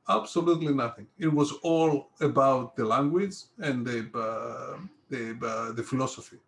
Absolutely 0.09 0.73
nothing. 0.73 1.07
It 1.17 1.31
was 1.31 1.53
all 1.63 2.09
about 2.19 2.75
the 2.75 2.85
language 2.85 3.35
and 3.59 3.85
the 3.85 3.99
uh, 4.13 4.77
the 5.09 5.21
uh, 5.41 5.71
the 5.71 5.83
philosophy. 5.83 6.39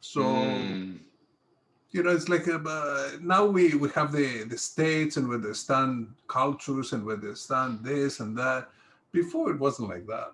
So. 0.00 0.22
Mm 0.22 1.00
you 1.94 2.02
know, 2.02 2.10
it's 2.10 2.30
like 2.30 2.48
uh, 2.48 3.10
now 3.20 3.44
we 3.44 3.74
we 3.74 3.90
have 3.90 4.12
the 4.12 4.44
the 4.44 4.56
states 4.56 5.18
and 5.18 5.28
we 5.28 5.34
understand 5.34 6.08
cultures 6.26 6.94
and 6.94 7.04
we 7.04 7.12
understand 7.12 7.84
this 7.84 8.20
and 8.20 8.34
that. 8.38 8.70
Before 9.12 9.50
it 9.50 9.58
wasn't 9.58 9.90
like 9.90 10.06
that, 10.06 10.32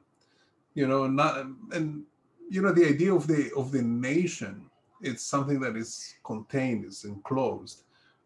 you 0.74 0.86
know. 0.86 1.06
Not 1.06 1.46
and 1.72 2.04
you 2.50 2.62
know 2.62 2.72
the 2.72 2.86
idea 2.86 3.14
of 3.14 3.26
the 3.26 3.50
of 3.56 3.72
the 3.72 3.82
nation. 3.82 4.64
It's 5.00 5.22
something 5.22 5.60
that 5.60 5.76
is 5.76 6.14
contained, 6.24 6.84
is 6.84 7.04
enclosed. 7.04 7.82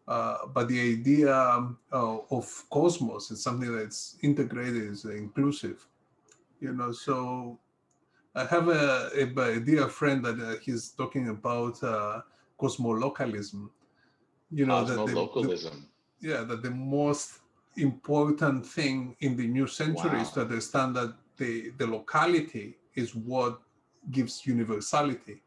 Uh, 0.07 0.47
but 0.53 0.67
the 0.67 0.81
idea 0.81 1.33
uh, 1.33 2.17
of 2.29 2.65
cosmos 2.71 3.31
is 3.31 3.41
something 3.41 3.73
that's 3.75 4.17
integrated, 4.21 4.83
is 4.83 5.05
inclusive. 5.05 5.87
You 6.59 6.73
know, 6.73 6.91
so 6.91 7.59
I 8.35 8.45
have 8.45 8.67
a, 8.67 9.09
a, 9.15 9.41
a 9.41 9.59
dear 9.59 9.87
friend 9.87 10.25
that 10.25 10.39
uh, 10.39 10.55
he's 10.61 10.89
talking 10.89 11.29
about 11.29 11.81
uh, 11.83 12.21
cosmolocalism. 12.59 13.69
You 14.51 14.65
know, 14.65 14.83
that 14.83 14.95
the, 14.95 15.13
the, 15.13 15.71
yeah, 16.21 16.43
that 16.43 16.63
the 16.63 16.71
most 16.71 17.39
important 17.77 18.65
thing 18.65 19.15
in 19.21 19.35
the 19.35 19.47
new 19.47 19.67
century 19.67 20.17
wow. 20.17 20.21
is 20.21 20.31
to 20.31 20.41
understand 20.41 20.95
that 20.95 21.13
the, 21.37 21.71
the 21.77 21.87
locality 21.87 22.77
is 22.95 23.15
what 23.15 23.59
gives 24.11 24.45
universality. 24.45 25.41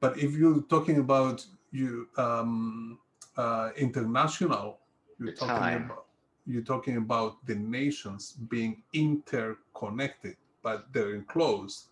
But 0.00 0.18
if 0.18 0.32
you're 0.32 0.62
talking 0.62 0.98
about 0.98 1.44
you 1.72 2.08
um, 2.16 2.98
uh, 3.36 3.70
international, 3.76 4.78
you're 5.18 5.30
the 5.30 5.36
talking 5.36 5.56
time. 5.56 5.84
about 5.86 6.04
you're 6.46 6.62
talking 6.62 6.98
about 6.98 7.44
the 7.46 7.54
nations 7.54 8.34
being 8.48 8.82
interconnected, 8.92 10.36
but 10.62 10.92
they're 10.92 11.14
enclosed. 11.14 11.86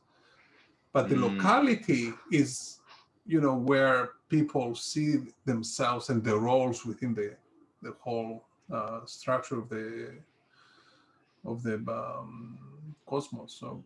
But 0.92 1.08
the 1.08 1.14
mm. 1.14 1.36
locality 1.36 2.12
is, 2.30 2.80
you 3.26 3.40
know, 3.40 3.54
where 3.54 4.10
people 4.28 4.74
see 4.74 5.20
themselves 5.46 6.10
and 6.10 6.22
their 6.22 6.36
roles 6.36 6.84
within 6.84 7.14
the 7.14 7.34
the 7.82 7.94
whole 8.00 8.44
uh, 8.70 9.00
structure 9.06 9.58
of 9.58 9.68
the 9.68 10.10
of 11.44 11.62
the 11.62 11.74
um, 11.88 12.58
cosmos. 13.12 13.56
So. 13.58 13.84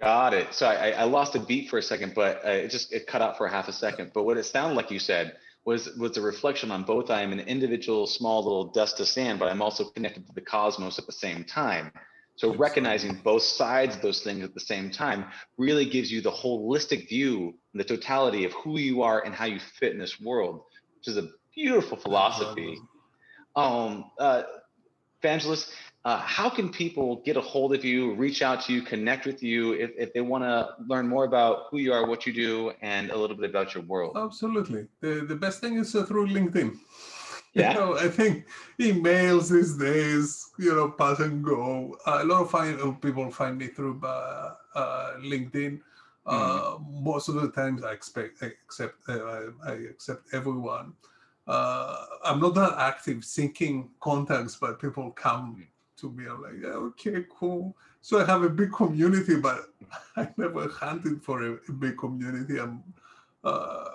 Got 0.00 0.34
it. 0.34 0.52
So 0.52 0.66
I, 0.66 0.90
I 0.90 1.04
lost 1.04 1.34
a 1.34 1.40
beat 1.40 1.70
for 1.70 1.78
a 1.78 1.82
second, 1.82 2.14
but 2.14 2.44
uh, 2.44 2.50
it 2.50 2.70
just 2.70 2.92
it 2.92 3.06
cut 3.06 3.22
out 3.22 3.36
for 3.36 3.46
a 3.46 3.50
half 3.50 3.68
a 3.68 3.72
second. 3.72 4.10
But 4.14 4.24
what 4.24 4.36
it 4.36 4.44
sounded 4.44 4.76
like 4.76 4.90
you 4.90 4.98
said 4.98 5.36
was 5.64 5.96
was 5.96 6.16
a 6.16 6.20
reflection 6.20 6.70
on 6.70 6.82
both. 6.84 7.10
I 7.10 7.22
am 7.22 7.32
an 7.32 7.40
individual, 7.40 8.06
small 8.06 8.42
little 8.42 8.66
dust 8.72 9.00
of 9.00 9.08
sand, 9.08 9.38
but 9.38 9.48
I'm 9.50 9.62
also 9.62 9.84
connected 9.84 10.26
to 10.26 10.32
the 10.34 10.40
cosmos 10.40 10.98
at 10.98 11.06
the 11.06 11.12
same 11.12 11.44
time. 11.44 11.92
So 12.36 12.54
recognizing 12.56 13.14
both 13.22 13.44
sides 13.44 13.94
of 13.94 14.02
those 14.02 14.20
things 14.22 14.42
at 14.44 14.54
the 14.54 14.60
same 14.60 14.90
time 14.90 15.26
really 15.56 15.86
gives 15.88 16.10
you 16.10 16.20
the 16.20 16.32
holistic 16.32 17.08
view 17.08 17.54
and 17.72 17.80
the 17.80 17.84
totality 17.84 18.44
of 18.44 18.52
who 18.52 18.78
you 18.78 19.02
are 19.02 19.24
and 19.24 19.32
how 19.32 19.44
you 19.44 19.60
fit 19.78 19.92
in 19.92 19.98
this 19.98 20.20
world, 20.20 20.62
which 20.98 21.06
is 21.06 21.16
a 21.16 21.28
beautiful 21.54 21.96
philosophy. 21.96 22.76
Um, 23.54 24.10
uh, 24.18 24.42
Evangelos, 25.22 25.70
uh, 26.04 26.18
how 26.18 26.50
can 26.50 26.68
people 26.68 27.16
get 27.24 27.36
a 27.36 27.40
hold 27.40 27.74
of 27.74 27.82
you, 27.82 28.14
reach 28.14 28.42
out 28.42 28.62
to 28.62 28.74
you, 28.74 28.82
connect 28.82 29.24
with 29.24 29.42
you 29.42 29.72
if, 29.72 29.90
if 29.96 30.12
they 30.12 30.20
want 30.20 30.44
to 30.44 30.74
learn 30.86 31.08
more 31.08 31.24
about 31.24 31.64
who 31.70 31.78
you 31.78 31.92
are, 31.94 32.06
what 32.06 32.26
you 32.26 32.32
do, 32.32 32.72
and 32.82 33.10
a 33.10 33.16
little 33.16 33.36
bit 33.36 33.48
about 33.48 33.74
your 33.74 33.82
world? 33.84 34.14
Absolutely. 34.16 34.86
The, 35.00 35.24
the 35.26 35.34
best 35.34 35.60
thing 35.60 35.78
is 35.78 35.94
uh, 35.94 36.04
through 36.04 36.28
LinkedIn. 36.28 36.76
Yeah. 37.56 37.72
You 37.72 37.78
know, 37.78 37.96
I 37.96 38.08
think 38.08 38.46
emails 38.80 39.48
these 39.48 39.78
days, 39.78 40.50
you 40.58 40.74
know, 40.74 40.90
pass 40.90 41.20
and 41.20 41.44
go. 41.44 41.96
Uh, 42.04 42.18
a 42.22 42.24
lot 42.24 42.42
of 42.42 42.50
find, 42.50 42.80
uh, 42.80 42.90
people 42.90 43.30
find 43.30 43.56
me 43.56 43.68
through 43.68 44.00
uh, 44.02 44.54
uh, 44.74 45.12
LinkedIn. 45.20 45.78
Uh, 46.26 46.78
mm. 46.78 47.02
Most 47.04 47.28
of 47.28 47.36
the 47.36 47.52
times, 47.52 47.84
I 47.84 47.92
expect, 47.92 48.42
I 48.42 48.46
accept, 48.46 48.96
uh, 49.08 49.52
I 49.64 49.72
accept 49.88 50.34
everyone. 50.34 50.94
I'm 51.46 52.40
not 52.40 52.56
that 52.56 52.74
active 52.76 53.24
seeking 53.24 53.90
contacts, 54.00 54.56
but 54.56 54.80
people 54.80 55.12
come 55.12 55.54
mm. 55.56 55.66
To 55.98 56.10
me. 56.10 56.24
I'm 56.28 56.42
like, 56.42 56.54
yeah, 56.60 56.70
okay, 56.70 57.24
cool. 57.38 57.76
So 58.00 58.20
I 58.20 58.24
have 58.24 58.42
a 58.42 58.48
big 58.48 58.72
community, 58.72 59.36
but 59.36 59.70
I 60.16 60.28
never 60.36 60.68
hunted 60.68 61.22
for 61.22 61.42
a, 61.42 61.52
a 61.68 61.72
big 61.72 61.96
community. 61.96 62.58
I'm 62.58 62.82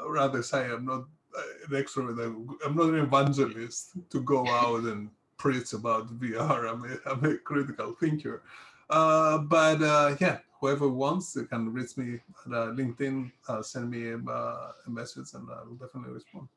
rather 0.08 0.42
say 0.44 0.72
I'm 0.72 0.86
not 0.86 1.06
an 1.36 1.72
extrovert. 1.72 2.58
I'm 2.66 2.76
not 2.76 2.90
an 2.90 3.00
evangelist 3.00 3.92
to 4.10 4.22
go 4.22 4.48
out 4.64 4.84
and 4.84 5.10
preach 5.38 5.74
about 5.74 6.20
VR. 6.20 6.72
I'm 6.72 6.84
a, 6.86 7.12
I'm 7.12 7.24
a 7.26 7.38
critical 7.38 7.94
thinker. 7.94 8.44
Uh, 8.90 9.38
but 9.38 9.82
uh, 9.82 10.16
yeah, 10.20 10.40
whoever 10.60 10.88
wants, 10.88 11.34
they 11.34 11.46
can 11.46 11.72
reach 11.72 11.96
me 11.98 12.20
at 12.46 12.52
uh, 12.52 12.66
LinkedIn, 12.68 13.32
uh, 13.48 13.62
send 13.62 13.90
me 13.92 14.10
a, 14.10 14.18
uh, 14.18 14.72
a, 14.86 14.90
message, 14.90 15.34
and 15.34 15.48
I 15.50 15.64
will 15.64 15.76
definitely 15.76 16.14
respond. 16.14 16.48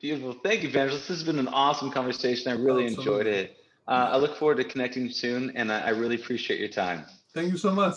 Beautiful. 0.00 0.32
Thank 0.42 0.62
you, 0.62 0.70
Evangelos. 0.70 0.90
This 0.92 1.08
has 1.08 1.22
been 1.22 1.38
an 1.38 1.48
awesome 1.48 1.90
conversation. 1.90 2.50
I 2.50 2.54
really 2.54 2.86
Absolutely. 2.86 3.12
enjoyed 3.12 3.26
it. 3.26 3.56
Uh, 3.90 4.10
I 4.12 4.18
look 4.18 4.36
forward 4.36 4.58
to 4.58 4.64
connecting 4.64 5.10
soon, 5.10 5.50
and 5.56 5.72
I, 5.72 5.80
I, 5.80 5.88
really 5.90 6.14
appreciate 6.14 6.60
your 6.60 6.68
time. 6.68 7.04
Thank 7.34 7.50
you 7.50 7.58
so 7.58 7.72
much. 7.72 7.96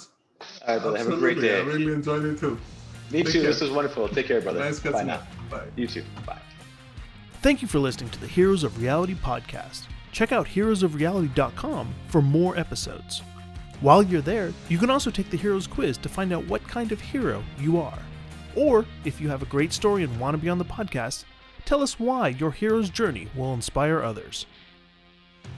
All 0.67 0.73
right, 0.73 0.81
brother. 0.81 0.97
Have 0.97 1.07
a 1.07 1.17
great 1.17 1.39
day. 1.39 1.59
I 1.59 1.61
really 1.61 1.93
enjoyed 1.93 2.25
it 2.25 2.39
too. 2.39 2.59
Me 3.11 3.21
Take 3.21 3.31
too. 3.31 3.41
Care. 3.41 3.51
This 3.51 3.61
was 3.61 3.69
wonderful. 3.69 4.09
Take 4.09 4.25
care, 4.25 4.41
brother. 4.41 4.59
Nice 4.59 4.79
Bye 4.79 5.03
now. 5.03 5.21
Bye. 5.51 5.67
You 5.75 5.85
too. 5.85 6.03
Bye. 6.25 6.39
Thank 7.43 7.61
you 7.61 7.67
for 7.67 7.77
listening 7.77 8.09
to 8.09 8.19
the 8.19 8.25
Heroes 8.25 8.63
of 8.63 8.81
Reality 8.81 9.13
podcast. 9.13 9.83
Check 10.11 10.31
out 10.31 10.47
heroesofreality.com 10.47 11.93
for 12.07 12.23
more 12.23 12.57
episodes. 12.57 13.21
While 13.81 14.01
you're 14.01 14.21
there, 14.21 14.51
you 14.69 14.79
can 14.79 14.89
also 14.89 15.11
take 15.11 15.29
the 15.29 15.37
Heroes 15.37 15.67
quiz 15.67 15.99
to 15.99 16.09
find 16.09 16.33
out 16.33 16.47
what 16.47 16.67
kind 16.67 16.91
of 16.91 17.01
hero 17.01 17.43
you 17.59 17.79
are. 17.79 17.99
Or, 18.55 18.85
if 19.05 19.21
you 19.21 19.29
have 19.29 19.43
a 19.43 19.47
great 19.47 19.71
story 19.71 20.03
and 20.03 20.19
want 20.19 20.35
to 20.35 20.41
be 20.41 20.49
on 20.49 20.57
the 20.57 20.65
podcast, 20.65 21.25
tell 21.65 21.83
us 21.83 21.99
why 21.99 22.29
your 22.29 22.51
hero's 22.51 22.89
journey 22.89 23.27
will 23.35 23.53
inspire 23.53 24.01
others. 24.01 24.47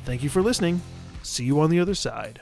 Thank 0.06 0.24
you 0.24 0.30
for 0.30 0.42
listening. 0.42 0.82
See 1.24 1.44
you 1.44 1.60
on 1.60 1.72
the 1.72 1.80
other 1.80 1.96
side. 1.96 2.42